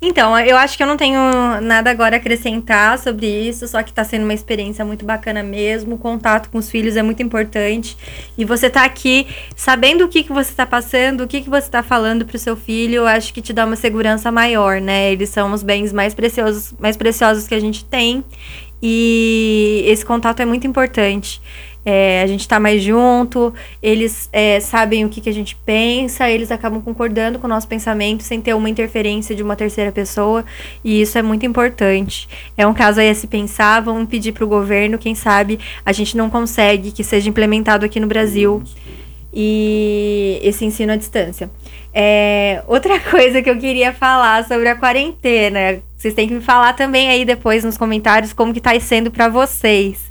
Então, 0.01 0.39
eu 0.39 0.59
acho 0.59 0.77
que 0.77 0.83
eu 0.83 0.87
não 0.87 0.97
tenho 0.97 1.19
nada 1.63 1.91
agora 1.91 2.17
a 2.17 2.19
acrescentar 2.19 2.99
sobre 2.99 3.27
isso, 3.27 3.67
só 3.67 3.83
que 3.83 3.91
está 3.91 4.05
sendo 4.05 4.25
uma 4.25 4.35
experiência 4.35 4.85
muito 4.85 5.07
bacana 5.07 5.43
mesmo. 5.43 5.95
O 5.95 5.99
contato 5.99 6.51
com 6.51 6.59
os 6.59 6.71
filhos 6.71 6.97
é 6.97 7.03
muito 7.03 7.23
importante. 7.23 7.97
E 8.37 8.45
você 8.45 8.69
tá 8.69 8.85
aqui 8.85 9.27
sabendo 9.57 10.05
o 10.05 10.09
que, 10.09 10.23
que 10.23 10.33
você 10.33 10.51
está 10.51 10.67
passando, 10.67 11.23
o 11.23 11.27
que, 11.27 11.41
que 11.41 11.49
você 11.49 11.67
está 11.67 11.83
falando 11.83 12.27
para 12.27 12.37
o 12.37 12.39
seu 12.39 12.57
filho, 12.57 12.97
eu 12.97 13.07
acho 13.07 13.33
que 13.33 13.41
te 13.41 13.55
dá 13.55 13.65
uma 13.65 13.77
segurança 13.77 14.31
maior, 14.31 14.83
né? 14.83 15.13
Eles 15.13 15.31
são 15.31 15.51
os 15.53 15.63
bens 15.63 15.95
mais 15.95 16.15
preciosos, 16.15 16.75
mais 16.79 16.97
preciosos 16.97 17.49
que 17.49 17.55
a 17.55 17.61
gente 17.61 17.83
tem. 17.85 18.23
E 18.83 19.83
esse 19.87 20.05
contato 20.05 20.41
é 20.41 20.45
muito 20.45 20.67
importante 20.67 21.41
é, 21.87 22.21
a 22.21 22.27
gente 22.27 22.41
está 22.41 22.59
mais 22.59 22.83
junto, 22.83 23.55
eles 23.81 24.29
é, 24.33 24.59
sabem 24.59 25.05
o 25.05 25.09
que, 25.09 25.21
que 25.21 25.29
a 25.29 25.33
gente 25.33 25.55
pensa, 25.65 26.29
eles 26.29 26.51
acabam 26.51 26.83
concordando 26.83 27.39
com 27.39 27.47
o 27.47 27.49
nosso 27.49 27.69
pensamento 27.69 28.25
sem 28.25 28.41
ter 28.41 28.55
uma 28.55 28.69
interferência 28.69 29.37
de 29.37 29.43
uma 29.43 29.55
terceira 29.55 29.93
pessoa, 29.93 30.45
e 30.83 31.01
isso 31.01 31.17
é 31.17 31.23
muito 31.23 31.47
importante. 31.47 32.29
É 32.59 32.67
um 32.67 32.75
caso 32.75 32.99
aí 32.99 33.09
a 33.09 33.15
se 33.15 33.29
pensar, 33.29 33.81
vamos 33.81 34.09
pedir 34.09 34.33
para 34.33 34.45
o 34.45 34.49
governo, 34.49 34.99
quem 34.99 35.15
sabe 35.15 35.61
a 35.85 35.93
gente 35.93 36.17
não 36.17 36.29
consegue 36.29 36.91
que 36.91 37.05
seja 37.05 37.29
implementado 37.29 37.87
aqui 37.87 38.01
no 38.01 38.09
Brasil 38.09 38.65
e 39.33 40.41
esse 40.43 40.65
ensino 40.65 40.93
à 40.93 40.97
distância. 40.97 41.49
É, 41.95 42.65
outra 42.67 42.99
coisa 43.09 43.41
que 43.41 43.49
eu 43.49 43.59
queria 43.59 43.93
falar 43.93 44.45
sobre 44.45 44.69
a 44.69 44.75
quarentena, 44.75 45.81
vocês 45.97 46.15
têm 46.15 46.27
que 46.27 46.35
me 46.35 46.41
falar 46.41 46.73
também 46.73 47.11
aí 47.11 47.25
depois 47.25 47.63
nos 47.63 47.79
comentários 47.79 48.33
como 48.33 48.53
que 48.53 48.61
tá 48.61 48.79
sendo 48.81 49.09
para 49.11 49.29
vocês. 49.29 50.11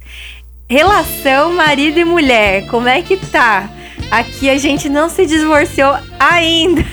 Relação 0.67 1.53
marido 1.53 1.99
e 1.99 2.03
mulher, 2.03 2.65
como 2.67 2.87
é 2.87 2.99
que 3.01 3.17
tá? 3.17 3.69
Aqui 4.09 4.49
a 4.49 4.57
gente 4.57 4.89
não 4.89 5.09
se 5.09 5.25
divorciou 5.27 5.95
ainda. 6.19 6.83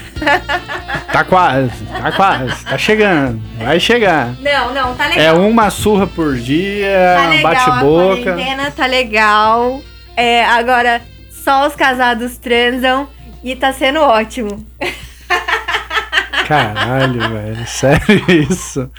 Tá 1.10 1.24
quase, 1.24 1.84
tá 1.86 2.12
quase, 2.12 2.64
tá 2.64 2.76
chegando, 2.78 3.42
vai 3.58 3.80
chegar. 3.80 4.34
Não, 4.40 4.74
não, 4.74 4.94
tá 4.94 5.06
legal. 5.08 5.24
É 5.24 5.32
uma 5.32 5.70
surra 5.70 6.06
por 6.06 6.36
dia, 6.36 7.16
tá 7.16 7.28
legal, 7.28 7.42
bate-boca. 7.42 8.30
A 8.30 8.34
quarentena 8.34 8.70
tá 8.70 8.86
legal. 8.86 9.82
É, 10.16 10.44
agora, 10.44 11.00
só 11.30 11.66
os 11.66 11.74
casados 11.74 12.36
transam 12.36 13.08
e 13.42 13.56
tá 13.56 13.72
sendo 13.72 14.00
ótimo. 14.00 14.64
Caralho, 16.46 17.20
velho, 17.20 17.66
sério 17.66 18.24
isso? 18.28 18.90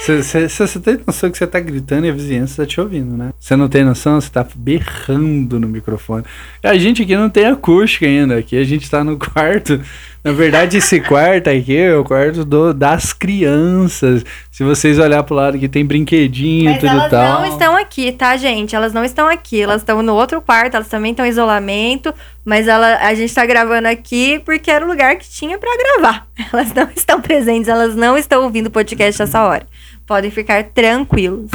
Você 0.00 0.80
tem 0.80 0.98
noção 1.06 1.30
que 1.30 1.36
você 1.36 1.46
tá 1.46 1.60
gritando 1.60 2.06
e 2.06 2.10
a 2.10 2.12
vizinhança 2.12 2.62
tá 2.62 2.66
te 2.66 2.80
ouvindo, 2.80 3.16
né? 3.16 3.30
Você 3.38 3.54
não 3.54 3.68
tem 3.68 3.84
noção? 3.84 4.20
Você 4.20 4.30
tá 4.30 4.46
berrando 4.54 5.60
no 5.60 5.68
microfone. 5.68 6.24
A 6.62 6.76
gente 6.78 7.02
aqui 7.02 7.14
não 7.14 7.28
tem 7.28 7.44
acústica 7.44 8.06
ainda. 8.06 8.38
Aqui 8.38 8.56
a 8.56 8.64
gente 8.64 8.90
tá 8.90 9.04
no 9.04 9.18
quarto. 9.18 9.80
Na 10.22 10.32
verdade, 10.32 10.78
esse 10.78 11.00
quarto 11.00 11.48
aqui 11.48 11.76
é 11.76 11.96
o 11.96 12.02
quarto 12.02 12.44
do, 12.44 12.74
das 12.74 13.12
crianças. 13.12 14.24
Se 14.50 14.64
vocês 14.64 14.98
olhar 14.98 15.22
pro 15.22 15.36
lado 15.36 15.56
aqui, 15.56 15.68
tem 15.68 15.86
brinquedinho 15.86 16.72
e 16.72 16.74
tudo 16.74 16.90
elas 16.90 17.10
tal. 17.10 17.40
não 17.40 17.46
estão 17.46 17.76
aqui, 17.76 18.10
tá, 18.10 18.36
gente? 18.36 18.74
Elas 18.74 18.92
não 18.92 19.04
estão 19.04 19.28
aqui. 19.28 19.62
Elas 19.62 19.80
estão 19.80 20.02
no 20.02 20.14
outro 20.14 20.42
quarto, 20.42 20.74
elas 20.74 20.88
também 20.88 21.12
estão 21.12 21.24
em 21.24 21.28
isolamento. 21.28 22.12
Mas 22.44 22.66
ela, 22.66 22.96
a 22.96 23.14
gente 23.14 23.32
tá 23.32 23.46
gravando 23.46 23.86
aqui 23.86 24.40
porque 24.44 24.70
era 24.70 24.84
o 24.84 24.88
lugar 24.88 25.16
que 25.16 25.28
tinha 25.28 25.56
para 25.56 25.70
gravar. 25.76 26.26
Elas 26.52 26.74
não 26.74 26.88
estão 26.94 27.20
presentes, 27.20 27.68
elas 27.68 27.94
não 27.94 28.16
estão 28.16 28.44
ouvindo 28.44 28.68
o 28.68 28.70
podcast 28.70 29.20
essa 29.20 29.44
hora. 29.44 29.66
Podem 30.06 30.30
ficar 30.30 30.64
tranquilos. 30.64 31.50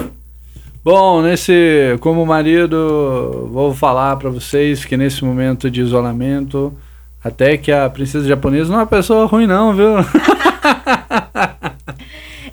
Bom, 0.84 1.22
nesse 1.22 1.97
como 1.99 2.26
marido, 2.26 3.49
vou 3.51 3.74
falar 3.74 4.18
para 4.18 4.30
vocês 4.30 4.86
que 4.86 4.97
nesse 4.97 5.24
momento 5.24 5.72
de 5.72 5.82
isolamento, 5.82 6.78
até 7.24 7.57
que 7.57 7.71
a 7.71 7.89
princesa 7.89 8.28
japonesa 8.28 8.69
não 8.69 8.80
é 8.80 8.82
uma 8.82 8.88
pessoa 8.88 9.26
ruim 9.26 9.47
não, 9.47 9.74
viu? 9.74 9.93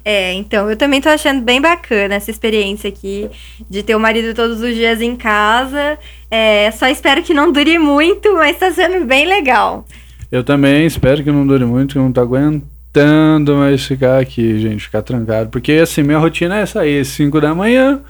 É, 0.05 0.33
então, 0.33 0.69
eu 0.71 0.77
também 0.77 1.01
tô 1.01 1.09
achando 1.09 1.43
bem 1.43 1.61
bacana 1.61 2.15
essa 2.15 2.31
experiência 2.31 2.89
aqui 2.89 3.29
de 3.69 3.83
ter 3.83 3.95
o 3.95 4.01
marido 4.01 4.35
todos 4.35 4.61
os 4.61 4.75
dias 4.75 5.01
em 5.01 5.15
casa. 5.15 5.99
É, 6.31 6.71
só 6.71 6.89
espero 6.89 7.23
que 7.23 7.35
não 7.35 7.53
dure 7.53 7.79
muito, 7.79 8.33
mas 8.35 8.59
tá 8.59 8.71
sendo 8.73 9.05
bem 9.05 9.27
legal. 9.27 9.85
Eu 10.33 10.43
também 10.43 10.87
espero 10.87 11.23
que 11.23 11.31
não 11.31 11.47
dure 11.47 11.65
muito, 11.65 11.93
que 11.93 11.99
eu 11.99 12.03
não 12.03 12.13
tô 12.13 12.21
aguentando 12.21 13.57
mais 13.57 13.85
ficar 13.85 14.21
aqui, 14.21 14.59
gente, 14.59 14.85
ficar 14.85 15.03
trancado. 15.03 15.51
Porque 15.51 15.73
assim, 15.73 16.03
minha 16.03 16.19
rotina 16.19 16.57
é 16.57 16.67
sair 16.67 17.01
às 17.01 17.09
5 17.09 17.41
da 17.41 17.55
manhã, 17.55 18.01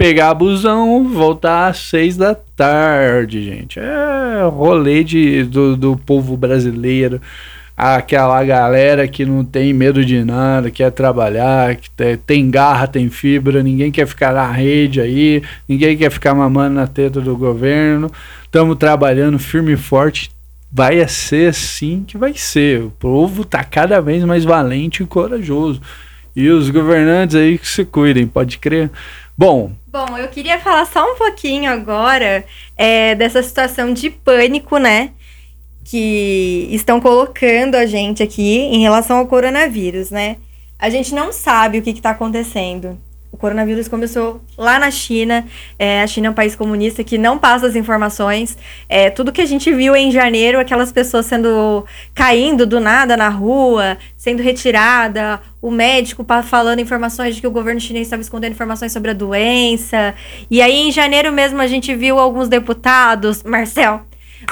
pegar 0.00 0.32
busão, 0.32 1.06
voltar 1.06 1.68
às 1.68 1.76
6 1.90 2.16
da 2.16 2.34
tarde, 2.34 3.44
gente. 3.44 3.78
É 3.78 4.48
rolê 4.50 5.04
de, 5.04 5.44
do, 5.44 5.76
do 5.76 5.94
povo 5.94 6.38
brasileiro. 6.38 7.20
Aquela 7.76 8.42
galera 8.42 9.06
que 9.06 9.26
não 9.26 9.44
tem 9.44 9.74
medo 9.74 10.02
de 10.02 10.24
nada, 10.24 10.70
quer 10.70 10.90
trabalhar, 10.90 11.76
que 11.76 11.90
tem 12.24 12.50
garra, 12.50 12.86
tem 12.86 13.10
fibra, 13.10 13.62
ninguém 13.62 13.92
quer 13.92 14.06
ficar 14.06 14.32
na 14.32 14.50
rede 14.50 15.02
aí, 15.02 15.42
ninguém 15.68 15.98
quer 15.98 16.10
ficar 16.10 16.34
mamando 16.34 16.76
na 16.76 16.86
teta 16.86 17.20
do 17.20 17.36
governo. 17.36 18.10
Estamos 18.42 18.78
trabalhando 18.78 19.38
firme 19.38 19.74
e 19.74 19.76
forte, 19.76 20.30
vai 20.72 21.06
ser 21.08 21.50
assim 21.50 22.04
que 22.08 22.16
vai 22.16 22.32
ser. 22.32 22.84
O 22.84 22.90
povo 22.90 23.44
tá 23.44 23.62
cada 23.62 24.00
vez 24.00 24.24
mais 24.24 24.46
valente 24.46 25.02
e 25.02 25.06
corajoso. 25.06 25.78
E 26.34 26.48
os 26.48 26.70
governantes 26.70 27.36
aí 27.36 27.58
que 27.58 27.68
se 27.68 27.84
cuidem, 27.84 28.26
pode 28.26 28.56
crer. 28.56 28.90
Bom. 29.40 29.72
Bom, 29.86 30.18
eu 30.18 30.28
queria 30.28 30.60
falar 30.60 30.84
só 30.84 31.02
um 31.02 31.16
pouquinho 31.16 31.72
agora 31.72 32.44
é, 32.76 33.14
dessa 33.14 33.42
situação 33.42 33.90
de 33.90 34.10
pânico, 34.10 34.76
né? 34.76 35.12
Que 35.82 36.68
estão 36.70 37.00
colocando 37.00 37.74
a 37.74 37.86
gente 37.86 38.22
aqui 38.22 38.58
em 38.58 38.82
relação 38.82 39.16
ao 39.16 39.26
coronavírus, 39.26 40.10
né? 40.10 40.36
A 40.78 40.90
gente 40.90 41.14
não 41.14 41.32
sabe 41.32 41.78
o 41.78 41.82
que 41.82 41.88
está 41.88 42.10
acontecendo. 42.10 42.98
O 43.32 43.36
coronavírus 43.36 43.86
começou 43.86 44.40
lá 44.58 44.78
na 44.78 44.90
China. 44.90 45.46
É, 45.78 46.02
a 46.02 46.06
China 46.06 46.26
é 46.26 46.30
um 46.30 46.34
país 46.34 46.56
comunista 46.56 47.04
que 47.04 47.16
não 47.16 47.38
passa 47.38 47.66
as 47.66 47.76
informações. 47.76 48.58
É, 48.88 49.08
tudo 49.08 49.32
que 49.32 49.40
a 49.40 49.46
gente 49.46 49.72
viu 49.72 49.94
em 49.94 50.10
janeiro, 50.10 50.58
aquelas 50.58 50.90
pessoas 50.90 51.26
sendo 51.26 51.86
caindo 52.12 52.66
do 52.66 52.80
nada 52.80 53.16
na 53.16 53.28
rua, 53.28 53.96
sendo 54.16 54.42
retirada, 54.42 55.40
o 55.62 55.70
médico 55.70 56.26
falando 56.42 56.80
informações 56.80 57.36
de 57.36 57.40
que 57.40 57.46
o 57.46 57.50
governo 57.52 57.80
chinês 57.80 58.06
estava 58.06 58.22
escondendo 58.22 58.52
informações 58.52 58.92
sobre 58.92 59.12
a 59.12 59.14
doença. 59.14 60.14
E 60.50 60.60
aí, 60.60 60.88
em 60.88 60.90
janeiro 60.90 61.30
mesmo, 61.32 61.60
a 61.60 61.68
gente 61.68 61.94
viu 61.94 62.18
alguns 62.18 62.48
deputados, 62.48 63.44
Marcel, 63.44 64.02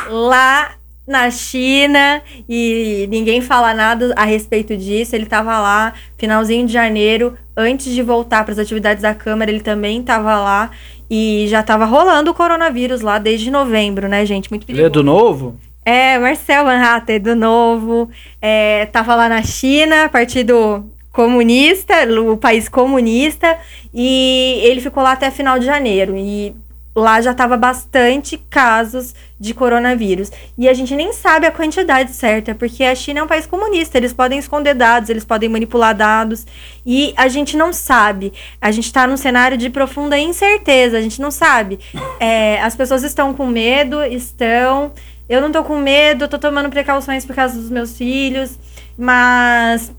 lá 0.09 0.78
na 1.09 1.31
China 1.31 2.23
e 2.49 3.09
ninguém 3.11 3.41
fala 3.41 3.73
nada 3.73 4.13
a 4.17 4.25
respeito 4.25 4.77
disso. 4.77 5.17
Ele 5.17 5.25
estava 5.25 5.59
lá, 5.59 5.95
finalzinho 6.17 6.67
de 6.67 6.73
janeiro, 6.73 7.37
antes 7.57 7.93
de 7.93 8.03
voltar 8.03 8.45
para 8.45 8.53
as 8.53 8.59
atividades 8.59 9.03
da 9.03 9.15
Câmara, 9.15 9.51
ele 9.51 9.61
também 9.61 10.01
estava 10.01 10.39
lá 10.39 10.71
e 11.11 11.47
já 11.49 11.61
estava 11.61 11.87
rolando 11.87 12.31
o 12.31 12.35
coronavírus 12.35 13.01
lá 13.01 13.19
desde 13.19 13.51
novembro, 13.51 14.09
né, 14.09 14.27
gente? 14.27 14.51
Muito 14.51 14.67
perigoso. 14.67 14.83
Ele 14.83 14.87
é 14.87 14.91
do 14.91 15.03
novo? 15.03 15.57
É, 15.85 16.19
Marcel 16.19 16.65
Van 16.65 16.81
Hatten, 16.81 17.19
do 17.19 17.35
novo. 17.35 18.11
É, 18.43 18.87
tava 18.87 19.15
lá 19.15 19.29
na 19.29 19.43
China, 19.43 20.09
partido 20.11 20.85
comunista, 21.11 21.95
o 22.21 22.37
país 22.37 22.69
comunista, 22.69 23.57
e 23.93 24.61
ele 24.63 24.81
ficou 24.81 25.03
lá 25.03 25.13
até 25.13 25.31
final 25.31 25.59
de 25.59 25.65
janeiro. 25.65 26.15
E 26.17 26.55
lá 26.99 27.21
já 27.21 27.31
estava 27.31 27.57
bastante 27.57 28.37
casos 28.37 29.15
de 29.39 29.55
coronavírus. 29.55 30.31
E 30.57 30.69
a 30.69 30.75
gente 30.75 30.95
nem 30.95 31.13
sabe 31.13 31.47
a 31.47 31.51
quantidade 31.51 32.13
certa, 32.13 32.55
porque 32.55 32.83
a 32.85 32.95
China 32.95 33.21
é 33.21 33.23
um 33.23 33.27
país 33.27 33.47
comunista, 33.47 33.97
eles 33.97 34.13
podem 34.13 34.39
esconder 34.39 34.75
dados, 34.75 35.09
eles 35.09 35.25
podem 35.25 35.49
manipular 35.49 35.95
dados, 35.95 36.47
e 36.85 37.15
a 37.17 37.29
gente 37.29 37.57
não 37.57 37.73
sabe. 37.73 38.33
A 38.61 38.71
gente 38.71 38.87
está 38.87 39.07
num 39.07 39.17
cenário 39.17 39.57
de 39.57 39.71
profunda 39.71 40.19
incerteza, 40.19 40.99
a 40.99 41.01
gente 41.01 41.21
não 41.21 41.31
sabe. 41.31 41.79
É, 42.19 42.61
as 42.61 42.75
pessoas 42.75 43.03
estão 43.03 43.33
com 43.33 43.47
medo, 43.47 44.03
estão. 44.05 44.93
Eu 45.29 45.41
não 45.41 45.53
tô 45.53 45.63
com 45.63 45.77
medo, 45.77 46.27
tô 46.27 46.39
tomando 46.39 46.71
precauções 46.71 47.25
por 47.25 47.37
causa 47.37 47.55
dos 47.55 47.71
meus 47.71 47.97
filhos, 47.97 48.59
mas 48.97 49.93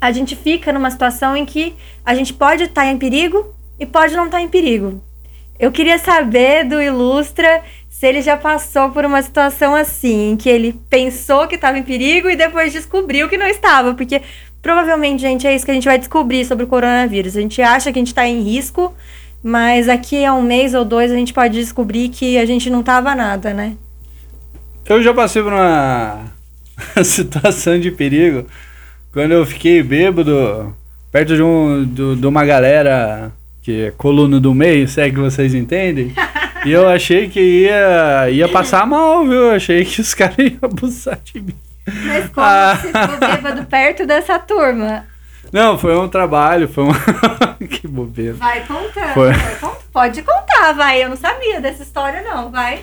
a 0.00 0.12
gente 0.12 0.36
fica 0.36 0.70
numa 0.70 0.90
situação 0.90 1.34
em 1.34 1.46
que 1.46 1.74
a 2.04 2.14
gente 2.14 2.34
pode 2.34 2.64
estar 2.64 2.82
tá 2.82 2.86
em 2.88 2.98
perigo 2.98 3.54
e 3.78 3.86
pode 3.86 4.14
não 4.14 4.26
estar 4.26 4.36
tá 4.36 4.42
em 4.42 4.48
perigo. 4.48 5.00
Eu 5.58 5.70
queria 5.70 5.98
saber 5.98 6.64
do 6.64 6.82
Ilustra 6.82 7.62
se 7.88 8.06
ele 8.06 8.20
já 8.20 8.36
passou 8.36 8.90
por 8.90 9.04
uma 9.04 9.22
situação 9.22 9.74
assim, 9.74 10.32
em 10.32 10.36
que 10.36 10.48
ele 10.48 10.78
pensou 10.90 11.46
que 11.46 11.54
estava 11.54 11.78
em 11.78 11.82
perigo 11.82 12.28
e 12.28 12.36
depois 12.36 12.72
descobriu 12.72 13.28
que 13.28 13.36
não 13.36 13.46
estava, 13.46 13.94
porque 13.94 14.20
provavelmente, 14.60 15.20
gente, 15.20 15.46
é 15.46 15.54
isso 15.54 15.64
que 15.64 15.70
a 15.70 15.74
gente 15.74 15.84
vai 15.84 15.98
descobrir 15.98 16.44
sobre 16.44 16.64
o 16.64 16.66
coronavírus. 16.66 17.36
A 17.36 17.40
gente 17.40 17.62
acha 17.62 17.92
que 17.92 17.98
a 17.98 18.00
gente 18.00 18.08
está 18.08 18.26
em 18.26 18.42
risco, 18.42 18.92
mas 19.42 19.88
aqui 19.88 20.24
a 20.24 20.34
um 20.34 20.42
mês 20.42 20.74
ou 20.74 20.84
dois 20.84 21.12
a 21.12 21.14
gente 21.14 21.32
pode 21.32 21.58
descobrir 21.58 22.08
que 22.08 22.36
a 22.36 22.44
gente 22.44 22.68
não 22.68 22.80
estava 22.80 23.14
nada, 23.14 23.54
né? 23.54 23.74
Eu 24.86 25.02
já 25.02 25.14
passei 25.14 25.42
por 25.42 25.52
uma 25.52 26.32
situação 27.04 27.78
de 27.78 27.90
perigo 27.90 28.46
quando 29.12 29.32
eu 29.32 29.46
fiquei 29.46 29.82
bêbado 29.82 30.74
perto 31.12 31.36
de, 31.36 31.42
um, 31.42 31.84
de, 31.84 32.16
de 32.16 32.26
uma 32.26 32.44
galera 32.44 33.30
que 33.64 33.86
é 33.86 33.90
coluna 33.90 34.38
do 34.38 34.54
meio, 34.54 34.86
se 34.86 35.00
é 35.00 35.08
que 35.08 35.16
vocês 35.16 35.54
entendem. 35.54 36.12
e 36.66 36.70
eu 36.70 36.86
achei 36.86 37.30
que 37.30 37.40
ia, 37.40 38.28
ia 38.30 38.46
passar 38.46 38.86
mal, 38.86 39.24
viu? 39.24 39.44
Eu 39.44 39.50
achei 39.52 39.82
que 39.86 40.02
os 40.02 40.12
caras 40.14 40.36
iam 40.38 40.58
abusar 40.62 41.18
de 41.24 41.40
mim. 41.40 41.54
Mas 41.86 42.28
como 42.28 42.46
ah. 42.46 42.76
você 42.76 42.88
ficou 42.88 43.18
bêbado 43.28 43.64
perto 43.64 44.06
dessa 44.06 44.38
turma? 44.38 45.06
Não, 45.50 45.78
foi 45.78 45.96
um 45.96 46.08
trabalho, 46.08 46.68
foi 46.68 46.84
um. 46.84 46.92
que 47.66 47.88
bobeira. 47.88 48.34
Vai 48.34 48.60
contando. 48.66 49.14
Foi. 49.14 49.30
Pode 49.92 50.22
contar, 50.22 50.72
vai. 50.74 51.02
Eu 51.02 51.08
não 51.08 51.16
sabia 51.16 51.60
dessa 51.60 51.82
história, 51.82 52.22
não, 52.22 52.50
vai. 52.50 52.80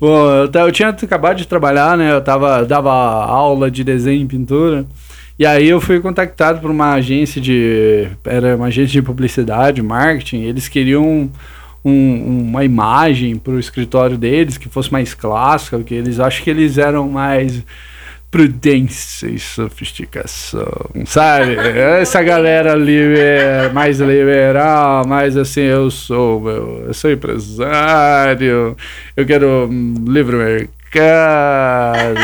Pô, 0.00 0.08
eu, 0.30 0.50
eu 0.52 0.72
tinha 0.72 0.88
acabado 0.88 1.36
de 1.36 1.46
trabalhar, 1.46 1.96
né? 1.96 2.10
Eu 2.10 2.20
tava, 2.20 2.64
dava 2.64 2.92
aula 2.92 3.70
de 3.70 3.84
desenho 3.84 4.22
e 4.22 4.26
pintura. 4.26 4.84
E 5.38 5.46
aí 5.46 5.68
eu 5.68 5.80
fui 5.80 6.00
contactado 6.00 6.60
por 6.60 6.70
uma 6.70 6.92
agência 6.92 7.40
de. 7.40 8.08
Era 8.24 8.56
uma 8.56 8.66
agência 8.66 8.92
de 8.92 9.02
publicidade, 9.02 9.82
marketing. 9.82 10.42
Eles 10.42 10.68
queriam 10.68 11.30
um, 11.84 12.44
uma 12.48 12.64
imagem 12.64 13.36
para 13.36 13.54
o 13.54 13.58
escritório 13.58 14.16
deles 14.16 14.56
que 14.56 14.68
fosse 14.68 14.92
mais 14.92 15.14
clássica, 15.14 15.82
que 15.82 15.94
eles 15.94 16.20
acho 16.20 16.42
que 16.42 16.50
eles 16.50 16.78
eram 16.78 17.08
mais 17.08 17.62
prudência 18.30 19.26
e 19.26 19.38
sofisticação, 19.38 20.88
sabe? 21.04 21.54
Essa 22.00 22.22
galera 22.22 22.72
ali 22.72 23.18
é 23.18 23.70
mais 23.74 24.00
liberal, 24.00 25.06
mais 25.06 25.36
assim, 25.36 25.60
eu 25.60 25.90
sou, 25.90 26.48
eu 26.48 26.94
sou 26.94 27.12
empresário, 27.12 28.74
eu 29.14 29.26
quero 29.26 29.68
livre 30.06 30.36
mercado. 30.36 32.18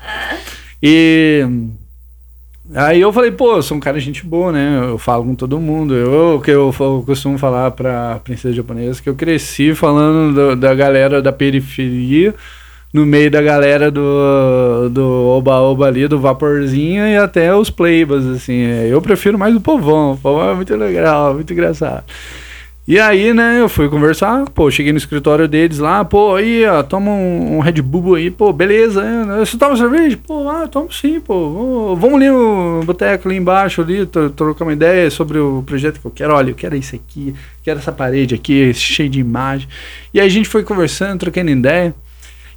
E 0.82 1.46
Aí 2.74 3.00
eu 3.00 3.12
falei, 3.12 3.32
pô, 3.32 3.56
eu 3.56 3.62
sou 3.62 3.76
um 3.76 3.80
cara 3.80 3.98
de 3.98 4.04
gente 4.04 4.24
boa, 4.24 4.52
né? 4.52 4.78
Eu 4.90 4.98
falo 4.98 5.24
com 5.24 5.34
todo 5.34 5.58
mundo. 5.58 5.94
Eu 5.94 6.40
que 6.40 6.50
eu, 6.50 6.74
eu, 6.78 7.02
costumo 7.04 7.36
falar 7.36 7.70
pra 7.72 8.20
princesa 8.22 8.54
japonesa 8.54 9.02
que 9.02 9.08
eu 9.08 9.14
cresci 9.14 9.74
falando 9.74 10.34
do, 10.34 10.56
da 10.56 10.74
galera 10.74 11.20
da 11.20 11.32
periferia 11.32 12.34
no 12.92 13.06
meio 13.06 13.30
da 13.30 13.40
galera 13.42 13.90
do 13.90 14.88
do 14.90 15.04
oba-oba 15.28 15.86
ali, 15.86 16.08
do 16.08 16.18
vaporzinho 16.20 17.06
e 17.06 17.16
até 17.16 17.54
os 17.54 17.70
playbas, 17.70 18.26
assim. 18.26 18.62
Eu 18.88 19.02
prefiro 19.02 19.38
mais 19.38 19.54
o 19.54 19.60
povão. 19.60 20.12
O 20.12 20.16
povão 20.16 20.50
é 20.50 20.54
muito 20.54 20.74
legal, 20.76 21.34
muito 21.34 21.52
engraçado. 21.52 22.04
E 22.90 22.98
aí, 22.98 23.32
né, 23.32 23.60
eu 23.60 23.68
fui 23.68 23.88
conversar, 23.88 24.46
pô, 24.46 24.68
cheguei 24.68 24.90
no 24.90 24.98
escritório 24.98 25.46
deles 25.46 25.78
lá, 25.78 26.04
pô, 26.04 26.34
aí, 26.34 26.66
ó, 26.66 26.82
toma 26.82 27.12
um, 27.12 27.58
um 27.58 27.60
Red 27.60 27.80
Bull 27.80 28.16
aí, 28.16 28.32
pô, 28.32 28.52
beleza, 28.52 29.00
né? 29.00 29.38
você 29.38 29.56
toma 29.56 29.76
cerveja? 29.76 30.18
Pô, 30.26 30.48
ah, 30.48 30.66
tomo 30.66 30.92
sim, 30.92 31.20
pô, 31.20 31.94
vamos 31.94 32.16
ali 32.16 32.28
no 32.28 32.82
boteco 32.84 33.28
ali 33.28 33.36
embaixo, 33.36 33.80
ali, 33.80 34.04
trocar 34.34 34.64
uma 34.64 34.72
ideia 34.72 35.08
sobre 35.08 35.38
o 35.38 35.62
projeto 35.64 36.00
que 36.00 36.06
eu 36.08 36.10
quero, 36.10 36.34
olha, 36.34 36.50
eu 36.50 36.54
quero 36.56 36.74
isso 36.74 36.96
aqui, 36.96 37.32
quero 37.62 37.78
essa 37.78 37.92
parede 37.92 38.34
aqui, 38.34 38.74
cheio 38.74 39.08
de 39.08 39.20
imagem. 39.20 39.68
E 40.12 40.18
aí 40.18 40.26
a 40.26 40.28
gente 40.28 40.48
foi 40.48 40.64
conversando, 40.64 41.20
trocando 41.20 41.48
ideia, 41.48 41.94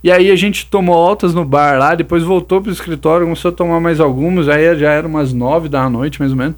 e 0.03 0.11
aí 0.11 0.31
a 0.31 0.35
gente 0.35 0.65
tomou 0.65 0.95
altas 0.95 1.35
no 1.35 1.45
bar 1.45 1.77
lá, 1.77 1.93
depois 1.93 2.23
voltou 2.23 2.59
pro 2.59 2.71
escritório, 2.71 3.27
começou 3.27 3.49
a 3.49 3.53
tomar 3.53 3.79
mais 3.79 3.99
algumas, 3.99 4.49
aí 4.49 4.75
já 4.79 4.93
era 4.93 5.07
umas 5.07 5.31
nove 5.31 5.69
da 5.69 5.87
noite, 5.87 6.19
mais 6.19 6.31
ou 6.31 6.37
menos. 6.39 6.55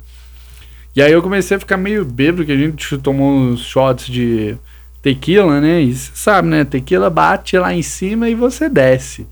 E 0.95 1.01
aí 1.01 1.11
eu 1.11 1.21
comecei 1.21 1.57
a 1.57 1.59
ficar 1.59 1.77
meio 1.77 2.05
bêbado, 2.05 2.45
que 2.45 2.51
a 2.51 2.57
gente 2.57 2.97
tomou 2.99 3.31
uns 3.31 3.61
shots 3.61 4.07
de 4.07 4.55
tequila, 5.01 5.59
né? 5.59 5.81
E 5.81 5.93
você 5.93 6.11
sabe, 6.15 6.47
né? 6.47 6.63
Tequila 6.63 7.09
bate 7.09 7.57
lá 7.57 7.73
em 7.73 7.81
cima 7.81 8.29
e 8.29 8.35
você 8.35 8.69
desce. 8.69 9.27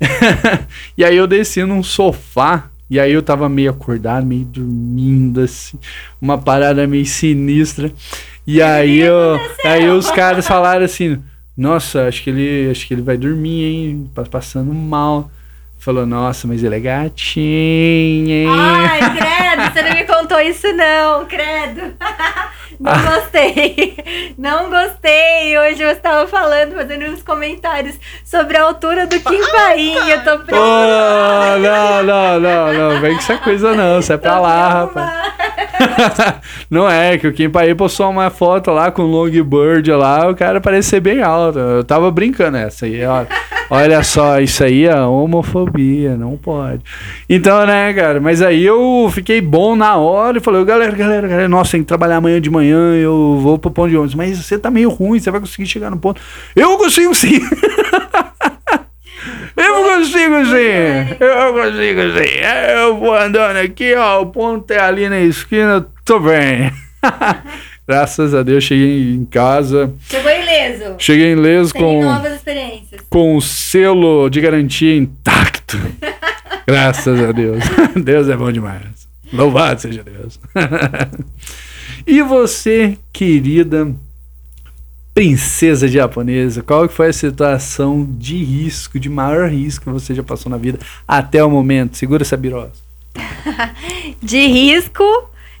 e 0.96 1.04
aí 1.04 1.16
eu 1.16 1.26
desci 1.26 1.64
num 1.64 1.82
sofá, 1.82 2.70
e 2.88 3.00
aí 3.00 3.12
eu 3.12 3.22
tava 3.22 3.48
meio 3.48 3.70
acordado, 3.70 4.26
meio 4.26 4.44
dormindo, 4.44 5.40
assim, 5.40 5.78
uma 6.20 6.38
parada 6.38 6.86
meio 6.86 7.06
sinistra. 7.06 7.92
E 8.46 8.60
aí, 8.60 8.98
eu, 8.98 9.40
aí 9.64 9.88
os 9.88 10.10
caras 10.10 10.46
falaram 10.46 10.84
assim, 10.84 11.22
nossa, 11.56 12.06
acho 12.08 12.22
que 12.22 12.30
ele, 12.30 12.70
acho 12.70 12.86
que 12.86 12.94
ele 12.94 13.02
vai 13.02 13.16
dormir, 13.16 13.64
hein? 13.64 14.10
Passando 14.30 14.74
mal. 14.74 15.30
Falou, 15.82 16.06
nossa, 16.06 16.46
mas 16.46 16.62
ele 16.62 16.76
é 16.76 16.78
gatinho, 16.78 18.30
hein? 18.30 18.46
Ai, 18.48 19.00
credo, 19.18 19.72
você 19.72 19.82
não 19.82 19.90
me 19.96 20.04
contou 20.04 20.40
isso 20.40 20.72
não, 20.74 21.26
credo. 21.26 21.92
Não 22.82 22.92
gostei. 23.00 23.96
Não 24.36 24.68
gostei. 24.68 25.56
Hoje 25.56 25.76
você 25.76 25.92
estava 25.92 26.26
falando, 26.26 26.74
fazendo 26.74 27.04
uns 27.04 27.22
comentários 27.22 27.96
sobre 28.24 28.56
a 28.56 28.64
altura 28.64 29.06
do 29.06 29.20
Kim 29.20 29.40
Paim. 29.52 29.94
Eu 30.08 30.24
tô 30.24 30.38
preocupada. 30.40 30.58
Oh, 30.58 31.58
não, 31.60 32.02
não, 32.02 32.40
não, 32.40 32.72
não. 32.72 33.00
Vem 33.00 33.12
com 33.12 33.18
essa 33.20 33.38
coisa 33.38 33.72
não. 33.76 34.00
Isso 34.00 34.12
é 34.12 34.16
pra 34.16 34.40
lá, 34.40 34.68
rapaz. 34.68 35.12
não 36.68 36.90
é, 36.90 37.16
que 37.18 37.28
o 37.28 37.32
Kim 37.32 37.50
Paim 37.50 37.76
postou 37.76 38.10
uma 38.10 38.30
foto 38.30 38.72
lá 38.72 38.90
com 38.90 39.02
o 39.02 39.06
Longboard 39.06 39.92
lá. 39.92 40.28
O 40.28 40.34
cara 40.34 40.60
parece 40.60 40.88
ser 40.88 41.00
bem 41.00 41.22
alto. 41.22 41.60
Eu 41.60 41.84
tava 41.84 42.10
brincando 42.10 42.56
essa 42.56 42.86
aí, 42.86 43.04
ó. 43.06 43.24
Olha 43.74 44.02
só, 44.02 44.38
isso 44.38 44.62
aí 44.62 44.84
é 44.84 44.94
homofobia, 45.00 46.14
não 46.14 46.36
pode. 46.36 46.82
Então, 47.26 47.64
né, 47.64 47.90
cara, 47.94 48.20
mas 48.20 48.42
aí 48.42 48.62
eu 48.62 49.10
fiquei 49.10 49.40
bom 49.40 49.74
na 49.74 49.96
hora 49.96 50.36
e 50.36 50.42
falei, 50.42 50.62
galera, 50.62 50.92
galera, 50.94 51.26
galera, 51.26 51.48
nossa, 51.48 51.70
tem 51.70 51.80
que 51.80 51.86
trabalhar 51.86 52.18
amanhã 52.18 52.38
de 52.38 52.50
manhã, 52.50 52.94
eu 52.96 53.38
vou 53.40 53.58
pro 53.58 53.70
ponto 53.70 53.88
de 53.88 53.96
ônibus. 53.96 54.14
Mas 54.14 54.36
você 54.36 54.58
tá 54.58 54.70
meio 54.70 54.90
ruim, 54.90 55.18
você 55.18 55.30
vai 55.30 55.40
conseguir 55.40 55.66
chegar 55.66 55.90
no 55.90 55.96
ponto. 55.96 56.20
Eu 56.54 56.76
consigo 56.76 57.14
sim! 57.14 57.40
Eu 59.56 59.84
consigo 59.84 60.44
sim! 60.44 61.16
Eu 61.18 61.54
consigo 61.54 62.00
sim! 62.18 62.40
Eu 62.76 62.98
vou 62.98 63.16
andando 63.16 63.56
aqui, 63.56 63.94
ó, 63.94 64.20
o 64.20 64.26
ponto 64.26 64.70
é 64.70 64.80
ali 64.80 65.08
na 65.08 65.20
esquina, 65.20 65.86
tô 66.04 66.20
bem. 66.20 66.70
Graças 67.86 68.32
a 68.32 68.42
Deus, 68.42 68.62
cheguei 68.62 69.12
em 69.12 69.24
casa. 69.24 69.92
Chegou 70.08 70.30
ileso. 70.30 70.94
Cheguei 70.98 71.32
ileso 71.32 71.72
Tem 71.72 71.82
com. 71.82 72.04
novas 72.04 72.34
experiências. 72.34 73.00
Com 73.10 73.36
o 73.36 73.42
selo 73.42 74.30
de 74.30 74.40
garantia 74.40 74.96
intacto. 74.96 75.78
Graças 76.66 77.20
a 77.20 77.32
Deus. 77.32 77.64
Deus 78.02 78.28
é 78.28 78.36
bom 78.36 78.52
demais. 78.52 79.08
Louvado 79.32 79.80
seja 79.80 80.04
Deus. 80.04 80.38
e 82.06 82.22
você, 82.22 82.96
querida 83.12 83.92
princesa 85.12 85.86
japonesa, 85.88 86.62
qual 86.62 86.88
foi 86.88 87.08
a 87.08 87.12
situação 87.12 88.06
de 88.18 88.42
risco, 88.42 88.98
de 88.98 89.10
maior 89.10 89.50
risco 89.50 89.84
que 89.84 89.90
você 89.90 90.14
já 90.14 90.22
passou 90.22 90.48
na 90.48 90.56
vida 90.56 90.78
até 91.06 91.42
o 91.44 91.50
momento? 91.50 91.96
Segura 91.96 92.22
essa 92.22 92.36
birosa. 92.36 92.72
de 94.22 94.46
risco, 94.46 95.04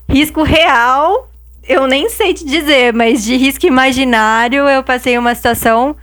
risco 0.08 0.42
real 0.42 1.31
eu 1.72 1.86
nem 1.86 2.08
sei 2.08 2.34
te 2.34 2.44
dizer, 2.44 2.92
mas 2.92 3.24
de 3.24 3.36
risco 3.36 3.66
imaginário 3.66 4.68
eu 4.68 4.82
passei 4.82 5.16
uma 5.18 5.34
situação 5.34 5.96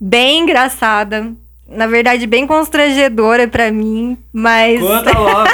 bem 0.00 0.40
engraçada. 0.40 1.32
Na 1.68 1.86
verdade, 1.86 2.26
bem 2.26 2.46
constrangedora 2.46 3.48
para 3.48 3.72
mim, 3.72 4.18
mas. 4.32 4.80
Conta 4.80 5.18
logo! 5.18 5.48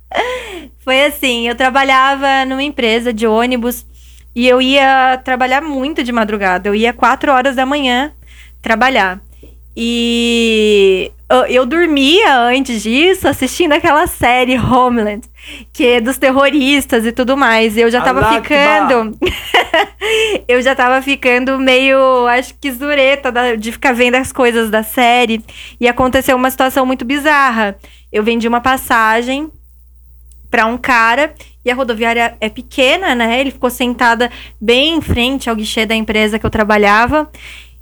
Foi 0.84 1.04
assim: 1.04 1.48
eu 1.48 1.54
trabalhava 1.54 2.44
numa 2.46 2.62
empresa 2.62 3.12
de 3.12 3.26
ônibus 3.26 3.84
e 4.34 4.48
eu 4.48 4.62
ia 4.62 5.20
trabalhar 5.24 5.60
muito 5.60 6.02
de 6.02 6.12
madrugada. 6.12 6.68
Eu 6.68 6.74
ia 6.74 6.92
quatro 6.92 7.32
horas 7.32 7.56
da 7.56 7.66
manhã 7.66 8.12
trabalhar. 8.62 9.20
E 9.76 11.10
eu 11.48 11.64
dormia 11.64 12.36
antes 12.36 12.82
disso 12.82 13.28
assistindo 13.28 13.72
aquela 13.72 14.06
série 14.08 14.58
Homeland, 14.58 15.22
que 15.72 15.86
é 15.86 16.00
dos 16.00 16.18
terroristas 16.18 17.06
e 17.06 17.12
tudo 17.12 17.36
mais. 17.36 17.76
Eu 17.76 17.88
já 17.88 18.00
tava 18.00 18.20
Allah 18.20 18.42
ficando. 18.42 19.16
eu 20.48 20.60
já 20.60 20.74
tava 20.74 21.00
ficando 21.00 21.56
meio, 21.56 22.26
acho 22.26 22.54
que 22.60 22.72
zureta 22.72 23.32
de 23.56 23.70
ficar 23.70 23.92
vendo 23.92 24.16
as 24.16 24.32
coisas 24.32 24.70
da 24.70 24.82
série. 24.82 25.40
E 25.80 25.86
aconteceu 25.86 26.36
uma 26.36 26.50
situação 26.50 26.84
muito 26.84 27.04
bizarra. 27.04 27.76
Eu 28.12 28.24
vendi 28.24 28.48
uma 28.48 28.60
passagem 28.60 29.48
para 30.50 30.66
um 30.66 30.76
cara 30.76 31.32
e 31.64 31.70
a 31.70 31.74
rodoviária 31.76 32.36
é 32.40 32.48
pequena, 32.48 33.14
né? 33.14 33.40
Ele 33.40 33.52
ficou 33.52 33.70
sentada 33.70 34.30
bem 34.60 34.96
em 34.96 35.00
frente 35.00 35.48
ao 35.48 35.54
guichê 35.54 35.86
da 35.86 35.94
empresa 35.94 36.40
que 36.40 36.46
eu 36.46 36.50
trabalhava. 36.50 37.30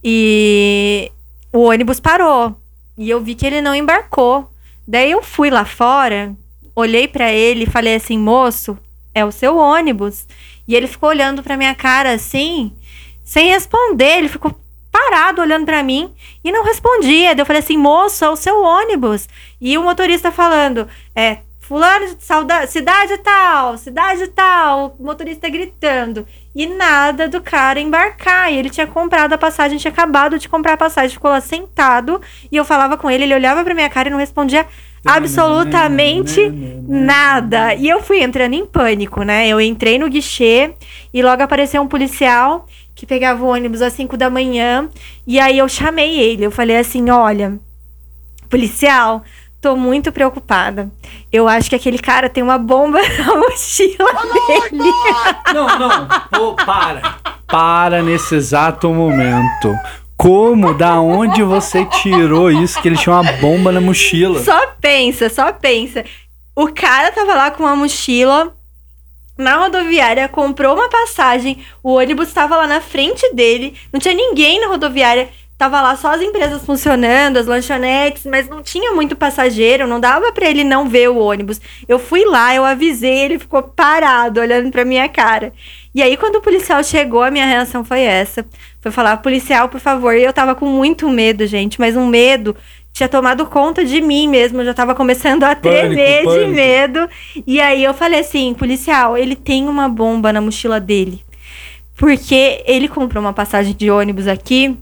E 0.04 1.10
o 1.50 1.60
ônibus 1.60 1.98
parou. 1.98 2.54
E 2.98 3.08
eu 3.08 3.20
vi 3.20 3.36
que 3.36 3.46
ele 3.46 3.62
não 3.62 3.74
embarcou. 3.74 4.50
Daí 4.86 5.12
eu 5.12 5.22
fui 5.22 5.50
lá 5.50 5.64
fora, 5.64 6.34
olhei 6.74 7.06
para 7.06 7.32
ele 7.32 7.62
e 7.62 7.70
falei 7.70 7.94
assim: 7.94 8.18
"Moço, 8.18 8.76
é 9.14 9.24
o 9.24 9.30
seu 9.30 9.56
ônibus". 9.56 10.26
E 10.66 10.74
ele 10.74 10.88
ficou 10.88 11.08
olhando 11.08 11.42
para 11.42 11.56
minha 11.56 11.74
cara 11.74 12.12
assim, 12.12 12.72
sem 13.24 13.50
responder. 13.50 14.18
Ele 14.18 14.28
ficou 14.28 14.52
parado 14.90 15.40
olhando 15.40 15.64
para 15.64 15.82
mim 15.82 16.12
e 16.42 16.50
não 16.50 16.64
respondia. 16.64 17.34
Daí 17.34 17.42
eu 17.42 17.46
falei 17.46 17.62
assim: 17.62 17.78
"Moço, 17.78 18.24
é 18.24 18.30
o 18.30 18.36
seu 18.36 18.60
ônibus". 18.60 19.28
E 19.60 19.78
o 19.78 19.82
motorista 19.84 20.32
falando: 20.32 20.88
"É, 21.14 21.38
fulano 21.68 22.14
de 22.14 22.24
saudade, 22.24 22.70
cidade 22.70 23.18
tal, 23.18 23.76
cidade 23.76 24.26
tal", 24.28 24.96
o 24.98 25.04
motorista 25.04 25.50
gritando 25.50 26.26
e 26.54 26.66
nada 26.66 27.28
do 27.28 27.42
cara 27.42 27.78
embarcar. 27.78 28.50
E 28.50 28.56
ele 28.56 28.70
tinha 28.70 28.86
comprado 28.86 29.34
a 29.34 29.38
passagem, 29.38 29.76
tinha 29.76 29.92
acabado 29.92 30.38
de 30.38 30.48
comprar 30.48 30.72
a 30.72 30.76
passagem, 30.78 31.10
ficou 31.10 31.30
lá 31.30 31.42
sentado 31.42 32.22
e 32.50 32.56
eu 32.56 32.64
falava 32.64 32.96
com 32.96 33.10
ele, 33.10 33.24
ele 33.24 33.34
olhava 33.34 33.62
pra 33.62 33.74
minha 33.74 33.90
cara 33.90 34.08
e 34.08 34.10
não 34.10 34.18
respondia 34.18 34.66
absolutamente 35.04 36.48
nada. 36.88 37.74
E 37.74 37.86
eu 37.86 38.02
fui 38.02 38.22
entrando 38.22 38.54
em 38.54 38.64
pânico, 38.64 39.22
né? 39.22 39.46
Eu 39.46 39.60
entrei 39.60 39.98
no 39.98 40.08
guichê 40.08 40.72
e 41.12 41.22
logo 41.22 41.42
apareceu 41.42 41.82
um 41.82 41.86
policial 41.86 42.66
que 42.94 43.04
pegava 43.04 43.44
o 43.44 43.48
ônibus 43.48 43.82
às 43.82 43.92
5 43.92 44.16
da 44.16 44.30
manhã. 44.30 44.88
E 45.26 45.38
aí 45.38 45.58
eu 45.58 45.68
chamei 45.68 46.18
ele, 46.18 46.46
eu 46.46 46.50
falei 46.50 46.78
assim: 46.78 47.10
olha, 47.10 47.60
policial, 48.48 49.22
Tô 49.68 49.76
muito 49.76 50.10
preocupada. 50.10 50.90
Eu 51.30 51.46
acho 51.46 51.68
que 51.68 51.76
aquele 51.76 51.98
cara 51.98 52.30
tem 52.30 52.42
uma 52.42 52.56
bomba 52.56 53.00
na 53.20 53.36
mochila 53.36 53.98
oh, 54.00 54.46
dele. 54.46 54.90
Não, 55.52 55.78
não. 55.78 56.08
Oh, 56.40 56.54
para. 56.54 57.16
Para 57.46 58.02
nesse 58.02 58.34
exato 58.34 58.88
momento. 58.88 59.76
Como? 60.16 60.72
Da 60.72 60.98
onde 61.02 61.42
você 61.42 61.84
tirou 61.84 62.50
isso? 62.50 62.80
Que 62.80 62.88
ele 62.88 62.96
tinha 62.96 63.14
uma 63.14 63.30
bomba 63.34 63.70
na 63.70 63.78
mochila? 63.78 64.42
Só 64.42 64.68
pensa, 64.80 65.28
só 65.28 65.52
pensa. 65.52 66.02
O 66.56 66.68
cara 66.72 67.12
tava 67.12 67.34
lá 67.34 67.50
com 67.50 67.64
uma 67.64 67.76
mochila 67.76 68.56
na 69.36 69.56
rodoviária, 69.56 70.30
comprou 70.30 70.74
uma 70.74 70.88
passagem, 70.88 71.62
o 71.82 71.92
ônibus 71.92 72.28
estava 72.28 72.56
lá 72.56 72.66
na 72.66 72.80
frente 72.80 73.34
dele, 73.34 73.76
não 73.92 74.00
tinha 74.00 74.14
ninguém 74.14 74.62
na 74.62 74.68
rodoviária. 74.68 75.28
Tava 75.58 75.80
lá 75.80 75.96
só 75.96 76.14
as 76.14 76.22
empresas 76.22 76.64
funcionando, 76.64 77.36
as 77.36 77.46
lanchonetes, 77.46 78.24
mas 78.24 78.48
não 78.48 78.62
tinha 78.62 78.92
muito 78.92 79.16
passageiro, 79.16 79.88
não 79.88 79.98
dava 79.98 80.30
para 80.30 80.48
ele 80.48 80.62
não 80.62 80.88
ver 80.88 81.10
o 81.10 81.18
ônibus. 81.18 81.60
Eu 81.88 81.98
fui 81.98 82.24
lá, 82.24 82.54
eu 82.54 82.64
avisei, 82.64 83.18
ele 83.18 83.40
ficou 83.40 83.60
parado, 83.64 84.38
olhando 84.40 84.70
pra 84.70 84.84
minha 84.84 85.08
cara. 85.08 85.52
E 85.92 86.00
aí, 86.00 86.16
quando 86.16 86.36
o 86.36 86.40
policial 86.40 86.84
chegou, 86.84 87.24
a 87.24 87.30
minha 87.32 87.44
reação 87.44 87.84
foi 87.84 88.02
essa. 88.02 88.46
Foi 88.80 88.92
falar, 88.92 89.16
policial, 89.16 89.68
por 89.68 89.80
favor. 89.80 90.14
E 90.14 90.22
eu 90.22 90.32
tava 90.32 90.54
com 90.54 90.64
muito 90.64 91.08
medo, 91.08 91.44
gente, 91.44 91.80
mas 91.80 91.96
um 91.96 92.06
medo 92.06 92.54
tinha 92.92 93.08
tomado 93.08 93.44
conta 93.44 93.84
de 93.84 94.00
mim 94.00 94.28
mesmo. 94.28 94.60
Eu 94.60 94.66
já 94.66 94.74
tava 94.74 94.94
começando 94.94 95.42
a 95.42 95.56
tremer 95.56 96.22
pânico, 96.22 96.30
pânico. 96.30 96.50
de 96.50 96.54
medo. 96.54 97.08
E 97.44 97.60
aí 97.60 97.82
eu 97.82 97.92
falei 97.94 98.20
assim, 98.20 98.54
policial, 98.54 99.18
ele 99.18 99.34
tem 99.34 99.68
uma 99.68 99.88
bomba 99.88 100.32
na 100.32 100.40
mochila 100.40 100.78
dele. 100.78 101.20
Porque 101.96 102.62
ele 102.64 102.86
comprou 102.86 103.20
uma 103.20 103.32
passagem 103.32 103.74
de 103.74 103.90
ônibus 103.90 104.28
aqui 104.28 104.78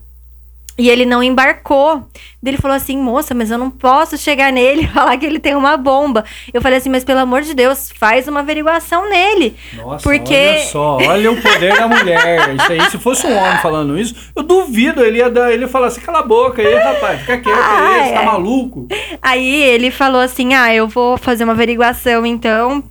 e 0.78 0.90
ele 0.90 1.06
não 1.06 1.22
embarcou. 1.22 2.04
Ele 2.44 2.58
falou 2.58 2.76
assim, 2.76 2.96
moça, 2.98 3.34
mas 3.34 3.50
eu 3.50 3.58
não 3.58 3.70
posso 3.70 4.16
chegar 4.16 4.52
nele 4.52 4.82
e 4.82 4.86
falar 4.92 5.16
que 5.16 5.26
ele 5.26 5.40
tem 5.40 5.54
uma 5.54 5.76
bomba. 5.76 6.24
Eu 6.52 6.60
falei 6.60 6.78
assim, 6.78 6.88
mas 6.88 7.02
pelo 7.02 7.20
amor 7.20 7.42
de 7.42 7.54
Deus, 7.54 7.90
faz 7.98 8.28
uma 8.28 8.40
averiguação 8.40 9.08
nele. 9.08 9.56
Nossa, 9.74 10.02
porque... 10.02 10.34
olha 10.34 10.64
só, 10.64 10.96
olha 10.98 11.32
o 11.32 11.42
poder 11.42 11.74
da 11.76 11.88
mulher. 11.88 12.54
Isso 12.54 12.72
aí, 12.72 12.90
se 12.90 12.98
fosse 12.98 13.26
um 13.26 13.36
homem 13.36 13.58
falando 13.58 13.98
isso, 13.98 14.14
eu 14.34 14.42
duvido, 14.42 15.02
ele 15.02 15.18
ia, 15.18 15.30
dar, 15.30 15.52
ele 15.52 15.62
ia 15.62 15.68
falar 15.68 15.88
assim, 15.88 16.00
cala 16.00 16.20
a 16.20 16.22
boca 16.22 16.62
aí, 16.62 16.74
rapaz, 16.74 17.20
fica 17.20 17.38
quieto 17.38 17.58
ah, 17.58 17.88
aí, 17.88 18.08
você 18.08 18.14
tá 18.14 18.22
é. 18.22 18.24
maluco? 18.24 18.88
Aí 19.20 19.62
ele 19.62 19.90
falou 19.90 20.20
assim, 20.20 20.54
ah, 20.54 20.74
eu 20.74 20.86
vou 20.86 21.16
fazer 21.16 21.44
uma 21.44 21.52
averiguação 21.52 22.24
então. 22.24 22.82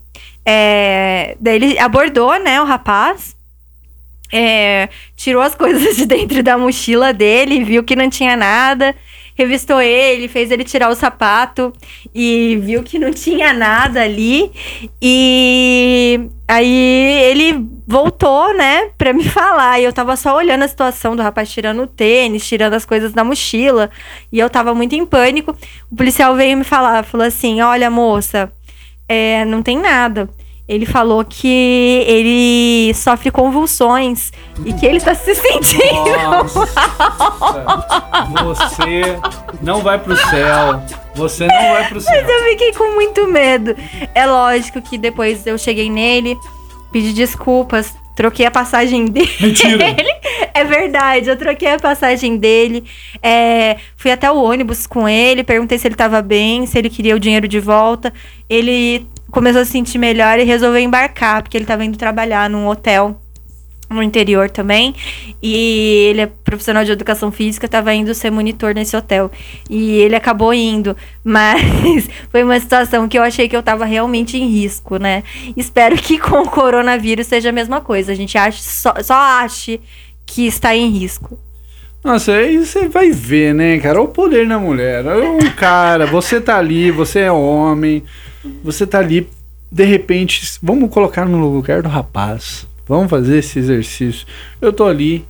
É... 0.46 1.36
Daí 1.40 1.56
ele 1.56 1.80
abordou, 1.80 2.38
né, 2.40 2.62
o 2.62 2.66
rapaz 2.66 3.36
é, 4.38 4.90
tirou 5.16 5.42
as 5.42 5.56
coisas 5.56 5.96
de 5.96 6.06
dentro 6.06 6.44
da 6.44 6.58
mochila 6.58 7.14
dele, 7.14 7.64
viu 7.64 7.86
que 7.86 7.96
não 7.96 8.10
tinha 8.10 8.36
nada, 8.36 8.94
revistou 9.34 9.82
ele, 9.82 10.28
fez 10.28 10.52
ele 10.52 10.66
tirar 10.66 10.90
o 10.90 10.96
sapato 10.96 11.72
e 12.14 12.58
viu 12.62 12.84
que 12.84 13.00
não 13.00 13.14
tinha 13.14 13.54
nada 13.54 14.02
ali. 14.02 14.52
E 15.02 16.20
aí 16.46 17.24
ele 17.32 17.66
voltou, 17.88 18.54
né, 18.54 18.90
pra 18.98 19.14
me 19.14 19.24
falar. 19.24 19.80
E 19.80 19.86
eu 19.86 19.94
tava 19.94 20.18
só 20.18 20.36
olhando 20.36 20.64
a 20.64 20.68
situação 20.68 21.16
do 21.16 21.24
rapaz 21.24 21.50
tirando 21.50 21.84
o 21.84 21.88
tênis, 21.88 22.46
tirando 22.46 22.74
as 22.74 22.84
coisas 22.84 23.14
da 23.14 23.24
mochila. 23.24 23.90
E 24.34 24.40
eu 24.40 24.50
tava 24.50 24.76
muito 24.76 24.96
em 24.96 25.06
pânico. 25.06 25.56
O 25.90 25.96
policial 25.96 26.36
veio 26.36 26.58
me 26.58 26.66
falar, 26.66 27.04
falou 27.04 27.26
assim: 27.26 27.62
Olha, 27.62 27.90
moça, 27.90 28.52
é, 29.08 29.46
não 29.46 29.64
tem 29.64 29.78
nada. 29.78 30.30
Ele 30.68 30.86
falou 30.86 31.24
que 31.24 32.04
ele 32.08 32.92
sofre 32.96 33.30
convulsões 33.30 34.32
e 34.66 34.74
que 34.74 34.86
ele 34.86 35.00
tá 35.00 35.14
se 35.14 35.36
sentindo. 35.36 36.10
Nossa, 36.24 36.66
você 38.44 39.20
não 39.62 39.82
vai 39.82 40.00
pro 40.00 40.18
céu. 40.18 40.82
Você 41.14 41.46
não 41.46 41.74
vai 41.74 41.88
pro 41.88 42.02
céu. 42.02 42.14
Mas 42.20 42.30
eu 42.30 42.50
fiquei 42.50 42.74
com 42.74 42.96
muito 42.96 43.28
medo. 43.28 43.76
É 44.16 44.26
lógico 44.26 44.82
que 44.82 44.98
depois 44.98 45.46
eu 45.46 45.58
cheguei 45.58 45.90
nele, 45.90 46.36
pedi 46.92 47.14
desculpas, 47.14 47.94
troquei 48.16 48.48
a 48.48 48.52
passagem 48.52 49.06
dele. 49.12 49.30
Mentira. 49.40 49.96
É 50.52 50.64
verdade, 50.64 51.30
eu 51.30 51.38
troquei 51.38 51.74
a 51.74 51.80
passagem 51.80 52.38
dele. 52.38 52.84
É, 53.22 53.78
fui 53.96 54.12
até 54.12 54.32
o 54.32 54.42
ônibus 54.42 54.88
com 54.88 55.08
ele, 55.08 55.44
perguntei 55.44 55.78
se 55.78 55.88
ele 55.88 55.96
tava 55.96 56.24
bem, 56.24 56.66
se 56.66 56.76
ele 56.80 56.90
queria 56.90 57.16
o 57.16 57.20
dinheiro 57.20 57.48
de 57.48 57.60
volta. 57.60 58.12
Ele 58.50 59.08
começou 59.36 59.62
a 59.62 59.66
se 59.66 59.72
sentir 59.72 59.98
melhor 59.98 60.40
e 60.40 60.46
resolveu 60.46 60.80
embarcar, 60.80 61.44
porque 61.44 61.58
ele 61.58 61.66
tava 61.66 61.84
indo 61.84 61.98
trabalhar 61.98 62.50
num 62.50 62.68
hotel 62.70 63.20
no 63.90 64.02
interior 64.02 64.50
também. 64.50 64.96
E 65.44 66.08
ele 66.10 66.22
é 66.22 66.26
profissional 66.26 66.86
de 66.86 66.94
educação 66.94 67.34
física, 67.34 67.66
estava 67.66 67.94
indo 67.94 68.14
ser 68.14 68.32
monitor 68.32 68.74
nesse 68.74 68.96
hotel. 68.96 69.30
E 69.70 69.98
ele 69.98 70.16
acabou 70.16 70.54
indo. 70.54 70.96
Mas 71.22 72.10
foi 72.32 72.46
uma 72.46 72.58
situação 72.58 73.10
que 73.10 73.20
eu 73.20 73.24
achei 73.24 73.50
que 73.50 73.56
eu 73.56 73.60
estava 73.60 73.84
realmente 73.84 74.38
em 74.38 74.48
risco, 74.48 74.96
né? 74.96 75.22
Espero 75.58 75.98
que 75.98 76.18
com 76.18 76.44
o 76.44 76.50
coronavírus 76.50 77.28
seja 77.28 77.50
a 77.50 77.52
mesma 77.52 77.82
coisa. 77.82 78.14
A 78.14 78.16
gente 78.16 78.38
ache, 78.38 78.64
só, 78.64 78.94
só 79.04 79.16
ache 79.16 79.82
que 80.26 80.48
está 80.48 80.74
em 80.74 80.90
risco. 80.90 81.38
Nossa, 82.02 82.32
aí 82.32 82.58
você 82.58 82.88
vai 82.88 83.12
ver, 83.12 83.54
né, 83.54 83.80
cara? 83.80 84.02
O 84.02 84.08
poder 84.08 84.48
da 84.48 84.58
mulher. 84.58 85.04
Um 85.06 85.52
cara, 85.58 86.06
você 86.06 86.40
tá 86.40 86.58
ali, 86.58 86.90
você 86.90 87.20
é 87.20 87.32
homem, 87.32 88.02
você 88.64 88.86
tá 88.86 89.00
ali, 89.00 89.28
de 89.72 89.84
repente, 89.84 90.58
vamos 90.62 90.90
colocar 90.90 91.26
no 91.26 91.38
lugar 91.50 91.82
do 91.82 91.90
rapaz. 91.90 92.68
Vamos 92.88 93.10
fazer 93.10 93.40
esse 93.40 93.58
exercício. 93.58 94.28
Eu 94.62 94.72
tô 94.72 94.86
ali, 94.86 95.26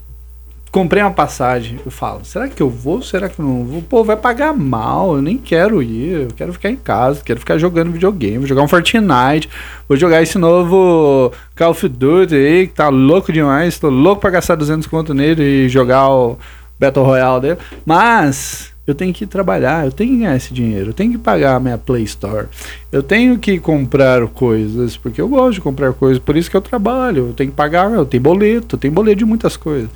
comprei 0.76 1.02
uma 1.02 1.12
passagem. 1.12 1.80
Eu 1.86 1.90
falo, 1.90 2.26
será 2.26 2.50
que 2.50 2.62
eu 2.62 2.70
vou? 2.70 3.02
Será 3.02 3.30
que 3.30 3.40
eu 3.40 3.46
não 3.46 3.64
vou? 3.64 3.82
Pô, 3.82 4.04
vai 4.04 4.18
pagar 4.18 4.54
mal. 4.54 5.16
Eu 5.16 5.22
nem 5.22 5.38
quero 5.38 5.82
ir. 5.82 6.24
Eu 6.24 6.28
quero 6.36 6.52
ficar 6.52 6.70
em 6.70 6.76
casa. 6.76 7.22
Quero 7.24 7.40
ficar 7.40 7.58
jogando 7.58 7.94
videogame. 7.94 8.40
Vou 8.40 8.48
jogar 8.48 8.62
um 8.62 8.68
Fortnite. 8.68 9.50
Vou 9.88 9.98
jogar 9.98 10.22
esse 10.22 10.38
novo 10.38 11.32
Call 11.56 11.72
of 11.72 11.88
Duty 11.88 12.36
aí, 12.36 12.68
que 12.68 12.74
tá 12.74 12.90
louco 12.90 13.32
demais. 13.32 13.80
Tô 13.80 13.90
louco 13.90 14.20
pra 14.20 14.32
gastar 14.32 14.56
200 14.56 14.86
conto 14.88 15.14
nele 15.14 15.66
e 15.66 15.70
jogar 15.70 16.10
o 16.10 16.38
Battle 16.78 17.06
Royale 17.06 17.42
dele. 17.42 17.58
Mas 17.86 18.75
eu 18.88 18.94
tenho 18.94 19.14
que 19.14 19.26
trabalhar, 19.26 19.86
eu 19.86 19.92
tenho 19.92 20.12
que 20.12 20.18
ganhar 20.20 20.36
esse 20.36 20.54
dinheiro, 20.54 20.90
eu 20.90 20.94
tenho 20.94 21.12
que 21.12 21.18
pagar 21.18 21.56
a 21.56 21.60
minha 21.60 21.78
Play 21.78 22.04
Store, 22.04 22.48
eu 22.92 23.02
tenho 23.02 23.38
que 23.40 23.60
comprar 23.60 24.26
coisas, 24.28 24.96
porque 24.96 25.20
eu 25.20 25.28
gosto 25.28 25.56
de 25.56 25.62
comprar 25.62 25.92
coisas, 25.94 26.20
por 26.20 26.38
isso 26.38 26.52
que 26.52 26.58
eu 26.58 26.62
trabalho, 26.62 27.30
eu 27.30 27.34
tenho 27.34 27.50
que 27.50 27.56
pagar, 27.56 27.92
eu 27.92 28.06
tenho 28.06 28.22
boleto, 28.22 28.76
eu 28.76 28.80
tenho 28.80 28.94
boleto 28.94 29.18
de 29.18 29.26
muitas 29.26 29.58
coisas. 29.58 29.90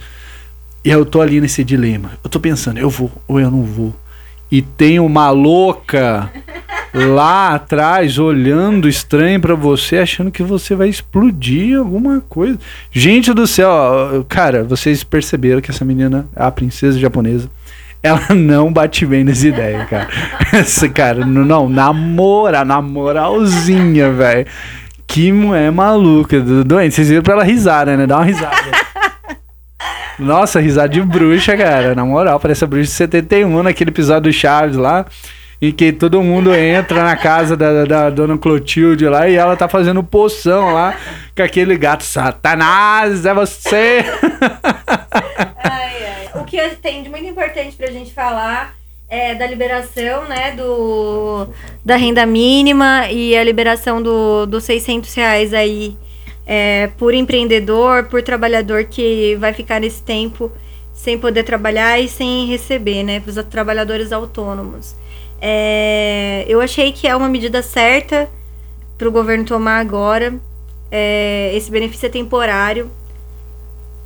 E 0.83 0.89
eu 0.89 1.05
tô 1.05 1.21
ali 1.21 1.39
nesse 1.39 1.63
dilema, 1.63 2.11
eu 2.23 2.29
tô 2.29 2.39
pensando, 2.39 2.79
eu 2.79 2.89
vou 2.89 3.11
ou 3.27 3.39
eu 3.39 3.51
não 3.51 3.63
vou. 3.63 3.93
E 4.51 4.61
tem 4.63 4.99
uma 4.99 5.29
louca 5.29 6.31
lá 6.91 7.53
atrás 7.53 8.17
olhando 8.17 8.89
estranho 8.89 9.39
para 9.39 9.53
você, 9.53 9.97
achando 9.97 10.31
que 10.31 10.41
você 10.41 10.73
vai 10.73 10.89
explodir 10.89 11.77
alguma 11.77 12.21
coisa. 12.21 12.57
Gente 12.91 13.31
do 13.33 13.45
céu, 13.45 14.25
cara, 14.27 14.63
vocês 14.63 15.03
perceberam 15.03 15.61
que 15.61 15.69
essa 15.69 15.85
menina 15.85 16.27
é 16.35 16.43
a 16.43 16.49
princesa 16.49 16.97
japonesa 16.97 17.47
ela 18.01 18.21
não 18.33 18.71
bate 18.71 19.05
bem 19.05 19.23
nessa 19.23 19.47
ideia, 19.47 19.85
cara. 19.85 20.07
Essa, 20.53 20.87
cara, 20.89 21.25
não, 21.25 21.69
namora, 21.69 22.63
namoralzinha, 22.63 24.11
velho. 24.11 24.47
Que 25.05 25.31
mulher 25.31 25.71
maluca, 25.71 26.39
doente. 26.39 26.95
Vocês 26.95 27.09
viram 27.09 27.23
pra 27.23 27.33
ela 27.33 27.43
risada, 27.43 27.97
né? 27.97 28.05
Dá 28.05 28.17
uma 28.17 28.25
risada. 28.25 28.55
Nossa, 30.19 30.59
risada 30.59 30.89
de 30.89 31.01
bruxa, 31.01 31.57
cara. 31.57 31.95
Na 31.95 32.05
moral, 32.05 32.39
parece 32.39 32.63
a 32.63 32.67
bruxa 32.67 32.85
de 32.85 32.91
71, 32.91 33.63
naquele 33.63 33.89
episódio 33.89 34.31
do 34.31 34.33
Chaves 34.33 34.75
lá. 34.75 35.05
Em 35.61 35.73
que 35.73 35.91
todo 35.91 36.23
mundo 36.23 36.53
entra 36.53 37.03
na 37.03 37.17
casa 37.17 37.57
da, 37.57 37.83
da 37.83 38.09
dona 38.09 38.37
Clotilde 38.37 39.05
lá 39.09 39.27
e 39.27 39.35
ela 39.35 39.57
tá 39.57 39.67
fazendo 39.67 40.01
poção 40.01 40.73
lá 40.73 40.95
com 41.35 41.43
aquele 41.43 41.77
gato 41.77 42.03
Satanás, 42.03 43.25
é 43.25 43.33
você! 43.33 44.05
Que 46.67 46.75
tem 46.75 47.03
de 47.03 47.09
muito 47.09 47.25
importante 47.25 47.75
pra 47.75 47.87
gente 47.87 48.13
falar 48.13 48.77
é 49.09 49.33
da 49.33 49.47
liberação, 49.47 50.25
né, 50.25 50.51
do, 50.51 51.47
da 51.83 51.95
renda 51.95 52.25
mínima 52.27 53.09
e 53.09 53.35
a 53.35 53.43
liberação 53.43 54.01
do, 54.01 54.45
dos 54.45 54.65
600 54.65 55.11
reais 55.15 55.51
aí 55.51 55.97
é, 56.45 56.87
por 56.97 57.13
empreendedor, 57.13 58.03
por 58.03 58.21
trabalhador 58.21 58.83
que 58.85 59.35
vai 59.39 59.51
ficar 59.51 59.79
nesse 59.79 60.03
tempo 60.03 60.51
sem 60.93 61.17
poder 61.17 61.43
trabalhar 61.43 61.99
e 61.99 62.07
sem 62.07 62.45
receber, 62.45 63.03
né, 63.03 63.19
para 63.19 63.29
os 63.29 63.45
trabalhadores 63.45 64.11
autônomos. 64.11 64.95
É, 65.41 66.45
eu 66.47 66.61
achei 66.61 66.91
que 66.91 67.07
é 67.07 67.15
uma 67.15 67.29
medida 67.29 67.63
certa 67.63 68.29
para 68.97 69.07
o 69.07 69.11
governo 69.11 69.45
tomar 69.45 69.79
agora. 69.79 70.35
É, 70.91 71.51
esse 71.55 71.71
benefício 71.71 72.05
é 72.05 72.09
temporário. 72.09 72.91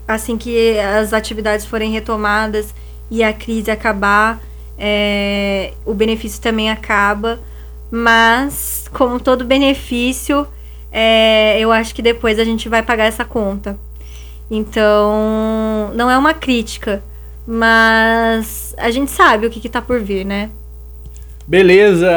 Assim 0.08 0.38
que 0.38 0.78
as 0.80 1.14
atividades 1.14 1.66
forem 1.66 1.92
retomadas 1.92 2.74
e 3.10 3.24
a 3.24 3.32
crise 3.32 3.72
acabar, 3.72 4.42
é, 4.78 5.74
o 5.86 5.94
benefício 5.94 6.42
também 6.42 6.70
acaba. 6.70 7.40
Mas, 7.92 8.90
como 8.92 9.20
todo 9.20 9.46
benefício, 9.46 10.48
é, 10.92 11.60
eu 11.60 11.72
acho 11.72 11.94
que 11.94 12.02
depois 12.02 12.40
a 12.40 12.44
gente 12.44 12.68
vai 12.68 12.84
pagar 12.84 13.06
essa 13.06 13.24
conta. 13.24 13.78
Então, 14.50 15.92
não 15.96 16.10
é 16.10 16.18
uma 16.18 16.34
crítica, 16.34 17.04
mas 17.48 18.76
a 18.78 18.92
gente 18.92 19.10
sabe 19.10 19.48
o 19.48 19.50
que, 19.50 19.66
está 19.66 19.82
por 19.82 20.00
vir, 20.00 20.26
né? 20.26 20.50
Beleza, 21.46 22.10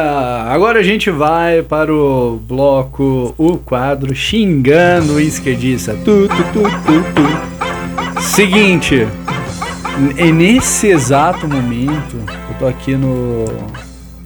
agora 0.48 0.80
a 0.80 0.82
gente 0.82 1.10
vai 1.10 1.62
para 1.62 1.92
o 1.92 2.36
bloco, 2.36 3.34
o 3.36 3.56
quadro 3.58 4.14
Xingando 4.14 5.14
o 5.14 5.20
Esquerdista. 5.20 5.94
Tu, 6.04 6.28
tu, 6.28 6.36
tu, 6.52 6.62
tu, 6.62 7.14
tu. 7.14 7.55
Seguinte, 8.20 9.06
nesse 10.34 10.88
exato 10.88 11.48
momento, 11.48 12.16
eu 12.50 12.58
tô 12.58 12.66
aqui 12.66 12.96
no 12.96 13.44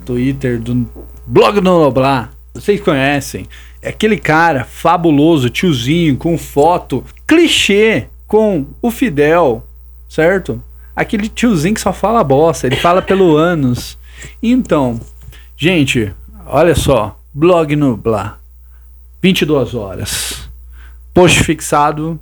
Twitter 0.05 0.59
do 0.61 0.89
blog 1.27 1.55
do 1.55 1.63
Noblar. 1.63 2.31
Vocês 2.55 2.81
conhecem? 2.81 3.47
É 3.81 3.91
aquele 3.91 4.19
cara 4.19 4.65
fabuloso, 4.65 5.49
tiozinho, 5.49 6.17
com 6.17 6.37
foto 6.37 7.05
clichê 7.27 8.09
com 8.27 8.67
o 8.83 8.91
Fidel, 8.91 9.65
certo? 10.09 10.63
Aquele 10.95 11.29
tiozinho 11.29 11.75
que 11.75 11.81
só 11.81 11.93
fala 11.93 12.25
bosta, 12.25 12.67
ele 12.67 12.77
fala 12.77 13.01
pelo 13.01 13.37
ânus. 13.39 13.97
Então, 14.43 15.01
gente, 15.57 16.13
olha 16.47 16.75
só, 16.75 17.19
blog 17.33 17.75
no 17.77 17.97
Blá, 17.97 18.39
22 19.23 19.75
horas. 19.75 20.49
Post 21.15 21.43
fixado. 21.45 22.21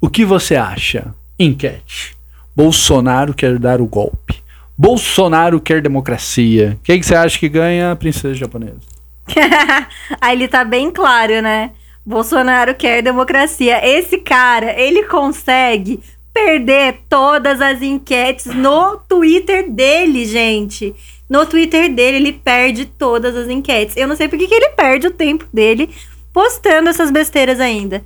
O 0.00 0.08
que 0.08 0.24
você 0.24 0.56
acha? 0.56 1.14
Enquete. 1.38 2.16
Bolsonaro 2.54 3.34
quer 3.34 3.58
dar 3.58 3.80
o 3.80 3.86
golpe. 3.86 4.42
Bolsonaro 4.76 5.60
quer 5.60 5.82
democracia. 5.82 6.78
Quem 6.82 6.98
que 6.98 7.06
você 7.06 7.14
acha 7.14 7.38
que 7.38 7.48
ganha 7.48 7.92
a 7.92 7.96
princesa 7.96 8.34
japonesa? 8.34 8.80
Aí 10.20 10.36
ele 10.36 10.48
tá 10.48 10.64
bem 10.64 10.90
claro, 10.90 11.42
né? 11.42 11.72
Bolsonaro 12.04 12.74
quer 12.74 13.02
democracia. 13.02 13.86
Esse 13.86 14.18
cara, 14.18 14.78
ele 14.80 15.04
consegue 15.04 16.00
perder 16.32 17.00
todas 17.08 17.60
as 17.60 17.82
enquetes 17.82 18.46
no 18.46 18.96
Twitter 18.96 19.70
dele, 19.70 20.24
gente 20.24 20.94
no 21.30 21.46
Twitter 21.46 21.94
dele, 21.94 22.16
ele 22.16 22.32
perde 22.32 22.84
todas 22.84 23.36
as 23.36 23.48
enquetes. 23.48 23.96
Eu 23.96 24.08
não 24.08 24.16
sei 24.16 24.26
por 24.26 24.36
que, 24.36 24.52
ele 24.52 24.70
perde 24.70 25.06
o 25.06 25.12
tempo 25.12 25.46
dele 25.52 25.88
postando 26.32 26.90
essas 26.90 27.08
besteiras 27.08 27.60
ainda. 27.60 28.04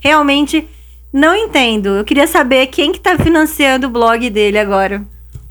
Realmente 0.00 0.66
não 1.12 1.34
entendo. 1.36 1.90
Eu 1.90 2.04
queria 2.04 2.26
saber 2.26 2.66
quem 2.68 2.92
que 2.92 3.00
tá 3.00 3.18
financiando 3.18 3.86
o 3.86 3.90
blog 3.90 4.28
dele 4.30 4.58
agora. 4.58 5.02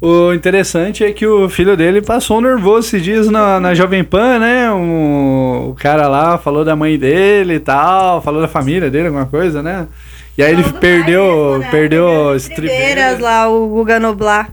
O 0.01 0.33
interessante 0.33 1.03
é 1.03 1.11
que 1.11 1.27
o 1.27 1.47
filho 1.47 1.77
dele 1.77 2.01
passou 2.01 2.41
nervoso 2.41 2.87
esses 2.87 3.03
dias 3.03 3.29
na, 3.29 3.59
na 3.59 3.75
Jovem 3.75 4.03
Pan, 4.03 4.39
né? 4.39 4.71
O, 4.71 5.69
o 5.69 5.75
cara 5.75 6.07
lá 6.07 6.39
falou 6.39 6.65
da 6.65 6.75
mãe 6.75 6.97
dele 6.97 7.55
e 7.55 7.59
tal, 7.59 8.19
falou 8.19 8.41
da 8.41 8.47
família 8.47 8.89
dele, 8.89 9.07
alguma 9.07 9.27
coisa, 9.27 9.61
né? 9.61 9.87
E 10.35 10.41
aí 10.41 10.53
ele 10.53 10.63
perdeu, 10.79 11.23
mesmo, 11.23 11.57
né? 11.59 11.67
perdeu 11.69 12.29
as 12.29 12.47
tribeiras 12.47 13.19
lá, 13.19 13.47
o 13.47 13.67
Guga 13.67 13.99
Noblar. 13.99 14.49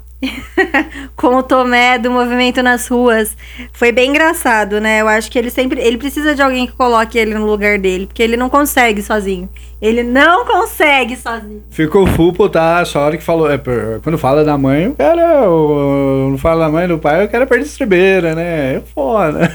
Com 1.14 1.36
o 1.36 1.42
Tomé 1.42 1.98
do 1.98 2.10
Movimento 2.10 2.62
nas 2.62 2.88
Ruas. 2.88 3.36
Foi 3.72 3.92
bem 3.92 4.10
engraçado, 4.10 4.80
né? 4.80 5.00
Eu 5.00 5.08
acho 5.08 5.30
que 5.30 5.38
ele 5.38 5.50
sempre. 5.50 5.80
Ele 5.80 5.96
precisa 5.96 6.34
de 6.34 6.42
alguém 6.42 6.66
que 6.66 6.72
coloque 6.72 7.16
ele 7.16 7.34
no 7.34 7.46
lugar 7.46 7.78
dele, 7.78 8.06
porque 8.06 8.22
ele 8.22 8.36
não 8.36 8.48
consegue 8.48 9.00
sozinho. 9.00 9.48
Ele 9.80 10.02
não 10.02 10.44
consegue 10.44 11.16
sozinho. 11.16 11.62
Ficou 11.70 12.06
full 12.06 12.32
tá? 12.48 12.84
Só 12.84 13.00
a 13.00 13.06
hora 13.06 13.16
que 13.16 13.22
falou. 13.22 13.50
É, 13.50 13.58
quando 14.02 14.18
fala 14.18 14.44
da 14.44 14.58
mãe, 14.58 14.88
o 14.88 14.94
cara. 14.94 15.46
Não 15.46 16.38
fala 16.38 16.66
da 16.66 16.72
mãe 16.72 16.88
do 16.88 16.98
pai, 16.98 17.24
o 17.24 17.28
cara 17.28 17.46
perde 17.46 17.64
a 17.64 17.68
estrebeira, 17.68 18.34
né? 18.34 18.76
É 18.76 18.82
foda. 18.92 19.52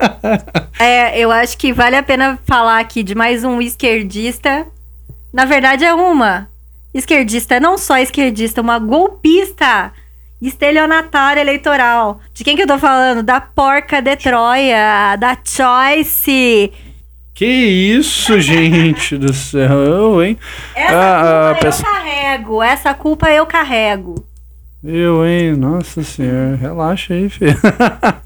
é, 0.78 1.18
eu 1.18 1.32
acho 1.32 1.56
que 1.56 1.72
vale 1.72 1.96
a 1.96 2.02
pena 2.02 2.38
falar 2.44 2.78
aqui 2.78 3.02
de 3.02 3.14
mais 3.14 3.42
um 3.42 3.60
esquerdista. 3.60 4.66
Na 5.32 5.46
verdade, 5.46 5.84
é 5.84 5.94
uma 5.94 6.48
esquerdista, 6.92 7.60
não 7.60 7.76
só 7.76 7.98
esquerdista, 7.98 8.60
uma 8.60 8.78
golpista 8.78 9.92
estelionatária 10.40 11.40
eleitoral. 11.40 12.20
De 12.32 12.44
quem 12.44 12.56
que 12.56 12.62
eu 12.62 12.66
tô 12.66 12.78
falando? 12.78 13.22
Da 13.22 13.40
porca 13.40 14.00
de 14.00 14.16
Troia, 14.16 15.16
da 15.16 15.36
Choice. 15.44 16.72
Que 17.34 17.46
isso, 17.46 18.40
gente 18.40 19.16
do 19.16 19.32
céu, 19.32 20.22
hein? 20.22 20.36
Essa 20.74 21.50
ah, 21.50 21.54
culpa 21.54 21.66
eu 21.66 21.84
carrego, 21.84 22.62
essa 22.62 22.94
culpa 22.94 23.30
eu 23.30 23.46
carrego. 23.46 24.26
Eu, 24.82 25.26
hein? 25.26 25.56
Nossa 25.56 26.02
senhora, 26.02 26.56
relaxa 26.56 27.14
aí, 27.14 27.28
filho. 27.28 27.56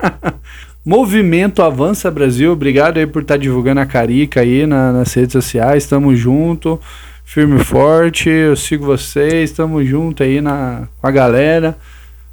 Movimento 0.85 1.63
Avança 1.63 2.11
Brasil, 2.11 2.53
obrigado 2.53 2.99
aí 2.99 3.07
por 3.07 3.23
estar 3.23 3.35
tá 3.35 3.39
divulgando 3.39 3.81
a 3.81 3.87
Carica 3.87 4.41
aí 4.41 4.67
na, 4.67 4.93
nas 4.93 5.13
redes 5.15 5.33
sociais, 5.33 5.87
tamo 5.87 6.15
junto 6.17 6.81
firme 7.25 7.61
e 7.61 7.65
forte. 7.65 8.29
Eu 8.29 8.57
sigo 8.57 8.85
vocês, 8.85 9.51
estamos 9.51 9.87
junto 9.87 10.23
aí 10.23 10.41
na, 10.41 10.89
com 11.01 11.07
a 11.07 11.11
galera. 11.11 11.77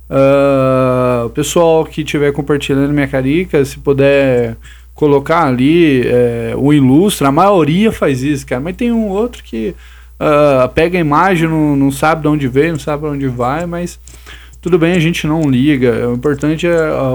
Uh, 0.10 1.28
o 1.28 1.30
pessoal 1.30 1.86
que 1.86 2.02
estiver 2.02 2.32
compartilhando 2.32 2.92
minha 2.92 3.08
carica, 3.08 3.64
se 3.64 3.78
puder 3.78 4.58
colocar 4.96 5.46
ali 5.46 6.02
é, 6.06 6.54
o 6.58 6.74
ilustra, 6.74 7.30
a 7.30 7.32
maioria 7.32 7.90
faz 7.90 8.22
isso, 8.22 8.46
cara, 8.46 8.60
mas 8.60 8.76
tem 8.76 8.92
um 8.92 9.08
outro 9.08 9.42
que 9.42 9.74
uh, 10.20 10.68
pega 10.70 10.98
a 10.98 11.00
imagem, 11.02 11.48
não, 11.48 11.74
não 11.74 11.90
sabe 11.90 12.24
de 12.24 12.28
onde 12.28 12.48
veio, 12.50 12.74
não 12.74 12.80
sabe 12.80 13.04
para 13.04 13.12
onde 13.12 13.28
vai, 13.28 13.66
mas 13.66 13.98
tudo 14.62 14.78
bem, 14.78 14.94
a 14.94 15.00
gente 15.00 15.26
não 15.26 15.50
liga. 15.50 16.10
O 16.10 16.16
importante 16.16 16.68
é 16.68 16.76
a, 16.76 17.14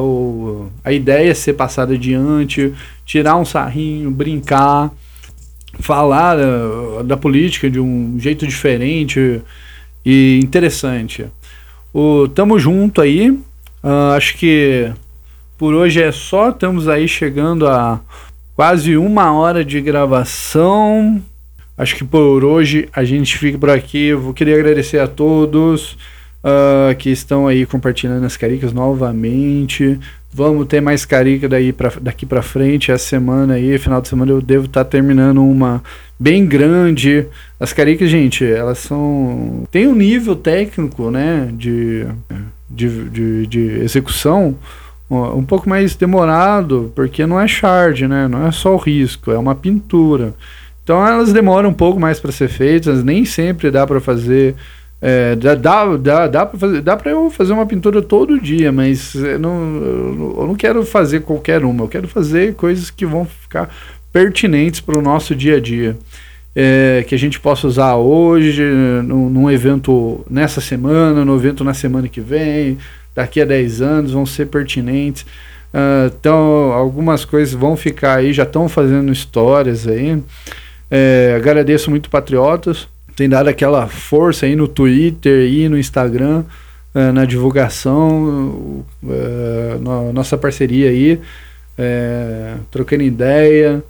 a 0.82 0.92
ideia 0.92 1.34
ser 1.34 1.52
passada 1.52 1.92
adiante, 1.92 2.72
tirar 3.04 3.36
um 3.36 3.44
sarrinho, 3.44 4.10
brincar 4.10 4.90
falar 5.80 6.36
uh, 6.38 7.02
da 7.04 7.16
política 7.16 7.70
de 7.70 7.80
um 7.80 8.18
jeito 8.18 8.46
diferente 8.46 9.42
e 10.04 10.40
interessante. 10.42 11.26
O 11.92 12.28
tamo 12.28 12.58
junto 12.58 13.00
aí. 13.00 13.30
Uh, 13.30 14.14
acho 14.16 14.36
que 14.36 14.90
por 15.56 15.74
hoje 15.74 16.02
é 16.02 16.10
só. 16.12 16.50
Estamos 16.50 16.88
aí 16.88 17.06
chegando 17.06 17.68
a 17.68 18.00
quase 18.54 18.96
uma 18.96 19.32
hora 19.32 19.64
de 19.64 19.80
gravação. 19.80 21.22
Acho 21.76 21.96
que 21.96 22.04
por 22.04 22.44
hoje 22.44 22.88
a 22.92 23.04
gente 23.04 23.36
fica 23.36 23.58
por 23.58 23.70
aqui. 23.70 24.06
Eu 24.06 24.32
queria 24.32 24.54
agradecer 24.54 24.98
a 24.98 25.08
todos 25.08 25.96
uh, 26.44 26.94
que 26.98 27.10
estão 27.10 27.46
aí 27.48 27.66
compartilhando 27.66 28.24
as 28.24 28.36
caricas 28.36 28.72
novamente. 28.72 29.98
Vamos 30.36 30.66
ter 30.66 30.80
mais 30.80 31.04
carica 31.04 31.48
daí 31.48 31.72
pra, 31.72 31.92
daqui 32.00 32.26
para 32.26 32.42
frente. 32.42 32.90
Essa 32.90 33.06
semana 33.06 33.54
aí, 33.54 33.78
final 33.78 34.00
de 34.00 34.08
semana, 34.08 34.32
eu 34.32 34.42
devo 34.42 34.66
estar 34.66 34.82
tá 34.82 34.90
terminando 34.90 35.44
uma 35.44 35.80
bem 36.18 36.44
grande. 36.44 37.26
As 37.60 37.72
caricas, 37.72 38.10
gente, 38.10 38.44
elas 38.44 38.78
são. 38.78 39.62
Tem 39.70 39.86
um 39.86 39.94
nível 39.94 40.34
técnico, 40.34 41.08
né? 41.08 41.48
De, 41.52 42.04
de, 42.68 43.08
de, 43.10 43.46
de 43.46 43.60
execução 43.80 44.56
um 45.08 45.44
pouco 45.44 45.68
mais 45.68 45.94
demorado, 45.94 46.90
porque 46.96 47.24
não 47.26 47.38
é 47.38 47.46
shard, 47.46 48.08
né? 48.08 48.26
Não 48.26 48.46
é 48.46 48.50
só 48.50 48.74
o 48.74 48.78
risco, 48.78 49.30
é 49.30 49.38
uma 49.38 49.54
pintura. 49.54 50.34
Então 50.82 51.06
elas 51.06 51.32
demoram 51.32 51.70
um 51.70 51.74
pouco 51.74 52.00
mais 52.00 52.18
para 52.18 52.32
ser 52.32 52.48
feitas, 52.48 53.04
nem 53.04 53.24
sempre 53.24 53.70
dá 53.70 53.86
para 53.86 54.00
fazer 54.00 54.56
é, 55.06 55.36
dá, 55.36 55.54
dá, 55.98 56.26
dá, 56.26 56.46
para 56.46 56.58
fazer, 56.58 56.80
dá 56.80 56.96
para 56.96 57.10
eu 57.10 57.28
fazer 57.28 57.52
uma 57.52 57.66
pintura 57.66 58.00
todo 58.00 58.40
dia, 58.40 58.72
mas 58.72 59.14
não, 59.38 59.76
eu 60.38 60.46
não 60.48 60.54
quero 60.54 60.82
fazer 60.82 61.20
qualquer 61.20 61.62
uma. 61.62 61.84
Eu 61.84 61.88
quero 61.88 62.08
fazer 62.08 62.54
coisas 62.54 62.88
que 62.88 63.04
vão 63.04 63.26
ficar 63.26 63.68
pertinentes 64.10 64.80
para 64.80 64.98
o 64.98 65.02
nosso 65.02 65.34
dia 65.34 65.58
a 65.58 65.60
dia. 65.60 65.94
É, 66.56 67.04
que 67.06 67.14
a 67.14 67.18
gente 67.18 67.38
possa 67.38 67.66
usar 67.66 67.96
hoje, 67.96 68.62
num, 68.62 69.28
num, 69.28 69.50
evento 69.50 70.24
nessa 70.30 70.62
semana, 70.62 71.22
no 71.22 71.36
evento 71.36 71.62
na 71.62 71.74
semana 71.74 72.08
que 72.08 72.22
vem, 72.22 72.78
daqui 73.14 73.42
a 73.42 73.44
10 73.44 73.82
anos, 73.82 74.12
vão 74.12 74.24
ser 74.24 74.46
pertinentes. 74.46 75.26
Uh, 75.74 76.14
então, 76.18 76.72
algumas 76.72 77.26
coisas 77.26 77.52
vão 77.52 77.76
ficar 77.76 78.20
aí, 78.20 78.32
já 78.32 78.44
estão 78.44 78.70
fazendo 78.70 79.12
histórias 79.12 79.86
aí. 79.86 80.18
É, 80.90 81.34
agradeço 81.36 81.90
muito 81.90 82.08
Patriotas 82.08 82.88
tem 83.16 83.28
dado 83.28 83.48
aquela 83.48 83.86
força 83.86 84.46
aí 84.46 84.56
no 84.56 84.66
Twitter 84.68 85.48
e 85.48 85.68
no 85.68 85.78
Instagram, 85.78 86.44
uh, 86.94 87.12
na 87.12 87.24
divulgação, 87.24 88.84
na 89.80 90.12
nossa 90.12 90.36
parceria 90.36 90.90
aí, 90.90 91.20
uh, 91.78 92.60
trocando 92.70 93.02
ideia 93.02 93.82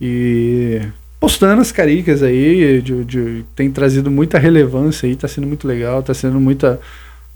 e 0.00 0.80
postando 1.20 1.60
as 1.60 1.72
caricas 1.72 2.22
aí, 2.22 2.80
de, 2.80 3.04
de, 3.04 3.44
tem 3.56 3.70
trazido 3.70 4.10
muita 4.10 4.38
relevância 4.38 5.08
aí, 5.08 5.16
tá 5.16 5.26
sendo 5.26 5.46
muito 5.46 5.66
legal, 5.66 6.02
tá 6.02 6.14
sendo 6.14 6.38
muita, 6.38 6.80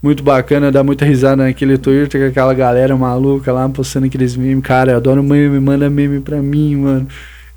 muito 0.01 0.23
bacana, 0.23 0.71
dá 0.71 0.83
muita 0.83 1.05
risada 1.05 1.43
naquele 1.43 1.77
Twitter 1.77 2.21
com 2.21 2.27
aquela 2.27 2.53
galera 2.53 2.95
maluca 2.95 3.51
lá 3.51 3.67
postando 3.67 4.05
aqueles 4.05 4.35
memes. 4.35 4.63
Cara, 4.63 4.91
eu 4.91 4.97
adoro 4.97 5.21
meme, 5.21 5.59
manda 5.59 5.89
meme 5.89 6.19
pra 6.21 6.41
mim, 6.41 6.75
mano. 6.77 7.07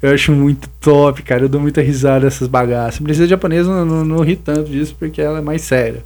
Eu 0.02 0.12
acho 0.12 0.32
muito 0.32 0.68
top, 0.80 1.22
cara. 1.22 1.42
Eu 1.42 1.48
dou 1.48 1.60
muita 1.60 1.80
risada 1.80 2.20
dessas 2.20 2.48
bagaças. 2.48 3.00
Princesa 3.00 3.26
japonesa 3.26 3.70
não, 3.70 3.84
não, 3.84 4.04
não 4.04 4.22
ri 4.22 4.36
tanto 4.36 4.70
disso 4.70 4.94
porque 4.98 5.20
ela 5.20 5.38
é 5.38 5.42
mais 5.42 5.62
séria. 5.62 6.04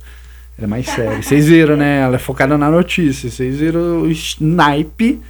Ela 0.57 0.67
é 0.67 0.71
mais 0.71 0.87
séria. 0.87 1.23
Vocês 1.23 1.47
viram, 1.47 1.77
né? 1.77 2.01
Ela 2.01 2.17
é 2.17 2.19
focada 2.19 2.57
na 2.57 2.71
notícia. 2.71 3.29
Vocês 3.29 3.59
viram 3.59 4.05
o 4.05 4.13
naipe, 4.41 5.21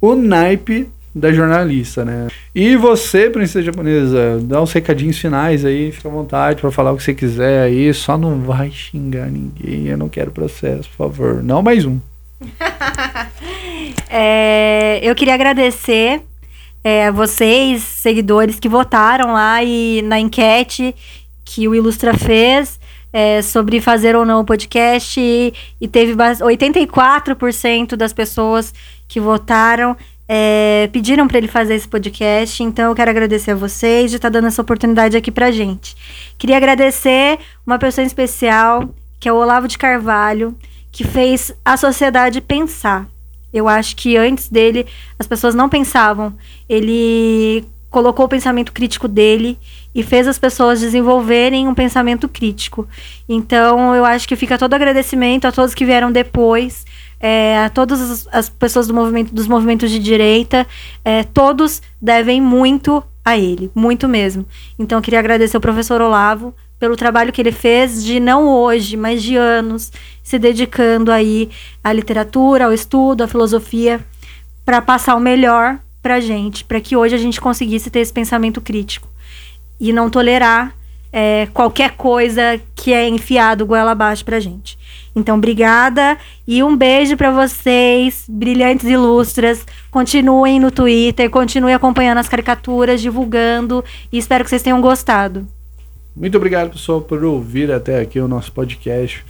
o 0.00 0.14
naipe 0.14 0.88
da 1.16 1.32
jornalista, 1.32 2.04
né? 2.04 2.28
E 2.54 2.76
você, 2.76 3.30
princesa 3.30 3.64
japonesa, 3.64 4.38
dá 4.42 4.60
uns 4.60 4.70
recadinhos 4.72 5.16
finais 5.18 5.64
aí, 5.64 5.90
fica 5.90 6.08
à 6.08 6.12
vontade 6.12 6.60
para 6.60 6.70
falar 6.70 6.92
o 6.92 6.96
que 6.98 7.02
você 7.02 7.14
quiser 7.14 7.62
aí, 7.62 7.92
só 7.94 8.18
não 8.18 8.42
vai 8.42 8.70
xingar 8.70 9.30
ninguém, 9.30 9.86
eu 9.86 9.96
não 9.96 10.10
quero 10.10 10.30
processo, 10.30 10.90
por 10.90 11.08
favor. 11.08 11.42
Não 11.42 11.62
mais 11.62 11.86
um. 11.86 11.98
é, 14.10 15.00
eu 15.02 15.14
queria 15.14 15.32
agradecer 15.32 16.20
é, 16.86 17.10
vocês, 17.10 17.82
seguidores 17.82 18.60
que 18.60 18.68
votaram 18.68 19.32
lá 19.32 19.60
e 19.60 20.02
na 20.02 20.20
enquete 20.20 20.94
que 21.44 21.66
o 21.66 21.74
Ilustra 21.74 22.16
fez 22.16 22.78
é, 23.12 23.42
sobre 23.42 23.80
fazer 23.80 24.14
ou 24.14 24.24
não 24.24 24.42
o 24.42 24.44
podcast 24.44 25.18
e, 25.20 25.52
e 25.80 25.88
teve 25.88 26.14
84% 26.14 27.96
das 27.96 28.12
pessoas 28.12 28.72
que 29.08 29.18
votaram 29.18 29.96
é, 30.28 30.88
pediram 30.92 31.26
para 31.26 31.38
ele 31.38 31.48
fazer 31.48 31.74
esse 31.74 31.88
podcast, 31.88 32.62
então 32.62 32.90
eu 32.90 32.94
quero 32.94 33.10
agradecer 33.10 33.50
a 33.50 33.56
vocês 33.56 34.12
de 34.12 34.18
estar 34.18 34.30
tá 34.30 34.34
dando 34.34 34.46
essa 34.46 34.62
oportunidade 34.62 35.16
aqui 35.16 35.32
pra 35.32 35.50
gente. 35.50 35.96
Queria 36.38 36.56
agradecer 36.56 37.40
uma 37.66 37.80
pessoa 37.80 38.06
especial, 38.06 38.88
que 39.18 39.28
é 39.28 39.32
o 39.32 39.36
Olavo 39.36 39.66
de 39.66 39.76
Carvalho, 39.76 40.56
que 40.92 41.02
fez 41.02 41.52
a 41.64 41.76
sociedade 41.76 42.40
pensar. 42.40 43.08
Eu 43.56 43.68
acho 43.68 43.96
que 43.96 44.16
antes 44.16 44.48
dele 44.48 44.86
as 45.18 45.26
pessoas 45.26 45.54
não 45.54 45.68
pensavam. 45.68 46.34
Ele 46.68 47.64
colocou 47.90 48.26
o 48.26 48.28
pensamento 48.28 48.72
crítico 48.72 49.08
dele 49.08 49.58
e 49.94 50.02
fez 50.02 50.28
as 50.28 50.38
pessoas 50.38 50.80
desenvolverem 50.80 51.66
um 51.66 51.74
pensamento 51.74 52.28
crítico. 52.28 52.86
Então, 53.26 53.94
eu 53.94 54.04
acho 54.04 54.28
que 54.28 54.36
fica 54.36 54.58
todo 54.58 54.74
agradecimento 54.74 55.46
a 55.46 55.52
todos 55.52 55.74
que 55.74 55.86
vieram 55.86 56.12
depois, 56.12 56.84
é, 57.18 57.58
a 57.64 57.70
todas 57.70 58.28
as 58.30 58.50
pessoas 58.50 58.86
do 58.86 58.92
movimento, 58.92 59.34
dos 59.34 59.48
movimentos 59.48 59.90
de 59.90 59.98
direita, 59.98 60.66
é, 61.02 61.22
todos 61.22 61.80
devem 62.00 62.40
muito 62.40 63.02
a 63.24 63.38
ele, 63.38 63.70
muito 63.74 64.06
mesmo. 64.06 64.44
Então, 64.78 64.98
eu 64.98 65.02
queria 65.02 65.18
agradecer 65.18 65.56
ao 65.56 65.62
professor 65.62 66.02
Olavo 66.02 66.54
pelo 66.78 66.96
trabalho 66.96 67.32
que 67.32 67.40
ele 67.40 67.52
fez 67.52 68.04
de 68.04 68.20
não 68.20 68.48
hoje, 68.48 68.96
mas 68.96 69.22
de 69.22 69.36
anos, 69.36 69.92
se 70.22 70.38
dedicando 70.38 71.10
aí 71.10 71.50
à 71.82 71.92
literatura, 71.92 72.66
ao 72.66 72.72
estudo, 72.72 73.22
à 73.22 73.28
filosofia, 73.28 74.00
para 74.64 74.82
passar 74.82 75.14
o 75.14 75.20
melhor 75.20 75.78
para 76.02 76.20
gente, 76.20 76.64
para 76.64 76.80
que 76.80 76.96
hoje 76.96 77.14
a 77.14 77.18
gente 77.18 77.40
conseguisse 77.40 77.90
ter 77.90 78.00
esse 78.00 78.12
pensamento 78.12 78.60
crítico 78.60 79.08
e 79.80 79.92
não 79.92 80.08
tolerar 80.08 80.74
é, 81.12 81.48
qualquer 81.52 81.92
coisa 81.92 82.60
que 82.74 82.92
é 82.92 83.08
enfiado 83.08 83.64
goela 83.64 83.92
abaixo 83.92 84.24
para 84.24 84.38
gente. 84.38 84.78
Então, 85.14 85.36
obrigada 85.36 86.18
e 86.46 86.62
um 86.62 86.76
beijo 86.76 87.16
para 87.16 87.30
vocês, 87.30 88.26
brilhantes 88.28 88.86
ilustras. 88.86 89.64
Continuem 89.90 90.60
no 90.60 90.70
Twitter, 90.70 91.30
continuem 91.30 91.74
acompanhando 91.74 92.18
as 92.18 92.28
caricaturas, 92.28 93.00
divulgando 93.00 93.82
e 94.12 94.18
espero 94.18 94.44
que 94.44 94.50
vocês 94.50 94.62
tenham 94.62 94.80
gostado. 94.80 95.48
Muito 96.16 96.34
obrigado, 96.38 96.70
pessoal, 96.70 97.02
por 97.02 97.22
ouvir 97.22 97.70
até 97.70 98.00
aqui 98.00 98.18
o 98.18 98.26
nosso 98.26 98.50
podcast. 98.50 99.22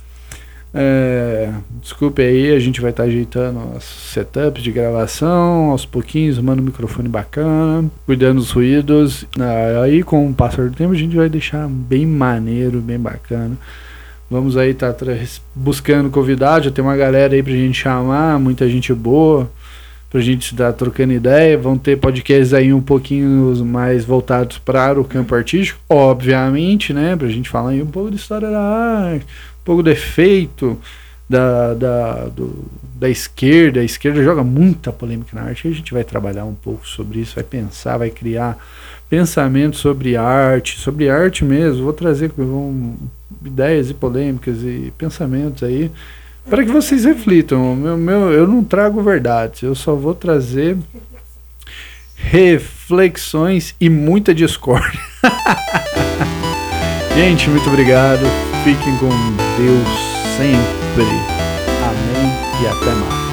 É, 0.73 1.51
desculpe 1.83 2.23
aí, 2.23 2.55
a 2.55 2.61
gente 2.61 2.81
vai 2.81 2.91
estar 2.91 3.03
tá 3.03 3.09
ajeitando 3.09 3.59
as 3.77 3.83
setups 3.83 4.63
de 4.63 4.71
gravação 4.71 5.73
aos 5.73 5.85
pouquinhos, 5.85 6.39
manda 6.39 6.63
um 6.63 6.65
microfone 6.65 7.09
bacana, 7.09 7.91
cuidando 8.05 8.37
dos 8.37 8.53
ruídos. 8.53 9.27
Ah, 9.37 9.83
aí, 9.83 10.05
com 10.05 10.29
o 10.29 10.33
passar 10.33 10.69
do 10.69 10.77
tempo, 10.77 10.93
a 10.93 10.97
gente 10.97 11.17
vai 11.17 11.29
deixar 11.29 11.67
bem 11.69 12.07
maneiro, 12.07 12.81
bem 12.81 13.01
bacana. 13.01 13.59
Vamos 14.31 14.57
aí 14.57 14.71
estar 14.71 14.93
tá 14.93 15.07
buscando 15.53 16.09
convidados, 16.09 16.67
já 16.67 16.71
tem 16.71 16.85
uma 16.85 16.97
galera 16.97 17.35
aí 17.35 17.43
pra 17.43 17.53
gente 17.53 17.77
chamar, 17.77 18.39
muita 18.39 18.69
gente 18.69 18.95
boa 18.95 19.51
pra 20.17 20.23
gente 20.23 20.53
estar 20.53 20.73
trocando 20.73 21.13
ideia. 21.13 21.59
Vão 21.59 21.77
ter 21.77 21.99
podcasts 21.99 22.55
aí 22.55 22.73
um 22.73 22.81
pouquinho 22.81 23.55
mais 23.67 24.03
voltados 24.03 24.57
para 24.57 24.99
o 24.99 25.05
campo 25.05 25.35
artístico, 25.35 25.79
obviamente, 25.91 26.95
né? 26.95 27.15
Pra 27.15 27.29
gente 27.29 27.51
falar 27.51 27.71
aí 27.71 27.83
um 27.83 27.87
pouco 27.87 28.09
da 28.09 28.17
história 28.17 28.51
da 28.51 28.59
arte, 28.59 29.27
pouco 29.63 29.83
do 29.83 29.91
efeito 29.91 30.81
da, 31.29 31.75
da, 31.75 32.25
do, 32.29 32.65
da 32.95 33.11
esquerda. 33.11 33.81
A 33.81 33.85
esquerda 33.85 34.25
joga 34.25 34.43
muita 34.43 34.91
polêmica 34.91 35.39
na 35.39 35.49
arte. 35.49 35.69
A 35.69 35.71
gente 35.71 35.93
vai 35.93 36.03
trabalhar 36.03 36.47
um 36.47 36.55
pouco 36.55 36.89
sobre 36.89 37.21
isso, 37.21 37.35
vai 37.35 37.45
pensar, 37.45 37.99
vai 37.99 38.09
criar 38.09 38.57
pensamento 39.11 39.77
sobre 39.77 40.17
arte, 40.17 40.79
sobre 40.79 41.11
arte 41.11 41.45
mesmo. 41.45 41.85
Vou 41.85 41.93
trazer 41.93 42.33
um, 42.39 42.95
ideias 43.45 43.91
e 43.91 43.95
polêmicas 43.95 44.63
e 44.63 44.91
pensamentos 44.97 45.63
aí 45.63 45.91
para 46.49 46.65
que 46.65 46.71
vocês 46.71 47.05
reflitam. 47.05 47.75
Meu, 47.75 47.97
meu, 47.97 48.33
eu 48.33 48.47
não 48.47 48.63
trago 48.63 49.03
verdades, 49.03 49.63
eu 49.63 49.75
só 49.75 49.95
vou 49.95 50.15
trazer 50.15 50.77
reflexões 52.17 53.75
e 53.81 53.89
muita 53.89 54.35
discórdia. 54.35 55.01
Gente, 57.15 57.49
muito 57.49 57.69
obrigado. 57.69 58.27
Fiquem 58.65 58.97
com 58.99 59.09
Deus 59.09 59.89
sempre. 60.37 61.05
Amém 61.83 62.63
e 62.63 62.67
até 62.67 62.95
mais. 62.95 63.26